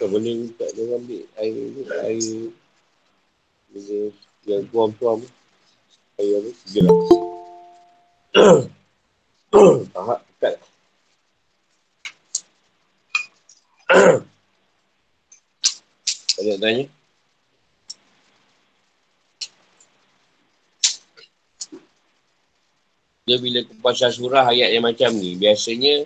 Kau 0.00 0.08
boleh 0.08 0.48
tak 0.56 0.72
ada 0.72 0.96
ambil 0.96 1.28
air 1.36 1.52
ni, 1.52 2.56
bila 3.72 4.12
dia 4.44 4.60
guam 4.68 4.92
tu 5.00 5.08
apa? 5.08 5.24
Saya 6.20 6.44
apa? 6.44 6.50
Sejak. 6.68 6.92
Tahap 9.96 10.20
dekat. 10.28 10.60
Banyak 16.36 16.58
tanya. 16.60 16.84
Dia 23.22 23.38
bila 23.38 23.62
kupasah 23.64 24.10
surah 24.12 24.50
ayat 24.50 24.74
yang 24.74 24.82
macam 24.84 25.14
ni, 25.16 25.38
biasanya 25.38 26.04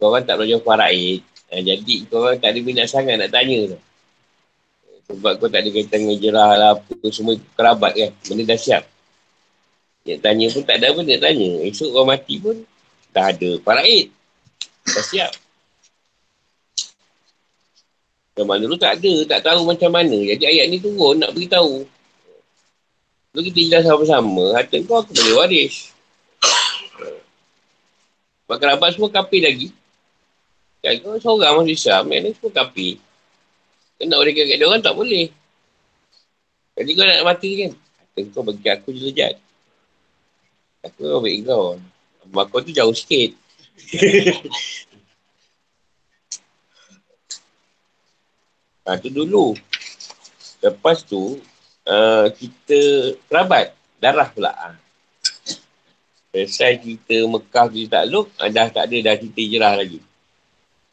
korang 0.00 0.24
tak 0.24 0.40
belajar 0.40 0.62
faraid. 0.64 1.20
Eh, 1.52 1.60
jadi 1.60 2.08
korang 2.08 2.40
tak 2.40 2.54
ada 2.54 2.60
minat 2.64 2.88
sangat 2.88 3.18
nak 3.18 3.34
tanya 3.34 3.74
tu. 3.74 3.78
Sebab 5.08 5.40
kau 5.40 5.48
tak 5.48 5.64
ada 5.64 5.68
kaitan 5.72 6.04
dengan 6.04 6.18
jerah 6.20 6.50
lah 6.52 6.70
apa 6.76 7.06
semua 7.08 7.32
kerabat 7.56 7.96
kan. 7.96 8.10
Benda 8.28 8.44
dah 8.52 8.60
siap. 8.60 8.84
Nak 10.04 10.18
tanya 10.20 10.46
pun 10.52 10.62
tak 10.68 10.76
ada 10.80 10.86
apa 10.92 11.00
tanya. 11.04 11.50
Esok 11.64 11.88
kau 11.96 12.04
mati 12.04 12.34
pun 12.36 12.56
dah 13.16 13.32
ada 13.32 13.50
faraid. 13.64 14.12
Dah 14.84 15.04
siap. 15.04 15.32
Zaman 18.36 18.62
dulu 18.62 18.78
tak 18.78 19.02
ada, 19.02 19.12
tak 19.26 19.40
tahu 19.48 19.66
macam 19.66 19.90
mana. 19.90 20.14
Jadi 20.14 20.44
ayat 20.46 20.70
ni 20.70 20.78
turun 20.78 21.18
nak 21.18 21.34
beritahu. 21.34 21.82
Kalau 23.34 23.42
kita 23.42 23.60
jelas 23.66 23.84
sama-sama, 23.88 24.54
harta 24.54 24.76
kau 24.86 25.02
aku 25.02 25.10
boleh 25.10 25.34
waris. 25.42 25.90
Sebab 28.44 28.56
kerabat 28.60 28.94
semua 28.94 29.10
kapir 29.10 29.42
lagi. 29.42 29.68
Kan 30.84 30.94
kau 31.02 31.18
seorang 31.18 31.64
masih 31.64 31.74
Islam, 31.74 32.04
yang 32.14 32.22
ni 32.24 32.30
semua 32.38 32.52
kapir. 32.54 33.02
Kau 33.98 34.06
nak 34.06 34.22
berikan 34.22 34.46
kat 34.46 34.56
dia 34.62 34.66
orang 34.70 34.78
tak 34.78 34.94
boleh. 34.94 35.26
Jadi 36.78 36.90
kau 36.94 37.02
nak 37.02 37.26
mati 37.26 37.50
kan? 37.58 37.72
Harta 37.74 38.20
kau 38.30 38.42
bagi 38.46 38.68
aku 38.70 38.88
je 38.94 39.00
lejat. 39.10 39.34
Aku 40.86 41.02
kau 41.02 41.18
bagi 41.18 41.42
kau. 41.42 41.74
Abang 42.22 42.46
kau 42.46 42.62
tu 42.62 42.70
jauh 42.70 42.94
sikit. 42.94 43.34
Ha, 48.86 48.94
tu 49.02 49.10
dulu. 49.10 49.58
Lepas 50.62 51.02
tu, 51.02 51.42
uh, 51.82 52.26
kita 52.38 52.78
kerabat. 53.26 53.74
Darah 53.98 54.30
pula. 54.30 54.54
Ha. 54.54 54.78
Selesai 56.30 56.78
kita 56.78 57.26
Mekah 57.26 57.66
kita 57.66 58.06
uh, 58.06 58.46
dah 58.46 58.70
tak 58.70 58.86
ada 58.86 58.96
dah 59.10 59.14
kita 59.18 59.38
hijrah 59.42 59.74
lagi. 59.74 59.98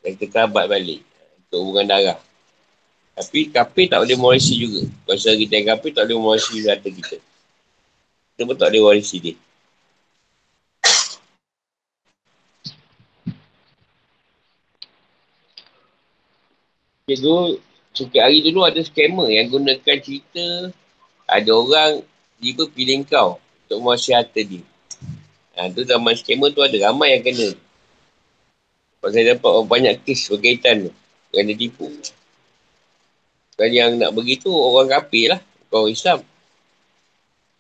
Dan 0.02 0.18
kita 0.18 0.26
kerabat 0.34 0.66
balik. 0.66 1.06
Untuk 1.46 1.70
hubungan 1.70 1.86
darah. 1.86 2.18
Tapi 3.16 3.48
kafir 3.48 3.88
tak 3.88 4.04
boleh 4.04 4.18
mewarisi 4.20 4.60
juga. 4.60 4.84
Pasal 5.08 5.40
kita 5.40 5.56
yang 5.56 5.68
kafir 5.76 5.92
tak 5.96 6.04
boleh 6.12 6.20
mewarisi 6.20 6.60
harta 6.68 6.90
kita. 6.92 7.18
Kita 8.36 8.42
pun 8.44 8.56
tak 8.60 8.70
boleh 8.76 8.84
warisi 8.84 9.18
dia. 9.24 9.36
Okay, 17.06 17.22
dulu 17.22 17.62
Sikit 17.96 18.20
hari 18.20 18.44
dulu 18.44 18.68
ada 18.68 18.84
scammer 18.84 19.32
yang 19.32 19.48
gunakan 19.48 19.98
cerita 20.04 20.68
ada 21.32 21.52
orang 21.56 22.04
tiba 22.44 22.68
pilih 22.68 23.08
kau 23.08 23.40
untuk 23.40 23.80
menguasai 23.80 24.20
harta 24.20 24.44
dia. 24.44 24.60
Ha, 25.56 25.72
tu 25.72 25.88
zaman 25.88 26.12
scammer 26.20 26.52
tu 26.52 26.60
ada 26.60 26.76
ramai 26.76 27.16
yang 27.16 27.24
kena. 27.24 27.56
Sebab 29.00 29.10
saya 29.16 29.26
dapat 29.32 29.52
banyak 29.64 29.96
kes 30.04 30.28
berkaitan 30.28 30.92
tu. 30.92 30.94
Kena 31.32 31.56
tipu. 31.56 31.88
Dan 33.56 33.70
yang 33.72 33.96
nak 33.96 34.12
begitu 34.12 34.52
orang 34.52 34.92
kapir 34.92 35.32
lah. 35.32 35.40
Orang 35.72 35.92
Islam. 35.92 36.20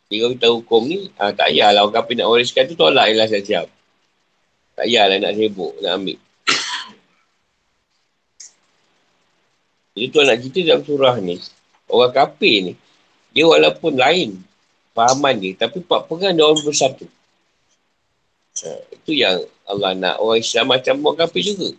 Jadi 0.05 0.21
kalau 0.21 0.33
kita 0.37 0.47
hukum 0.53 0.85
ni, 0.85 1.09
ha, 1.17 1.33
tak 1.33 1.49
payahlah 1.49 1.81
orang 1.81 1.97
kapir 1.97 2.21
nak 2.21 2.29
wariskan 2.29 2.69
tu 2.69 2.77
tolak 2.77 3.09
lah 3.17 3.25
siap-siap. 3.25 3.65
Tak 4.77 4.85
payahlah 4.85 5.17
nak 5.17 5.33
sibuk, 5.33 5.73
nak 5.81 5.97
ambil. 5.97 6.21
Jadi 9.97 10.05
tuan 10.13 10.29
nak 10.29 10.37
cerita 10.45 10.59
dalam 10.61 10.85
surah 10.85 11.17
ni, 11.17 11.41
orang 11.89 12.13
kafir 12.13 12.55
ni, 12.69 12.77
dia 13.33 13.49
walaupun 13.49 13.97
lain 13.97 14.45
fahaman 14.93 15.41
dia, 15.41 15.57
tapi 15.57 15.81
pak 15.81 16.05
pegang 16.05 16.37
dia 16.37 16.45
orang 16.45 16.61
bersatu. 16.61 17.09
Ha, 18.61 18.69
itu 18.93 19.11
yang 19.17 19.41
Allah 19.65 19.97
nak 19.97 20.21
orang 20.21 20.37
Islam 20.37 20.69
macam 20.69 21.01
orang 21.01 21.25
kafir 21.25 21.49
juga. 21.49 21.73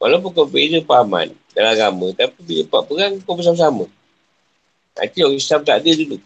Walaupun 0.00 0.30
kau 0.32 0.48
beza 0.48 0.80
fahaman 0.80 1.28
dalam 1.52 1.76
agama, 1.76 2.08
tapi 2.16 2.40
bila 2.40 2.62
pak 2.72 2.82
pegang 2.88 3.12
kau 3.20 3.36
bersama-sama. 3.36 3.84
Itu 4.96 5.28
orang 5.28 5.36
Islam 5.36 5.60
tak 5.60 5.84
ada 5.84 5.90
dulu. 5.92 6.18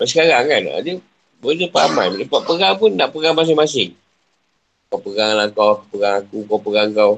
Mas 0.00 0.08
sekarang 0.10 0.48
kan, 0.48 0.62
dia 0.80 0.94
beza 1.44 1.66
fahaman. 1.68 2.16
Bila 2.16 2.24
pak 2.32 2.42
pegang 2.48 2.74
pun 2.80 2.90
nak 2.96 3.12
pegang 3.12 3.36
masing-masing. 3.36 3.92
Kau 4.88 4.96
pegang 5.04 5.36
lah 5.36 5.52
kau, 5.52 5.84
pegang 5.92 6.24
aku, 6.24 6.38
kau 6.48 6.60
pegang 6.64 6.90
kau. 6.96 7.12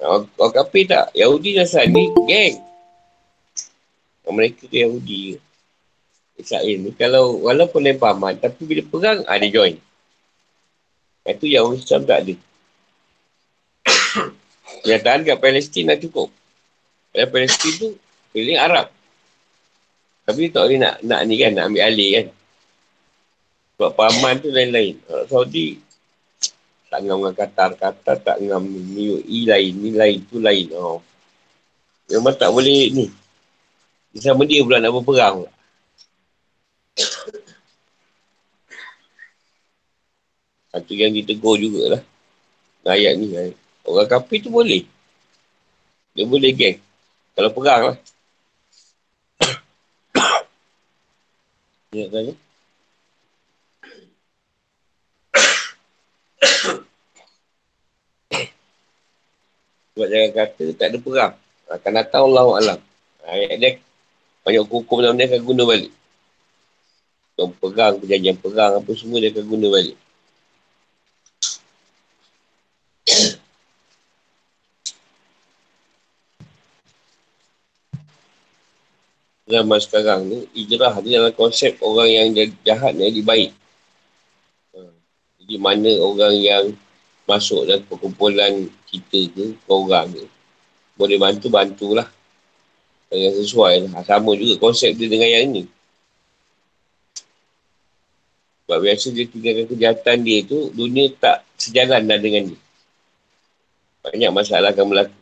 Orang 0.00 0.54
kafir 0.54 0.88
tak. 0.88 1.12
Yahudi 1.12 1.58
dan 1.58 1.68
Nasrani, 1.68 2.04
geng. 2.24 2.56
Mereka 4.30 4.70
tu 4.70 4.78
Yahudi 4.78 5.34
ke. 5.34 5.38
Israel 6.40 6.76
ni. 6.80 6.90
Kalau, 6.96 7.36
walaupun 7.44 7.84
lain 7.84 8.00
pahaman, 8.00 8.40
tapi 8.40 8.64
bila 8.64 8.80
perang, 8.88 9.20
ada 9.28 9.44
ah, 9.44 9.50
join. 9.52 9.76
Itu 11.28 11.44
yang 11.44 11.76
Islam 11.76 12.08
tak 12.08 12.24
ada. 12.24 12.34
Kenyataan 14.80 15.26
kat 15.26 15.38
Palestin 15.38 15.90
dah 15.90 15.98
cukup. 15.98 16.32
Pada 17.10 17.26
Palestin 17.28 17.72
tu, 17.76 17.88
pilih 18.30 18.56
Arab. 18.56 18.88
Tapi 20.24 20.48
tak 20.54 20.62
boleh 20.66 20.78
nak, 20.78 20.94
nak 21.02 21.20
ni 21.26 21.34
kan, 21.38 21.52
nak 21.52 21.68
ambil 21.68 21.84
alih 21.84 22.10
kan. 22.14 22.26
Sebab 23.74 23.90
pahaman 23.96 24.38
tu 24.38 24.52
lain-lain. 24.52 24.94
Saudi, 25.26 25.80
tak 26.90 27.06
ngam 27.06 27.22
dengan 27.22 27.34
Qatar. 27.38 27.70
Qatar 27.78 28.16
tak 28.18 28.36
ngam 28.42 28.66
ni 28.66 29.14
UAE 29.14 29.38
lain. 29.46 29.72
Ni 29.78 29.90
lain. 29.94 30.18
Tu 30.26 30.42
lain. 30.42 30.66
Oh. 30.74 30.98
Memang 32.10 32.34
tak 32.34 32.50
boleh 32.50 32.90
ni. 32.90 33.06
Sama 34.18 34.42
dia 34.42 34.66
pula 34.66 34.82
nak 34.82 34.90
berperang. 34.90 35.46
Satu 40.74 40.92
yang 40.98 41.14
ditegur 41.14 41.54
jugalah. 41.62 42.02
Ayat 42.82 43.14
ni. 43.22 43.54
Orang 43.90 44.06
kapi 44.06 44.38
tu 44.38 44.54
boleh. 44.54 44.86
Dia 46.14 46.22
boleh 46.26 46.54
geng. 46.54 46.78
Kalau 47.34 47.50
perang 47.50 47.82
lah. 47.90 47.96
Ya, 51.90 52.06
tanya. 52.06 52.30
Sebab 59.98 60.06
jangan 60.06 60.30
kata 60.38 60.64
tak 60.78 60.86
ada 60.94 60.98
perang. 61.02 61.34
Akan 61.66 61.92
datang 61.98 62.22
Allah 62.30 62.46
Alam. 62.62 62.78
Ayat 63.26 63.58
dia 63.58 63.70
banyak 64.46 64.64
hukum 64.70 65.02
dalam 65.02 65.18
dia 65.18 65.26
akan 65.26 65.42
guna 65.42 65.66
balik. 65.66 65.90
Kau 67.34 67.50
perang, 67.58 67.98
perjanjian 67.98 68.38
perang, 68.38 68.78
apa 68.78 68.90
semua 68.94 69.18
dia 69.18 69.34
akan 69.34 69.44
guna 69.50 69.66
balik. 69.66 69.98
Zaman 79.50 79.78
sekarang 79.82 80.20
ni, 80.30 80.38
hijrah 80.54 80.94
ni 81.02 81.18
dalam 81.18 81.34
konsep 81.34 81.74
orang 81.82 82.06
yang 82.06 82.26
jahat 82.62 82.94
ni 82.94 83.10
jadi 83.10 83.22
baik. 83.26 83.50
Jadi 85.42 85.54
mana 85.58 85.90
orang 85.98 86.34
yang 86.38 86.64
masuk 87.26 87.66
dalam 87.66 87.82
perkumpulan 87.90 88.70
kita 88.86 89.26
ke, 89.34 89.58
orang 89.66 90.14
ke, 90.14 90.22
boleh 90.94 91.18
bantu, 91.18 91.50
bantulah. 91.50 92.06
Yang 93.10 93.42
sesuai 93.42 93.90
lah. 93.90 94.06
Sama 94.06 94.38
juga 94.38 94.54
konsep 94.62 94.94
dia 94.94 95.10
dengan 95.10 95.26
yang 95.26 95.50
ni. 95.50 95.62
Sebab 98.62 98.78
biasa 98.86 99.10
dia 99.10 99.26
tinggalkan 99.26 99.66
kejahatan 99.66 100.16
dia 100.22 100.46
tu, 100.46 100.70
dunia 100.70 101.10
tak 101.18 101.42
sejalan 101.58 102.06
dah 102.06 102.18
dengan 102.22 102.54
dia. 102.54 102.60
Banyak 104.06 104.30
masalah 104.30 104.70
akan 104.70 104.86
berlaku. 104.86 105.18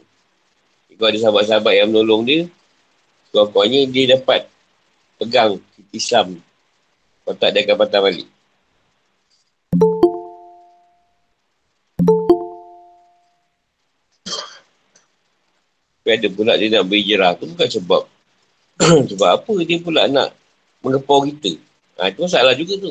Kalau 1.00 1.08
ada 1.08 1.18
sahabat-sahabat 1.22 1.72
yang 1.80 1.88
menolong 1.88 2.28
dia, 2.28 2.44
kuat-kuatnya 3.32 3.88
dia 3.88 4.16
dapat 4.16 4.48
pegang 5.20 5.60
Islam. 5.92 6.40
Kalau 7.24 7.36
tak, 7.36 7.52
dia 7.52 7.66
akan 7.66 7.76
patah 7.76 8.00
balik. 8.00 8.28
Tapi 16.08 16.24
ada 16.24 16.28
pula 16.32 16.56
dia 16.56 16.72
nak 16.72 16.88
berhijrah 16.88 17.36
tu 17.36 17.44
bukan 17.52 17.68
sebab 17.68 18.02
sebab 19.12 19.28
apa 19.28 19.52
dia 19.68 19.76
pula 19.76 20.08
nak 20.08 20.32
mengepau 20.80 21.20
kita. 21.28 21.60
Ha, 22.00 22.08
itu 22.08 22.24
masalah 22.24 22.56
juga 22.56 22.80
tu. 22.80 22.90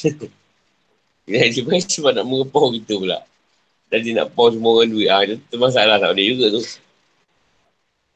dia 1.28 1.62
main 1.68 1.84
sebab 1.84 2.16
nak 2.16 2.24
mengepau 2.24 2.72
kita 2.72 2.96
pula. 2.96 3.20
Dan 3.92 3.98
dia 4.00 4.12
nak 4.16 4.32
pau 4.32 4.48
semua 4.48 4.80
orang 4.80 4.88
duit. 4.88 5.12
Ha, 5.12 5.20
itu 5.28 5.56
masalah 5.60 6.00
tak 6.00 6.16
boleh 6.16 6.26
juga 6.32 6.46
tu. 6.56 6.62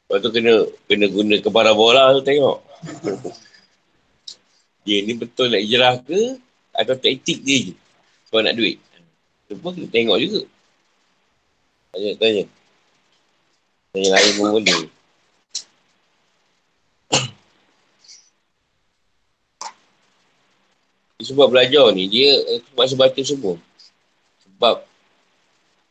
Lepas 0.09 0.25
tu 0.25 0.33
kena, 0.33 0.65
kena 0.89 1.05
guna 1.05 1.37
kepala 1.37 1.77
bola 1.77 2.17
tu 2.17 2.25
tengok. 2.25 2.57
dia 4.89 5.05
ni 5.05 5.13
betul 5.13 5.53
nak 5.53 5.61
hijrah 5.61 6.01
ke 6.01 6.41
atau 6.73 6.97
taktik 6.97 7.45
dia 7.45 7.69
je. 7.69 7.77
Sebab 8.25 8.41
nak 8.41 8.57
duit. 8.57 8.81
Itu 9.45 9.53
pun 9.61 9.77
kita 9.77 9.93
tengok 9.93 10.17
juga. 10.17 10.49
Tanya-tanya. 11.93 12.49
Yang 13.93 14.09
lain 14.09 14.33
pun 14.33 14.49
boleh. 14.57 14.89
Sebab 21.29 21.53
belajar 21.53 21.93
ni, 21.93 22.09
dia 22.09 22.33
eh, 22.49 22.65
terpaksa 22.65 22.97
baca 22.97 23.21
semua. 23.21 23.61
Sebab 24.41 24.88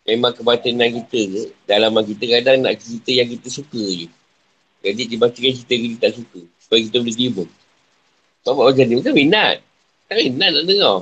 memang 0.09 0.33
kebatinan 0.33 0.89
kita 1.05 1.21
ke, 1.29 1.43
dalaman 1.69 2.01
kita 2.01 2.25
kadang 2.41 2.65
nak 2.65 2.81
cerita 2.81 3.13
yang 3.13 3.29
kita 3.29 3.49
suka 3.53 3.85
je. 3.85 4.09
Jadi 4.81 5.03
dia 5.05 5.19
bacakan 5.21 5.53
cerita 5.53 5.73
yang 5.77 5.85
kita 5.93 6.01
tak 6.01 6.13
suka. 6.17 6.41
Supaya 6.65 6.81
kita 6.89 6.97
boleh 7.05 7.17
terima. 7.17 7.45
Kau 8.41 8.53
buat 8.57 8.73
macam 8.73 8.85
ni, 8.89 8.95
bukan 8.97 9.13
minat. 9.13 9.57
Tak 10.09 10.17
minat 10.17 10.49
nak 10.57 10.65
dengar. 10.65 10.97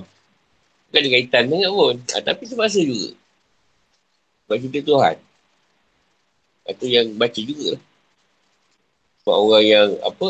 Bukan 0.90 0.98
ada 0.98 1.08
kaitan 1.14 1.42
dengan 1.46 1.70
pun. 1.70 1.94
Ha, 2.02 2.16
tapi 2.18 2.42
terpaksa 2.50 2.80
juga. 2.82 3.10
Sebab 4.42 4.56
cerita 4.58 4.78
Tuhan. 4.82 5.16
Itu 6.66 6.86
yang 6.90 7.06
baca 7.14 7.40
juga. 7.46 7.70
Sebab 9.22 9.36
orang 9.38 9.64
yang 9.66 9.88
apa, 10.02 10.28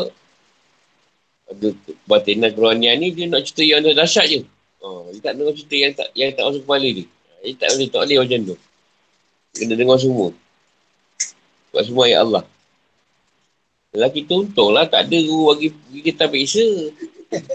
ada 1.49 1.67
batinan 2.05 2.53
kerohanian 2.53 3.01
ni, 3.01 3.09
dia 3.15 3.25
nak 3.25 3.41
cerita 3.49 3.63
yang 3.65 3.81
dahsyat 3.81 4.25
je. 4.29 4.39
Oh, 4.85 5.09
dia 5.09 5.21
tak 5.25 5.33
dengar 5.41 5.53
cerita 5.57 5.75
yang 5.79 5.93
tak 5.97 6.07
yang 6.13 6.29
tak 6.37 6.45
masuk 6.45 6.61
kepala 6.61 6.85
dia. 6.85 7.07
Dia 7.47 7.55
tak 7.55 7.79
boleh, 7.79 7.87
tak 7.87 8.01
boleh 8.03 8.17
macam 8.19 8.39
tu. 8.43 8.57
Kena 9.55 9.73
dengar 9.79 9.95
semua. 9.95 10.35
Sebab 11.71 11.81
semua 11.87 12.03
ayat 12.11 12.19
Allah. 12.27 12.43
Lelaki 13.95 14.27
tu 14.27 14.43
untunglah 14.43 14.83
tak 14.83 15.07
ada 15.07 15.17
guru 15.23 15.55
bagi, 15.55 15.71
kita 16.03 16.27
biasa. 16.27 16.91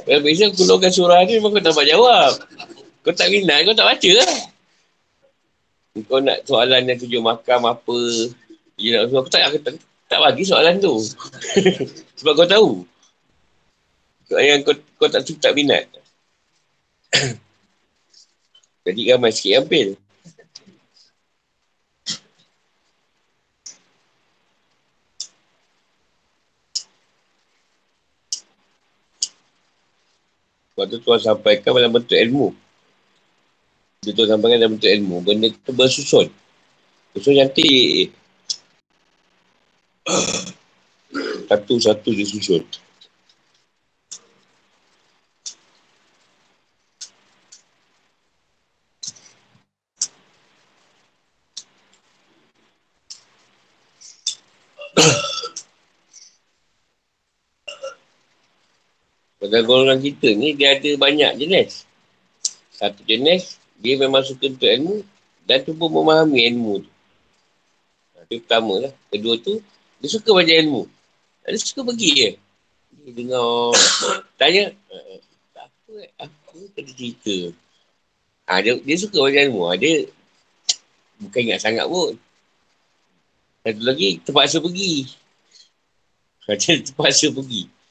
Kalau 0.08 0.20
biasa 0.24 0.48
keluarkan 0.56 0.92
surah 0.96 1.20
ni 1.28 1.36
memang 1.36 1.52
kau 1.52 1.60
dapat 1.60 1.84
jawab. 1.84 2.32
Kau 3.04 3.12
tak 3.12 3.28
minat, 3.28 3.68
kau 3.68 3.76
tak 3.76 3.84
baca 3.84 4.10
lah. 4.16 4.34
Kau 6.08 6.24
nak 6.24 6.40
soalan 6.48 6.88
yang 6.88 6.96
tujuh 6.96 7.20
makam 7.20 7.60
apa. 7.68 7.98
Ya, 8.80 9.04
aku 9.04 9.28
tak, 9.28 9.44
aku 9.44 9.60
tak, 9.60 9.76
tak 10.08 10.24
bagi 10.24 10.48
soalan 10.48 10.80
tu. 10.80 11.04
Sebab 12.18 12.32
kau 12.32 12.48
tahu. 12.48 12.70
Yang 14.40 14.64
kau, 14.64 14.74
kau 15.04 15.08
tak 15.12 15.28
tak 15.28 15.52
minat. 15.52 15.84
Jadi 18.82 19.00
ramai 19.14 19.30
sikit 19.30 19.62
ambil. 19.62 19.94
Sebab 30.72 30.88
tu 30.88 30.98
Tuhan 30.98 31.20
sampaikan 31.22 31.76
dalam 31.78 31.94
bentuk 31.94 32.18
ilmu. 32.18 32.50
Dia 34.02 34.10
Tuhan 34.16 34.34
sampaikan 34.34 34.58
dalam 34.58 34.74
bentuk 34.74 34.90
ilmu. 34.90 35.16
Benda 35.22 35.46
tu 35.52 35.70
bersusun. 35.70 36.26
Susun 37.14 37.38
cantik. 37.38 38.10
Satu-satu 41.52 42.08
dia 42.10 42.26
susun. 42.26 42.66
Golongan 59.60 60.00
kita 60.00 60.32
ni, 60.32 60.56
dia 60.56 60.80
ada 60.80 60.90
banyak 60.96 61.36
jenis. 61.36 61.84
Satu 62.72 63.04
jenis, 63.04 63.60
dia 63.76 64.00
memang 64.00 64.24
suka 64.24 64.48
untuk 64.48 64.64
ilmu 64.64 65.04
dan 65.44 65.60
cuba 65.60 65.92
memahami 65.92 66.48
ilmu 66.48 66.80
tu. 66.80 66.90
Itu 68.32 68.40
pertama 68.40 68.88
lah. 68.88 68.92
Kedua 69.12 69.36
tu, 69.36 69.60
dia 70.00 70.08
suka 70.08 70.32
baca 70.32 70.48
ilmu. 70.48 70.88
Dia 71.44 71.60
suka 71.60 71.84
pergi 71.84 72.08
je. 72.16 72.30
Dia 73.04 73.10
dengar, 73.12 73.76
tanya, 74.40 74.72
eh, 74.72 75.18
tak 75.52 75.68
apa, 75.68 75.92
aku 76.24 76.72
kena 76.72 76.90
cerita. 76.96 77.36
Ha, 78.48 78.64
dia, 78.64 78.72
dia 78.80 78.96
suka 78.96 79.20
baca 79.20 79.36
ilmu. 79.36 79.68
Ha, 79.68 79.76
dia 79.76 80.08
bukan 81.20 81.40
ingat 81.44 81.60
sangat 81.60 81.84
pun. 81.84 82.16
Satu 83.62 83.82
lagi, 83.84 84.16
terpaksa 84.24 84.64
pergi. 84.64 85.12
Macam 86.48 86.74
terpaksa 86.80 87.28
pergi. 87.28 87.81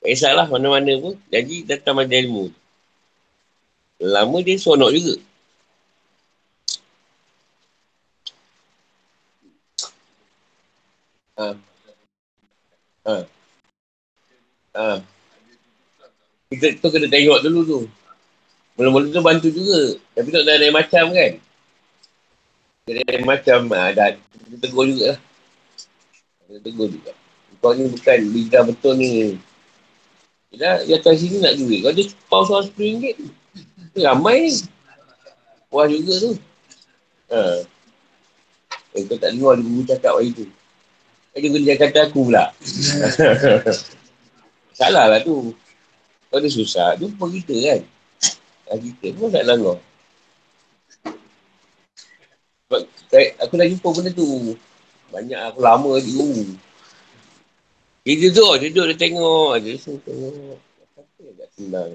Tak 0.00 0.08
kisahlah 0.08 0.46
mana-mana 0.48 0.92
pun. 0.96 1.14
Jadi 1.28 1.68
datang 1.68 2.00
majlis 2.00 2.24
ilmu. 2.24 2.44
Lama 4.00 4.36
dia 4.40 4.56
sonok 4.56 4.90
juga. 4.96 5.14
Ha. 11.36 11.46
Ha. 13.04 13.16
Ha. 14.76 14.88
Kita 16.48 16.66
tu 16.80 16.88
kena 16.88 17.08
tengok 17.12 17.40
dulu 17.44 17.60
tu. 17.68 17.80
Mula-mula 18.80 19.12
tu 19.12 19.20
bantu 19.20 19.48
juga. 19.52 20.00
Tapi 20.16 20.28
tak 20.32 20.48
ada 20.48 20.56
lain 20.56 20.72
macam 20.72 21.04
kan. 21.12 21.32
Ada 22.88 23.00
lain 23.04 23.24
macam. 23.28 23.58
Ha, 23.76 23.92
dah. 23.92 24.16
Kita 24.16 24.56
tegur 24.64 24.88
juga 24.88 25.04
lah. 25.12 25.18
Kita 26.48 26.58
tegur 26.64 26.88
juga. 26.88 27.12
Kau 27.60 27.76
ni 27.76 27.84
bukan 27.92 28.18
lidah 28.32 28.62
betul 28.64 28.96
ni. 28.96 29.36
Dia 30.50 30.82
di 30.82 30.92
atas 30.98 31.22
sini 31.22 31.38
nak 31.38 31.54
duit. 31.54 31.80
Kalau 31.86 31.94
dia 31.94 32.06
pau 32.26 32.42
soal 32.42 32.66
RM10, 32.74 33.14
ramai. 34.02 34.50
Puas 35.70 35.86
juga 35.86 36.14
tu. 36.18 36.32
Ha. 37.30 37.62
Eh, 38.98 39.06
kau 39.06 39.14
tak 39.14 39.30
dengar 39.38 39.54
dia 39.54 39.62
guru 39.62 39.82
cakap 39.86 40.12
hari 40.18 40.34
tu. 40.34 40.46
Dia 41.38 41.46
guru 41.46 41.62
dia 41.62 41.78
kata 41.78 42.10
aku 42.10 42.26
pula. 42.26 42.50
Salah 44.78 45.06
lah 45.06 45.22
tu. 45.22 45.54
Kalau 46.26 46.42
dia 46.42 46.50
susah, 46.50 46.98
jumpa 46.98 47.30
kita 47.30 47.54
kan. 47.54 47.80
Ha, 48.70 48.78
kita 48.78 49.06
pun 49.14 49.30
tak 49.30 49.46
langgar. 49.46 49.78
Sebab 52.66 52.82
aku 53.46 53.54
dah 53.54 53.66
jumpa 53.70 53.88
benda 53.94 54.10
tu. 54.10 54.26
Banyak 55.14 55.40
aku 55.54 55.58
lama 55.62 55.98
di 56.02 56.10
guru. 56.10 56.46
Dia 58.04 58.14
duduk, 58.16 58.52
duduk 58.64 58.84
dia 58.92 58.96
tengok. 58.96 59.52
Dia 59.60 59.76
rasa 59.76 59.92
tengok. 60.04 60.56
Apa 60.96 61.20
yang 61.20 61.34
tak 61.36 61.48
senang. 61.56 61.90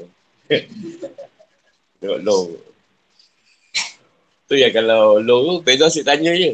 tengok 2.00 2.20
long. 2.22 2.48
Tu 4.46 4.56
yang 4.62 4.74
kalau 4.78 5.18
long 5.18 5.42
tu, 5.50 5.54
Pedro 5.66 5.90
asyik 5.90 6.06
tanya 6.06 6.30
je. 6.38 6.54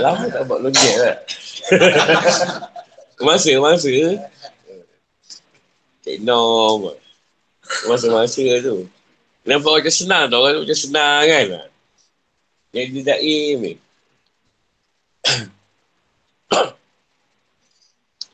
Lama 0.00 0.24
tak 0.32 0.48
buat 0.48 0.64
lonjek 0.64 0.94
lah. 0.96 1.16
masa, 3.20 3.52
masa. 3.60 3.92
Cik 6.06 6.22
Nom. 6.22 6.94
Masa-masa 7.90 8.46
tu. 8.62 8.86
Nampak 9.42 9.82
macam 9.82 9.90
senang 9.90 10.30
tau. 10.30 10.46
Macam 10.46 10.78
senang 10.78 11.26
kan. 11.26 11.66
Yang 12.70 12.86
dia 12.94 13.02
tak 13.10 13.20
aim 13.26 13.56
ni. 13.58 13.74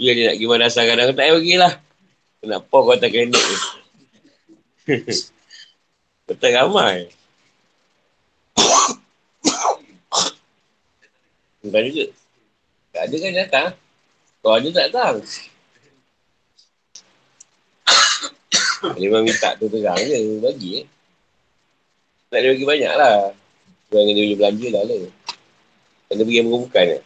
Ya 0.03 0.19
dia 0.19 0.35
nak 0.35 0.37
gimana 0.43 0.67
asal 0.67 0.83
kadang 0.91 1.15
tak 1.15 1.23
payah 1.23 1.39
pergilah. 1.39 1.73
Kenapa 2.43 2.75
kau 2.83 2.99
tak 2.99 3.11
kena 3.15 3.39
ni? 3.39 3.57
Betul 6.27 6.51
ramai. 6.59 7.07
Bukan 11.63 11.83
juga. 11.87 12.11
Tak 12.91 13.03
ada 13.07 13.15
kan 13.15 13.33
datang. 13.39 13.71
Kau 14.43 14.59
ada 14.59 14.69
tak 14.75 14.87
datang. 14.91 15.17
Memang 18.99 19.23
minta 19.23 19.55
tu 19.55 19.71
terang 19.71 20.03
je. 20.03 20.19
Bagi 20.43 20.83
eh. 20.83 20.87
Tak 22.27 22.43
ada 22.43 22.51
bagi 22.51 22.67
banyak 22.67 22.93
lah. 22.99 23.31
Jangan 23.95 24.11
dia 24.11 24.25
punya 24.27 24.37
belanja 24.43 24.67
lah 24.75 24.83
lah. 24.83 24.99
Kena 26.11 26.23
pergi 26.27 26.41
yang 26.43 26.51
bukan 26.51 26.87
eh. 26.91 27.03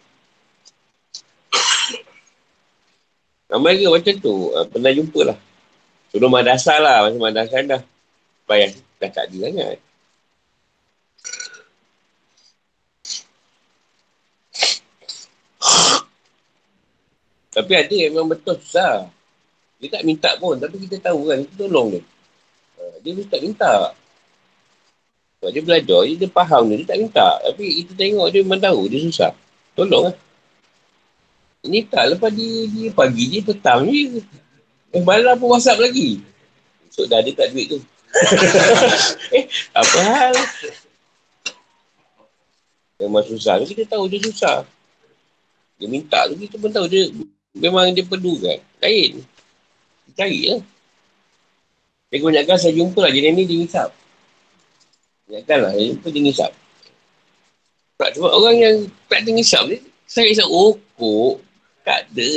Ramai 3.47 3.79
ke 3.79 3.87
macam 3.87 4.15
tu? 4.19 4.51
Uh, 4.51 4.67
pernah 4.67 4.91
jumpa 4.91 5.21
lah. 5.23 5.39
Suruh 6.11 6.27
madrasah 6.27 6.79
lah. 6.83 7.07
Macam 7.07 7.23
madrasah 7.31 7.63
dah. 7.63 7.83
Payah. 8.51 8.75
Dah 8.99 9.11
tak 9.15 9.31
ada 9.31 9.37
sangat. 9.39 9.79
Tapi 17.57 17.73
ada 17.73 17.95
yang 17.95 18.13
memang 18.19 18.35
betul 18.35 18.59
susah. 18.59 19.07
Dia 19.79 19.89
tak 19.95 20.03
minta 20.03 20.35
pun. 20.43 20.59
Tapi 20.59 20.77
kita 20.83 20.99
tahu 20.99 21.31
kan. 21.31 21.47
Kita 21.47 21.71
tolong 21.71 21.95
dia. 21.95 22.03
Uh, 22.83 22.97
dia 23.07 23.15
mesti 23.15 23.31
tak 23.31 23.43
minta. 23.47 23.73
Sebab 25.39 25.51
dia 25.55 25.63
belajar. 25.63 26.01
Dia, 26.03 26.15
dia 26.19 26.29
faham 26.35 26.63
dia. 26.67 26.83
Dia 26.83 26.89
tak 26.91 26.99
minta. 26.99 27.27
Tapi 27.47 27.65
kita 27.87 27.93
tengok 27.95 28.27
dia 28.35 28.43
memang 28.43 28.59
tahu. 28.59 28.91
Dia 28.91 28.99
susah. 29.07 29.31
Tolong 29.79 30.11
lah. 30.11 30.26
Ini 31.67 31.91
tak 31.91 32.15
lepas 32.15 32.31
dia, 32.31 32.71
dia 32.71 32.89
pagi 32.95 33.25
dia 33.27 33.41
petang 33.43 33.83
je. 33.91 34.23
Eh 34.95 35.03
malam 35.03 35.35
pun 35.37 35.51
whatsapp 35.51 35.83
lagi. 35.83 36.23
So 36.95 37.05
dah 37.11 37.19
ada 37.19 37.31
tak 37.35 37.51
duit 37.51 37.67
tu. 37.75 37.79
eh 39.37 39.45
apa 39.75 39.99
hal? 40.07 40.35
Memang 43.03 43.27
susah. 43.27 43.61
Kita 43.67 43.85
tahu 43.85 44.07
dia 44.09 44.23
susah. 44.23 44.63
Dia 45.77 45.87
minta 45.91 46.25
tu 46.31 46.39
kita 46.41 46.57
pun 46.57 46.73
tahu 46.73 46.89
dia 46.89 47.11
memang 47.59 47.93
dia 47.93 48.07
perlu 48.07 48.41
kan. 48.41 48.57
Lain. 48.81 49.21
Cari 50.17 50.41
lah. 50.49 50.63
Dia 52.09 52.17
kebanyakan 52.23 52.57
saya 52.57 52.73
jumpa 52.73 53.03
lah 53.03 53.13
jenis 53.13 53.33
ni 53.35 53.45
dia 53.45 53.57
ngisap. 53.61 53.91
Kebanyakan 55.27 55.59
lah 55.61 55.71
saya 55.75 55.87
jumpa 55.93 56.09
dia 56.09 56.23
ngisap. 56.23 56.53
Sebab 57.97 58.33
orang 58.33 58.57
yang 58.57 58.77
tak 59.09 59.25
ngisap 59.29 59.69
ni, 59.69 59.77
saya 60.09 60.29
ngisap 60.29 60.49
rokok, 60.49 61.41
tak 61.87 62.11
ada. 62.11 62.35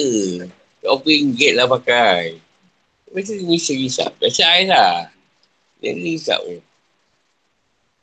Berapa 0.85 1.09
ringgit 1.09 1.57
lah 1.57 1.65
pakai. 1.65 2.37
Biasa 3.09 3.33
dia 3.33 3.45
ngisap-ngisap. 3.49 4.11
Biasa 4.21 4.41
air 4.45 4.69
lah. 4.69 5.09
Dia 5.81 5.97
ngisap 5.97 6.39
ni. 6.45 6.61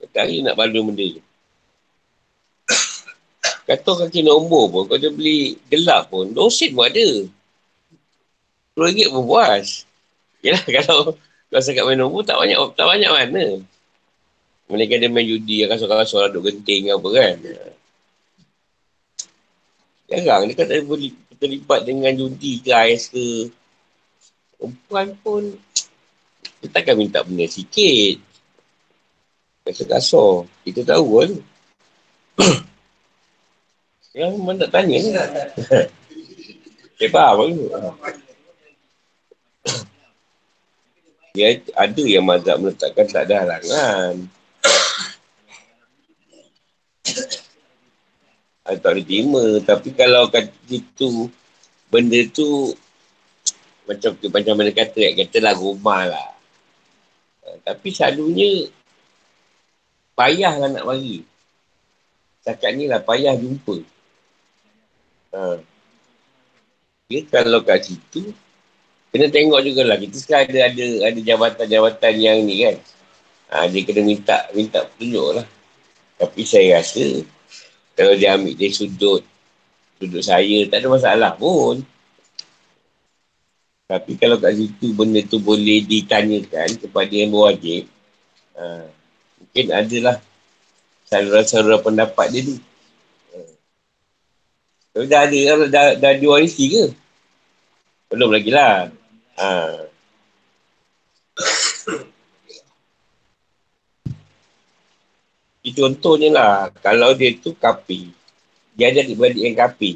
Sekarang 0.03 0.29
ni 0.35 0.43
nak 0.43 0.59
balun 0.59 0.91
benda 0.91 1.07
tu. 1.07 1.23
Kata 3.67 3.91
kaki 4.07 4.23
nombor 4.23 4.71
pun, 4.71 4.83
kau 4.87 4.95
dia 4.95 5.11
beli 5.11 5.59
gelap 5.67 6.07
pun, 6.07 6.31
dosen 6.31 6.71
pun 6.71 6.87
ada. 6.87 7.27
RM10 8.79 9.11
pun 9.11 9.23
puas. 9.27 9.83
Yalah 10.47 10.63
kalau 10.79 11.19
kau 11.51 11.63
sangat 11.63 11.83
main 11.83 11.99
nombor, 11.99 12.23
tak 12.23 12.39
banyak 12.39 12.55
tak 12.79 12.87
banyak 12.87 13.11
mana. 13.11 13.47
Mereka 14.71 15.03
dia 15.03 15.11
main 15.11 15.27
judi, 15.27 15.67
kasut-kasut, 15.67 16.31
duduk 16.31 16.47
genting 16.47 16.95
apa 16.95 17.09
kan. 17.11 17.35
Jarang, 20.07 20.43
dia 20.47 20.55
kata 20.55 20.87
boleh 20.87 21.11
terlibat 21.37 21.85
dengan 21.87 22.13
judi 22.17 22.61
ke 22.61 22.71
AIS 22.73 23.13
ke. 23.13 23.53
Perempuan 24.57 25.13
pun, 25.21 25.43
dia 26.61 26.69
takkan 26.73 26.97
minta 26.97 27.21
benda 27.21 27.45
sikit. 27.45 28.19
Kasut-kasut, 29.69 30.49
kita 30.65 30.83
tahu 30.87 31.21
kan. 31.21 31.33
Yang 34.17 34.33
mana 34.41 34.65
tak 34.65 34.71
tanya 34.81 34.97
ni. 34.97 35.13
Saya 36.97 37.09
faham 37.13 37.53
tu. 37.53 37.69
Ya, 41.37 41.53
ada 41.77 42.01
yang 42.01 42.25
mazhab 42.25 42.57
meletakkan 42.57 43.05
tak 43.13 43.29
ada 43.29 43.45
halangan. 43.45 44.25
Tak 48.67 48.83
boleh 48.83 49.07
terima. 49.07 49.45
Tapi 49.63 49.95
kalau 49.95 50.27
kata 50.27 50.51
itu, 50.67 51.31
benda 51.87 52.19
tu 52.35 52.75
macam 53.87 54.11
macam 54.19 54.55
mana 54.59 54.71
kata, 54.75 55.15
katalah 55.15 55.55
rumah 55.55 56.03
lah. 56.11 56.29
Tapi 57.63 57.95
selalunya 57.95 58.67
payahlah 60.19 60.67
nak 60.75 60.85
bagi. 60.87 61.23
Cakap 62.43 62.71
ni 62.75 62.91
lah 62.91 63.03
payah 63.03 63.39
jumpa. 63.39 63.77
Ha. 65.35 65.63
Dia 67.07 67.23
kalau 67.31 67.63
kat 67.63 67.87
situ, 67.87 68.35
kena 69.15 69.31
tengok 69.31 69.63
juga 69.63 69.83
lah. 69.87 69.95
Kita 69.95 70.17
sekarang 70.19 70.51
ada, 70.51 70.61
ada, 70.67 70.87
ada 71.07 71.21
jabatan-jabatan 71.23 72.15
yang 72.19 72.39
ni 72.43 72.67
kan. 72.67 72.77
Ha, 73.47 73.71
dia 73.71 73.87
kena 73.87 74.03
minta 74.03 74.51
minta 74.51 74.83
petunjuk 74.83 75.39
lah. 75.39 75.47
Tapi 76.19 76.43
saya 76.43 76.83
rasa, 76.83 77.23
kalau 77.97 78.13
dia 78.13 78.37
ambil 78.37 78.53
dia 78.53 78.69
sudut, 78.69 79.25
sudut 79.97 80.21
saya, 80.21 80.69
tak 80.69 80.85
ada 80.85 80.89
masalah 80.93 81.33
pun. 81.33 81.81
Tapi 83.89 84.19
kalau 84.21 84.37
kat 84.37 84.61
situ 84.61 84.93
benda 84.93 85.25
tu 85.25 85.41
boleh 85.41 85.81
ditanyakan 85.89 86.77
kepada 86.77 87.13
yang 87.15 87.33
berwajib, 87.33 87.89
ha, 88.59 88.85
mungkin 89.41 89.67
adalah 89.73 90.21
saluran-saluran 91.09 91.81
pendapat 91.81 92.27
dia 92.35 92.43
tu. 92.45 92.57
Tapi 94.93 95.07
dah 95.13 95.29
ada, 95.29 95.39
dah, 95.39 95.57
dah, 95.69 95.87
dah 95.97 96.13
diwarisi 96.17 96.65
ke? 96.73 96.85
Belum 98.13 98.33
lagi 98.33 98.51
lah. 98.51 98.89
Ha. 99.37 99.49
Itu 105.56 105.56
contohnya 105.73 106.29
lah. 106.31 106.55
Kalau 106.85 107.17
dia 107.17 107.35
tu 107.39 107.57
kapi. 107.57 108.13
Dia 108.77 108.93
ada 108.93 109.03
adik-beradik 109.03 109.43
yang 109.43 109.57
kapi. 109.57 109.91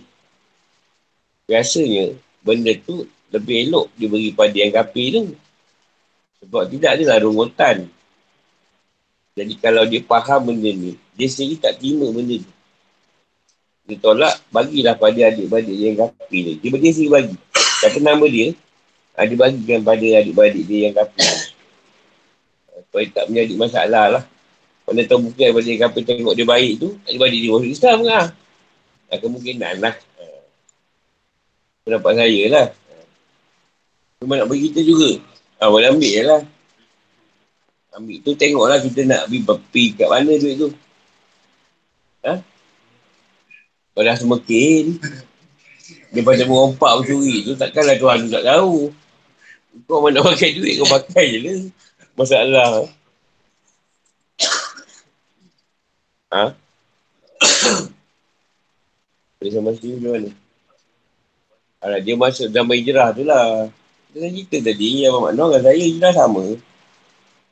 Biasanya, 1.45 2.17
benda 2.41 2.73
tu 2.81 3.05
lebih 3.31 3.69
elok 3.69 3.87
diberi 3.95 4.33
pada 4.33 4.57
yang 4.57 4.73
kapi 4.73 5.03
tu. 5.13 5.23
Sebab 6.41 6.73
tidak 6.73 6.91
adalah 6.97 7.21
rungutan. 7.21 7.87
Jadi 9.37 9.55
kalau 9.61 9.85
dia 9.85 10.01
faham 10.03 10.49
benda 10.49 10.73
ni, 10.73 10.97
dia 11.15 11.29
sendiri 11.29 11.61
tak 11.61 11.79
terima 11.79 12.09
benda 12.09 12.41
tu 12.41 12.53
dia 13.91 13.99
tolak, 13.99 14.39
bagilah 14.55 14.95
pada 14.95 15.21
adik-beradik 15.35 15.75
yang 15.75 15.99
kapi 15.99 16.39
dia. 16.47 16.55
Dia 16.63 16.69
berdiri 16.71 16.95
sendiri 16.95 17.11
bagi. 17.11 17.37
Kata 17.83 17.99
nama 17.99 18.25
dia, 18.31 18.55
ah, 19.19 19.27
dia 19.27 19.35
bagikan 19.35 19.81
pada 19.83 20.07
adik-beradik 20.23 20.65
dia 20.71 20.79
yang 20.87 20.95
kapi. 20.95 21.27
Supaya 22.87 23.05
tak 23.11 23.25
menjadi 23.27 23.55
masalah 23.59 24.05
lah. 24.15 24.25
Mana 24.91 25.07
tahu 25.07 25.31
bukan 25.31 25.39
daripada 25.39 25.71
yang 25.71 25.83
kapi 25.87 26.01
tengok 26.03 26.35
dia 26.35 26.43
baik 26.43 26.83
tu, 26.83 26.99
adik-beradik 27.07 27.41
dia 27.47 27.51
masuk 27.55 27.71
Islam 27.71 27.99
lah. 28.03 28.25
Nah, 29.07 29.19
kemungkinan 29.23 29.75
lah. 29.79 29.95
Pendapat 31.87 32.13
saya 32.19 32.43
lah. 32.51 32.67
Cuma 34.19 34.35
nak 34.35 34.51
bagi 34.51 34.67
kita 34.67 34.83
juga. 34.83 35.23
Ha, 35.63 35.71
boleh 35.71 35.95
ambil 35.95 36.11
je 36.11 36.23
lah. 36.27 36.43
Ambil 37.95 38.19
tu 38.19 38.35
tengoklah 38.35 38.83
kita 38.83 39.07
nak 39.07 39.31
pergi 39.31 39.95
kat 39.95 40.11
mana 40.11 40.33
duit 40.35 40.59
tu. 40.59 40.75
Ha? 42.27 42.43
Kau 43.95 44.03
dah 44.03 44.19
semakin. 44.19 44.99
Daripada 46.11 46.43
merompak 46.51 46.91
mencuri 46.99 47.47
tu, 47.47 47.55
takkanlah 47.55 47.95
Tuhan 47.95 48.27
tu 48.27 48.31
tak 48.35 48.43
tahu. 48.43 48.91
Kau 49.87 50.03
mana 50.03 50.19
pakai 50.19 50.59
duit, 50.59 50.83
kau 50.83 50.91
pakai 50.91 51.27
je 51.31 51.39
lah. 51.47 51.59
Masalah. 52.19 52.91
Ha? 56.31 56.55
Boleh 59.41 59.51
sama 59.51 59.75
sini 59.75 59.99
macam 59.99 60.13
mana? 60.15 60.31
Alah, 61.81 61.99
dia 62.05 62.15
masuk 62.15 62.53
zaman 62.53 62.77
hijrah 62.77 63.11
tu 63.17 63.25
lah. 63.25 63.67
Kita 64.13 64.29
cerita 64.29 64.57
tadi, 64.69 65.01
yang 65.01 65.17
Abang 65.17 65.33
Makno 65.33 65.45
dengan 65.49 65.63
saya 65.65 65.81
hijrah 65.81 66.13
sama. 66.13 66.45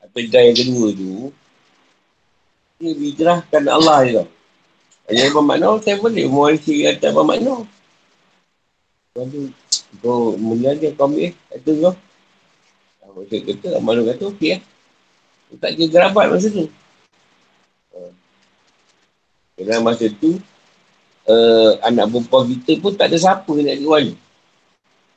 Atau 0.04 0.18
hijrah 0.20 0.42
yang 0.46 0.56
kedua 0.58 0.86
tu. 0.92 1.32
Dia 2.78 2.92
hijrah 2.92 3.38
kerana 3.48 3.70
Allah 3.74 3.96
je 4.04 4.10
tau. 4.20 4.28
Hanya 5.08 5.22
Abang 5.32 5.48
Makno, 5.48 5.70
saya 5.80 5.96
boleh 5.96 6.28
mewarisi 6.28 6.84
kata 6.84 7.08
Abang 7.10 7.26
Makno. 7.32 7.64
Lalu, 9.16 9.50
kau 10.04 10.36
mulia 10.36 10.76
dia, 10.76 10.92
kau 10.94 11.08
ambil, 11.08 11.32
kata 11.48 11.70
kau. 11.82 11.94
Saya 13.26 13.40
kata, 13.42 13.66
Abang 13.80 13.86
Makno 13.88 14.02
kata, 14.12 14.22
okey 14.28 14.48
lah. 14.54 14.62
Tak 15.56 15.70
kira 15.72 15.88
gerabat 15.88 16.28
masa 16.28 16.52
tu. 16.52 16.68
Kerana 19.58 19.82
masa 19.82 20.06
tu, 20.06 20.38
uh, 21.26 21.70
anak 21.82 22.06
perempuan 22.14 22.46
kita 22.46 22.78
pun 22.78 22.94
tak 22.94 23.10
ada 23.10 23.18
siapa 23.18 23.50
nak 23.50 23.74
jadi 23.74 23.88
wali. 23.90 24.14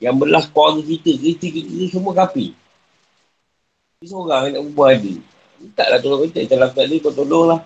Yang 0.01 0.15
belah 0.17 0.45
keluarga 0.49 0.81
kita, 0.81 1.11
kita, 1.13 1.45
kita, 1.45 1.69
kita 1.69 1.85
semua 1.93 2.13
kapi. 2.17 2.57
Kita 4.01 4.05
seorang 4.09 4.49
anak 4.49 4.61
perempuan 4.65 4.89
ada. 4.97 5.13
Taklah 5.77 5.99
tolong 6.01 6.21
kita, 6.25 6.39
kalau 6.49 6.69
tak 6.73 6.85
ada, 6.89 6.95
kau 6.97 7.13
tolonglah 7.13 7.61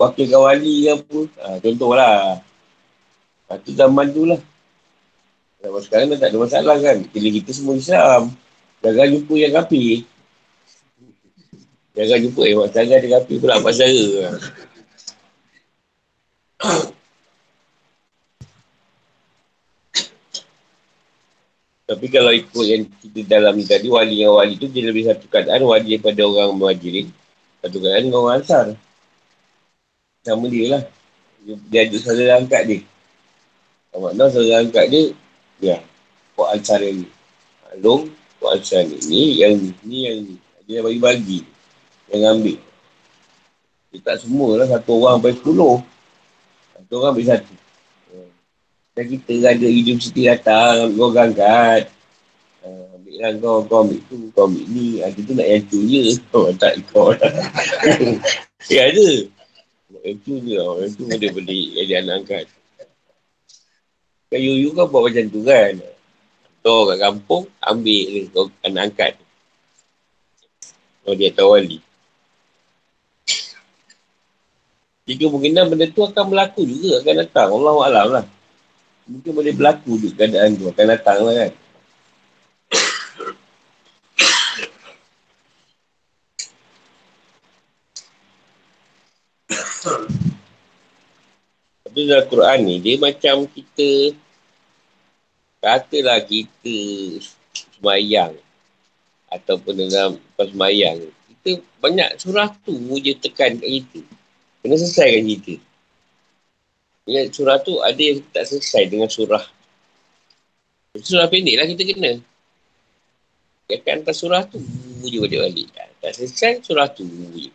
wakilkan 0.00 0.40
wali 0.42 0.74
ke 0.82 0.90
apa. 0.98 1.20
Ha, 1.38 1.46
contohlah. 1.62 2.16
Satu 3.46 3.70
zaman 3.76 4.06
tu 4.10 4.22
lah. 4.26 4.40
Zaman 5.60 5.80
sekarang 5.84 6.06
dah 6.10 6.18
tak 6.18 6.28
ada 6.32 6.38
masalah 6.40 6.76
kan. 6.80 6.98
Bila 7.12 7.28
kita 7.38 7.50
semua 7.54 7.76
Islam. 7.76 8.34
Jangan 8.80 9.06
jumpa 9.12 9.34
yang 9.36 9.54
kapi. 9.60 9.84
Jangan 11.92 12.18
jumpa 12.24 12.42
eh, 12.48 12.56
tangga 12.72 12.94
ada 12.96 13.08
kapi 13.20 13.34
pula 13.36 13.60
apa 13.60 13.70
saya. 13.76 14.32
Tapi 21.90 22.06
kalau 22.06 22.30
ikut 22.30 22.66
yang 22.70 22.86
kita 23.02 23.20
dalam 23.26 23.58
tadi, 23.66 23.90
wali 23.90 24.22
yang 24.22 24.38
wali 24.38 24.54
tu 24.54 24.70
dia 24.70 24.86
lebih 24.86 25.10
satu 25.10 25.26
keadaan 25.26 25.66
wali 25.66 25.98
daripada 25.98 26.22
orang 26.22 26.54
muhajirin. 26.54 27.10
Satu 27.64 27.82
keadaan 27.82 28.06
dengan 28.06 28.20
orang 28.22 28.38
ansar. 28.38 28.66
Sama 30.22 30.46
dia 30.46 30.78
lah. 30.78 30.82
Dia, 31.42 31.54
dia 31.66 31.80
ada 31.88 31.96
saudara 31.98 32.38
angkat 32.38 32.62
dia. 32.68 32.80
Makna 33.90 34.30
saudara 34.30 34.62
angkat 34.62 34.86
dia, 34.86 35.02
ya. 35.58 35.76
Kok 36.38 36.48
Ansar 36.56 36.80
yang 36.80 37.04
ni. 37.04 37.08
Long, 37.84 38.08
Kok 38.40 38.50
Ansar 38.54 38.86
ni. 38.86 38.96
Ni 39.10 39.22
yang 39.44 39.58
ni, 39.60 39.70
ni 39.84 39.98
yang 40.08 40.18
ni. 40.24 40.36
Dia 40.64 40.80
bagi-bagi. 40.80 41.44
Yang 42.08 42.22
ambil. 42.32 42.58
Dia 43.90 44.00
tak 44.00 44.16
semua 44.22 44.62
lah. 44.62 44.66
Satu 44.70 45.02
orang 45.02 45.18
sampai 45.20 45.34
sepuluh. 45.36 45.82
Satu 46.90 47.06
orang 47.06 47.14
ambil 47.14 47.26
satu. 47.30 47.54
Dan 48.98 49.04
kita 49.14 49.32
ada 49.46 49.66
universiti 49.70 50.26
datang, 50.26 50.90
kau 50.98 51.14
angkat. 51.14 51.86
Uh, 52.66 52.98
ambil 52.98 53.14
lah 53.14 53.30
kau, 53.38 53.56
kau 53.62 53.78
ambil 53.86 54.02
tu, 54.10 54.18
kau 54.34 54.50
ambil 54.50 54.66
ni. 54.66 54.98
Ada 54.98 55.14
tu 55.22 55.32
nak 55.38 55.46
yang 55.46 55.62
tu 55.70 55.78
je. 55.86 56.18
Oh, 56.34 56.50
tak 56.58 56.82
kau 56.90 57.14
lah. 57.14 57.30
ya 58.74 58.90
ada. 58.90 59.06
Itu 60.02 60.42
je 60.42 60.58
lah. 60.58 60.82
Pun 60.98 61.14
dia 61.14 61.30
boleh 61.30 61.62
jadi 61.78 62.02
anak 62.02 62.26
angkat. 62.26 62.44
Kan 64.34 64.42
you, 64.42 64.74
kan 64.74 64.90
buat 64.90 65.14
macam 65.14 65.24
tu 65.30 65.46
kan. 65.46 65.78
Tu 66.58 66.74
kat 66.90 66.98
kampung, 66.98 67.46
ambil 67.70 68.02
dia 68.10 68.26
kau 68.34 68.50
anak 68.66 68.82
angkat. 68.90 69.12
Wali 71.06 71.30
atau 71.30 71.54
wali. 71.54 71.78
Jika 75.10 75.26
kemungkinan 75.26 75.74
benda 75.74 75.90
tu 75.90 76.06
akan 76.06 76.30
berlaku 76.30 76.62
juga, 76.70 77.02
akan 77.02 77.14
datang. 77.26 77.50
Allah 77.50 77.74
Alam 77.82 78.06
lah. 78.14 78.24
Mungkin 79.10 79.32
boleh 79.34 79.50
berlaku 79.58 79.98
juga 79.98 80.22
keadaan 80.22 80.54
tu, 80.54 80.70
akan 80.70 80.86
datang 80.86 81.18
lah 81.26 81.34
kan. 81.34 81.52
Tapi 91.90 91.98
dalam 92.06 92.26
Quran 92.30 92.58
ni, 92.62 92.74
dia 92.78 92.94
macam 93.02 93.50
kita 93.50 94.14
katalah 95.58 96.22
kita 96.22 96.78
semayang 97.50 98.38
ataupun 99.26 99.74
dalam 99.74 100.22
pas 100.38 100.46
semayang 100.46 101.10
kita 101.28 101.66
banyak 101.82 102.14
surah 102.16 102.54
tu 102.62 102.78
je 103.02 103.12
tekan 103.18 103.58
kat 103.58 103.68
kita 103.68 104.19
kena 104.64 104.76
selesaikan 104.76 105.24
cerita 105.26 105.54
Ingat 107.10 107.34
surah 107.34 107.58
tu 107.58 107.80
ada 107.82 107.98
yang 107.98 108.22
tak 108.30 108.44
selesai 108.46 108.82
dengan 108.86 109.08
surah 109.10 109.44
surah 111.00 111.26
pendek 111.26 111.56
lah 111.58 111.66
kita 111.66 111.82
kena 111.90 112.12
Tekan 113.70 114.02
atas 114.02 114.20
surah 114.20 114.42
tu 114.46 114.58
je 115.06 115.18
balik-balik 115.18 115.68
tak 116.00 116.12
selesai 116.14 116.62
surah 116.64 116.88
tu 116.90 117.06
je 117.08 117.50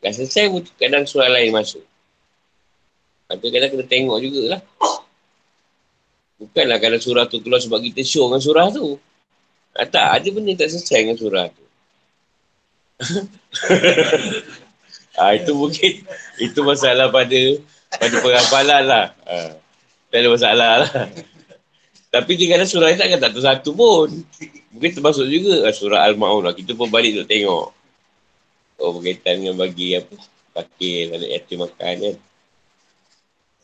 tak 0.00 0.12
selesai 0.16 0.52
kadang 0.76 1.04
surah 1.08 1.28
lain 1.32 1.52
masuk 1.52 1.84
tapi 3.28 3.46
kadang 3.48 3.70
kena 3.72 3.84
tengok 3.88 4.18
jugalah. 4.20 4.60
Bukanlah 6.36 6.78
kadang 6.82 7.00
surah 7.00 7.24
tu 7.24 7.40
keluar 7.40 7.60
sebab 7.62 7.80
kita 7.80 8.04
show 8.04 8.28
dengan 8.28 8.40
surah 8.42 8.68
tu. 8.68 9.00
Ah, 9.74 9.88
tak, 9.88 10.22
ada 10.22 10.28
benda 10.30 10.54
tak 10.54 10.70
selesai 10.70 10.98
dengan 11.02 11.18
surah 11.18 11.46
tu. 11.50 11.64
ah, 15.18 15.32
itu 15.34 15.52
mungkin, 15.54 16.02
itu 16.46 16.60
masalah 16.62 17.10
pada 17.10 17.40
pada 17.98 18.16
penghafalan 18.20 18.82
lah. 18.86 19.06
Ah, 19.26 19.52
tak 20.10 20.18
ada 20.22 20.28
masalah 20.30 20.70
lah. 20.86 20.92
Tapi 22.14 22.38
ada 22.46 22.62
surah 22.62 22.94
ni 22.94 22.98
takkan 22.98 23.18
tak 23.18 23.34
satu 23.42 23.74
pun. 23.74 24.06
Mungkin 24.70 24.90
termasuk 24.94 25.26
juga 25.26 25.66
ah, 25.66 25.74
surah 25.74 26.06
Al-Ma'un 26.06 26.46
lah. 26.46 26.54
Kita 26.54 26.78
pun 26.78 26.86
balik 26.86 27.18
untuk 27.18 27.26
tengok. 27.26 27.66
Oh, 28.78 28.90
berkaitan 28.94 29.42
dengan 29.42 29.58
bagi 29.58 29.98
apa. 29.98 30.14
Pakai, 30.54 31.10
ada 31.10 31.26
yatim 31.26 31.66
makan 31.66 31.94
kan. 31.98 32.16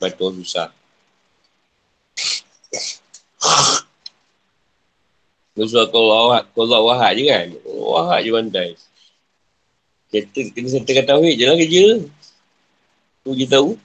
Bantuan 0.02 0.34
susah. 0.42 0.74
Surah 5.54 5.86
kalau 5.94 6.90
wahad 6.90 7.14
je 7.14 7.24
kan. 7.30 7.46
Wahad 7.62 8.26
je 8.26 8.30
bandai. 8.34 8.70
Kita 10.10 10.42
kena 10.50 10.66
sertakan 10.66 11.06
tauhid 11.06 11.38
je 11.38 11.44
lah 11.46 11.54
kerja. 11.54 11.84
Tu 13.22 13.30
je 13.38 13.46
tahu. 13.46 13.78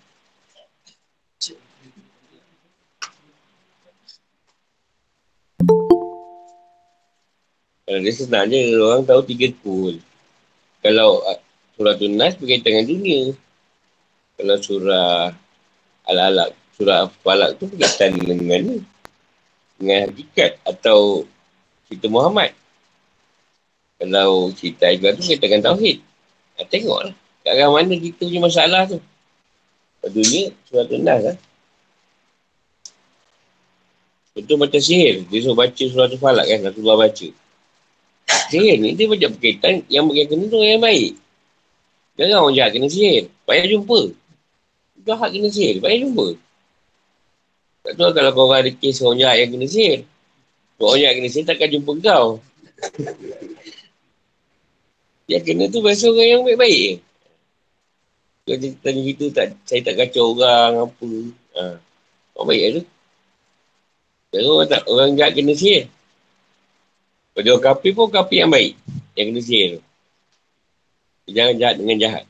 Kalau 7.85 7.99
dia 8.01 8.13
senang 8.17 8.49
je, 8.49 8.57
orang 8.81 9.05
tahu 9.05 9.21
tiga 9.21 9.53
kul. 9.61 10.01
Kalau 10.81 11.21
uh, 11.21 11.37
surah 11.77 11.93
tunas 11.93 12.33
berkaitan 12.41 12.73
dengan 12.73 12.85
dunia. 12.89 13.21
Kalau 14.41 14.57
surah 14.57 15.29
Al-Alaq, 16.09 16.57
surah 16.73 17.05
Falak 17.21 17.61
tu 17.61 17.69
berkaitan 17.69 18.17
dengan 18.17 18.65
ni. 18.65 18.81
Dengan 19.77 20.09
hakikat 20.09 20.57
atau 20.65 21.29
cerita 21.85 22.09
Muhammad. 22.09 22.49
Kalau 24.01 24.49
cerita 24.57 24.89
Ibrahim 24.89 25.21
tu 25.21 25.21
berkaitan 25.21 25.45
dengan 25.53 25.65
Tauhid. 25.69 26.14
Ha, 26.55 26.63
tengoklah. 26.67 27.13
Kat 27.45 27.53
arah 27.59 27.69
mana 27.69 27.93
kita 27.93 28.25
punya 28.25 28.41
masalah 28.41 28.89
tu. 28.89 28.97
Dunia, 30.05 30.53
surah 30.69 30.85
tunas 30.85 31.19
lah. 31.21 31.37
Betul 34.35 34.59
macam 34.59 34.81
sihir. 34.83 35.23
Dia 35.31 35.39
suruh 35.41 35.55
baca 35.55 35.83
surah 35.87 36.07
tu 36.11 36.19
falak 36.19 36.45
kan. 36.45 36.59
Rasulullah 36.67 37.07
baca. 37.07 37.27
Sihir 38.51 38.75
ni 38.83 38.93
dia 38.93 39.07
banyak 39.07 39.31
berkaitan 39.37 39.81
yang 39.87 40.11
berkaitan 40.11 40.45
tu 40.51 40.59
yang 40.59 40.83
baik. 40.83 41.15
Jangan 42.19 42.43
orang 42.43 42.55
jahat 42.55 42.71
kena 42.75 42.87
sihir. 42.91 43.31
Payah 43.47 43.65
jumpa 43.71 43.99
jahat 45.05 45.29
kena 45.31 45.49
sihir. 45.49 45.79
Baik 45.79 45.97
jumpa. 46.03 46.27
Tak 47.85 47.93
tahu 48.01 48.09
kalau 48.17 48.31
kau 48.33 48.49
ada 48.51 48.71
kes 48.73 48.99
orang 49.05 49.17
jahat 49.21 49.37
yang 49.45 49.51
kena 49.55 49.67
sihir. 49.71 49.99
Orang 50.81 50.99
jahat 50.99 51.13
kena 51.15 51.29
sihir 51.31 51.45
takkan 51.47 51.69
jumpa 51.71 51.91
kau. 52.03 52.27
Yang 55.25 55.41
kena 55.41 55.65
tu 55.73 55.81
biasa 55.81 56.05
orang 56.13 56.29
yang 56.29 56.41
baik-baik. 56.45 57.01
Kalau 58.45 58.57
dia 58.61 58.69
tanya 58.77 59.01
gitu, 59.01 59.25
tak, 59.33 59.57
saya 59.65 59.81
tak 59.81 59.97
kacau 59.97 60.37
orang 60.37 60.85
apa. 60.85 61.09
Ha. 61.57 61.81
Orang 62.37 62.47
baik 62.53 62.63
tu. 62.77 62.81
Kalau 64.29 64.61
orang, 64.61 64.69
tak, 64.69 64.81
orang 64.85 65.17
jahat 65.17 65.33
kena 65.33 65.53
sihir. 65.57 65.89
Kalau 67.33 67.57
orang 67.57 67.65
kapi 67.65 67.89
pun 67.97 68.05
kapi 68.13 68.35
yang 68.45 68.53
baik. 68.53 68.77
Yang 69.17 69.25
kena 69.33 69.41
sihir 69.41 69.67
tu. 69.73 69.81
Jangan 71.33 71.55
jahat 71.57 71.75
dengan 71.81 71.97
jahat. 71.97 72.25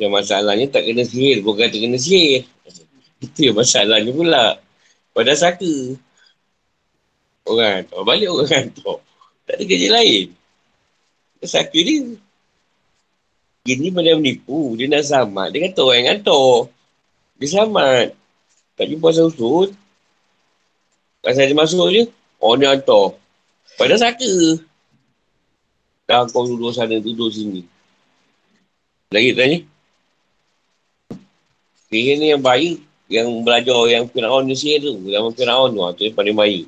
Yang 0.00 0.12
masalahnya 0.16 0.66
tak 0.66 0.82
kena 0.88 1.04
sihir, 1.06 1.46
bukan 1.46 1.70
kata 1.70 1.76
kena 1.78 1.98
sihir. 2.00 2.42
Itu 3.22 3.52
yang 3.52 3.56
masalahnya 3.60 4.10
pula. 4.10 4.58
Pada 5.20 5.36
saka. 5.36 5.68
Orang 7.44 7.84
hantar. 7.84 8.00
Balik 8.08 8.32
orang 8.32 8.48
hantar. 8.48 9.04
Tak 9.44 9.60
ada 9.60 9.64
kerja 9.68 9.88
lain. 9.92 10.32
Saka 11.44 11.76
dia. 11.76 12.16
Gini 13.60 13.92
pada 13.92 14.16
menipu. 14.16 14.80
Dia 14.80 14.88
nak 14.88 15.04
selamat. 15.04 15.52
Dia 15.52 15.68
kata 15.68 15.80
orang 15.84 15.98
yang 16.00 16.08
hantar. 16.16 16.72
Dia 17.36 17.46
selamat. 17.52 18.16
Tak 18.80 18.84
jumpa 18.88 19.12
pasal 19.12 19.28
usul. 19.28 19.68
Pasal 21.20 21.52
dia 21.52 21.60
masuk 21.60 21.92
je. 21.92 22.08
Orang 22.40 22.64
dia 22.64 22.72
hantar. 22.72 23.12
Pada 23.76 24.00
saka. 24.00 24.32
Dah 26.08 26.24
kau 26.32 26.48
duduk 26.48 26.72
sana, 26.72 26.96
duduk 26.96 27.28
sini. 27.28 27.68
Lagi 29.12 29.36
tanya. 29.36 29.60
Sihir 31.92 32.16
ni 32.16 32.32
yang 32.32 32.40
baik, 32.40 32.80
yang 33.10 33.26
belajar 33.42 33.74
yang 33.90 34.06
Fir'aun 34.06 34.46
ni 34.46 34.54
sihir 34.54 34.78
tu. 34.86 34.94
Zaman 35.10 35.34
Fir'aun 35.34 35.74
tu, 35.74 35.82
tu 35.98 36.02
yang 36.06 36.14
paling 36.14 36.38
baik. 36.38 36.64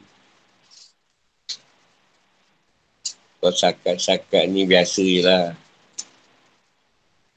Kau 3.39 3.55
sakat-sakat 3.55 4.51
ni 4.51 4.67
biasa 4.67 5.03
je 5.03 5.23
lah. 5.23 5.55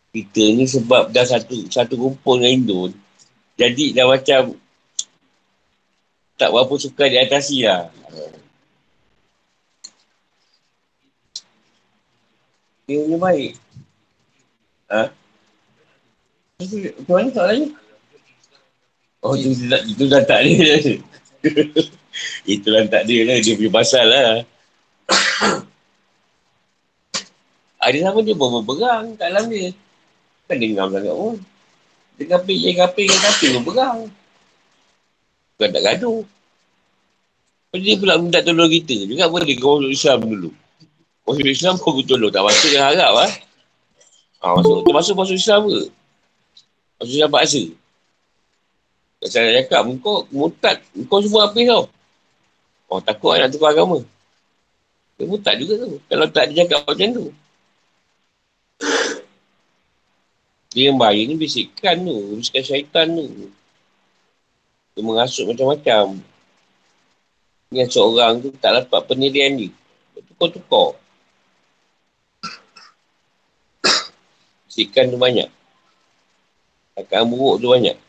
Kita 0.10 0.44
ni 0.58 0.66
sebab 0.66 1.14
dah 1.14 1.26
satu 1.26 1.70
satu 1.70 1.94
kumpul 2.02 2.42
dengan 2.42 2.52
Indon. 2.58 2.92
Jadi 3.62 3.94
dah 3.94 4.10
macam 4.10 4.58
tak 6.36 6.50
berapa 6.50 6.74
suka 6.76 7.06
diatasi 7.06 7.58
lah. 7.62 7.94
Dia 12.86 13.02
punya 13.02 13.18
baik. 13.18 13.54
Ha? 14.94 15.10
Macam 16.62 17.18
mana 17.18 17.30
soalannya? 17.34 17.85
Oh, 19.26 19.34
itu, 19.34 19.58
itu, 19.58 19.66
itu 19.66 20.04
dah 20.06 20.22
tak 20.22 20.46
ada. 20.46 20.70
itu 22.54 22.68
dah 22.70 22.86
tak 22.86 23.10
ada 23.10 23.18
lah. 23.26 23.38
Dia 23.42 23.58
punya 23.58 23.72
pasal 23.74 24.06
lah. 24.06 24.46
ada 27.90 27.98
sama 28.06 28.22
dia 28.22 28.38
pun 28.38 28.62
berperang 28.62 29.18
kat 29.18 29.34
dalam 29.34 29.50
dia. 29.50 29.74
Kan 30.46 30.62
dia 30.62 30.70
ngam 30.78 30.94
sangat 30.94 31.10
pun. 31.18 31.42
Dia 32.22 32.26
kapik, 32.38 32.58
dia 32.62 32.74
kapik, 32.86 33.10
dia 33.10 33.18
kapik 33.18 33.50
pun 33.50 33.62
berperang. 33.66 34.00
Bukan 35.58 35.70
tak 35.74 35.84
gaduh. 35.90 36.22
Dia 37.74 37.98
pula 37.98 38.22
minta 38.22 38.46
tolong 38.46 38.70
kita. 38.70 39.10
Juga 39.10 39.26
boleh 39.26 39.58
kau 39.58 39.82
masuk 39.82 39.90
Islam 39.90 40.22
dulu. 40.22 40.50
Masuk 41.26 41.50
Islam 41.50 41.82
pun 41.82 42.06
tolong. 42.06 42.30
Tak 42.30 42.46
masuk 42.46 42.70
yang 42.70 42.94
harap 42.94 43.10
lah. 43.10 43.32
Ha, 44.46 44.54
masuk, 44.54 44.86
masuk 44.94 45.16
masuk 45.18 45.34
Islam 45.34 45.66
ke? 45.66 45.82
Masuk 47.02 47.14
Islam 47.18 47.34
paksa. 47.34 47.64
Saya 49.24 49.56
nak 49.56 49.72
cakap, 49.72 49.84
kau 50.04 50.28
mutat. 50.36 50.78
Kau 51.08 51.24
semua 51.24 51.48
habis 51.48 51.64
tau. 51.64 51.88
Oh, 52.92 53.02
takut 53.02 53.40
nak 53.40 53.50
tukar 53.50 53.72
agama. 53.72 54.04
Dia 55.16 55.26
mutat 55.26 55.56
juga 55.56 55.80
tu. 55.80 55.98
Kalau 56.12 56.28
tak 56.28 56.52
dia 56.52 56.68
cakap 56.68 56.84
macam 56.86 57.10
tu. 57.16 57.26
Dia 60.76 60.92
yang 60.92 61.00
bahaya 61.00 61.24
ni 61.24 61.40
bisikan 61.40 62.04
tu. 62.04 62.36
Bisikan 62.38 62.64
syaitan 62.64 63.08
tu. 63.16 63.50
Dia 64.94 65.02
mengasut 65.02 65.48
macam-macam. 65.48 66.20
Yang 67.72 67.90
seorang 67.96 68.44
tu 68.44 68.52
tak 68.60 68.84
dapat 68.84 69.02
penilaian 69.08 69.56
dia. 69.56 69.72
Tukar-tukar. 70.30 71.00
Bisikan 74.68 75.10
tu 75.10 75.18
banyak. 75.18 75.48
Akan 77.00 77.28
buruk 77.32 77.64
tu 77.64 77.72
banyak. 77.72 78.05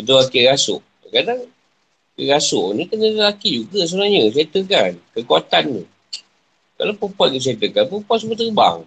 Contoh 0.00 0.16
laki 0.16 0.48
rasuk. 0.48 0.80
Kadang 1.12 1.44
rasuk 2.16 2.72
ni 2.72 2.88
kena 2.88 3.12
lelaki 3.12 3.68
juga 3.68 3.84
sebenarnya. 3.84 4.32
Settlekan 4.32 4.96
kekuatan 5.12 5.62
tu. 5.76 5.84
Kalau 6.80 6.96
perempuan 6.96 7.36
tu 7.36 7.40
settlekan, 7.44 7.84
perempuan 7.84 8.16
semua 8.16 8.40
terbang. 8.40 8.78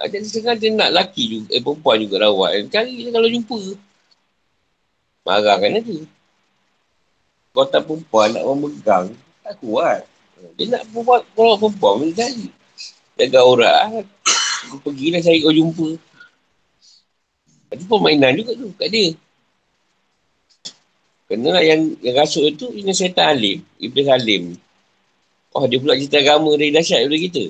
Ha, 0.00 0.08
jadi 0.08 0.24
sengaja 0.24 0.66
nak 0.72 0.88
lelaki 0.96 1.22
juga, 1.28 1.52
eh 1.52 1.60
perempuan 1.60 2.00
juga 2.00 2.16
rawat. 2.24 2.64
Cari 2.72 3.04
je 3.04 3.12
kalau 3.12 3.28
jumpa. 3.28 3.58
Marah 5.28 5.56
kan 5.60 5.76
ada. 5.76 5.96
Kekuatan 7.52 7.80
perempuan 7.84 8.28
nak 8.32 8.44
memegang, 8.48 9.06
tak 9.44 9.54
kuat. 9.60 10.08
Dia 10.56 10.64
nak 10.72 10.88
perempuan, 10.88 11.20
kalau 11.36 11.60
perempuan 11.60 11.92
boleh 12.00 12.16
cari. 12.16 12.48
Jaga 13.20 13.40
orang. 13.44 14.08
Aku 14.72 14.80
pergilah 14.80 15.20
cari 15.20 15.44
kau 15.44 15.52
jumpa. 15.52 15.88
Itu 17.76 17.84
permainan 17.84 18.32
juga 18.40 18.56
tu 18.56 18.72
kat 18.80 18.88
dia. 18.88 19.12
Kena 21.28 21.52
lah 21.52 21.60
yang, 21.60 21.92
yang 22.00 22.16
rasuk 22.16 22.40
itu, 22.40 22.72
ini 22.72 22.88
setan 22.96 23.36
alim. 23.36 23.60
Iblis 23.76 24.08
alim. 24.08 24.56
Oh, 25.52 25.68
dia 25.68 25.76
pula 25.76 25.92
cerita 26.00 26.24
agama 26.24 26.56
dari 26.56 26.72
dahsyat 26.72 27.04
daripada 27.04 27.20
kita. 27.20 27.44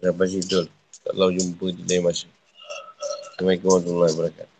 Sampai 0.00 0.28
situ. 0.32 0.60
Kalau 1.04 1.28
jumpa 1.28 1.68
di 1.76 1.84
lain 1.84 2.08
masa. 2.08 2.24
Assalamualaikum 3.36 3.68
warahmatullahi 3.68 4.12
wabarakatuh. 4.16 4.59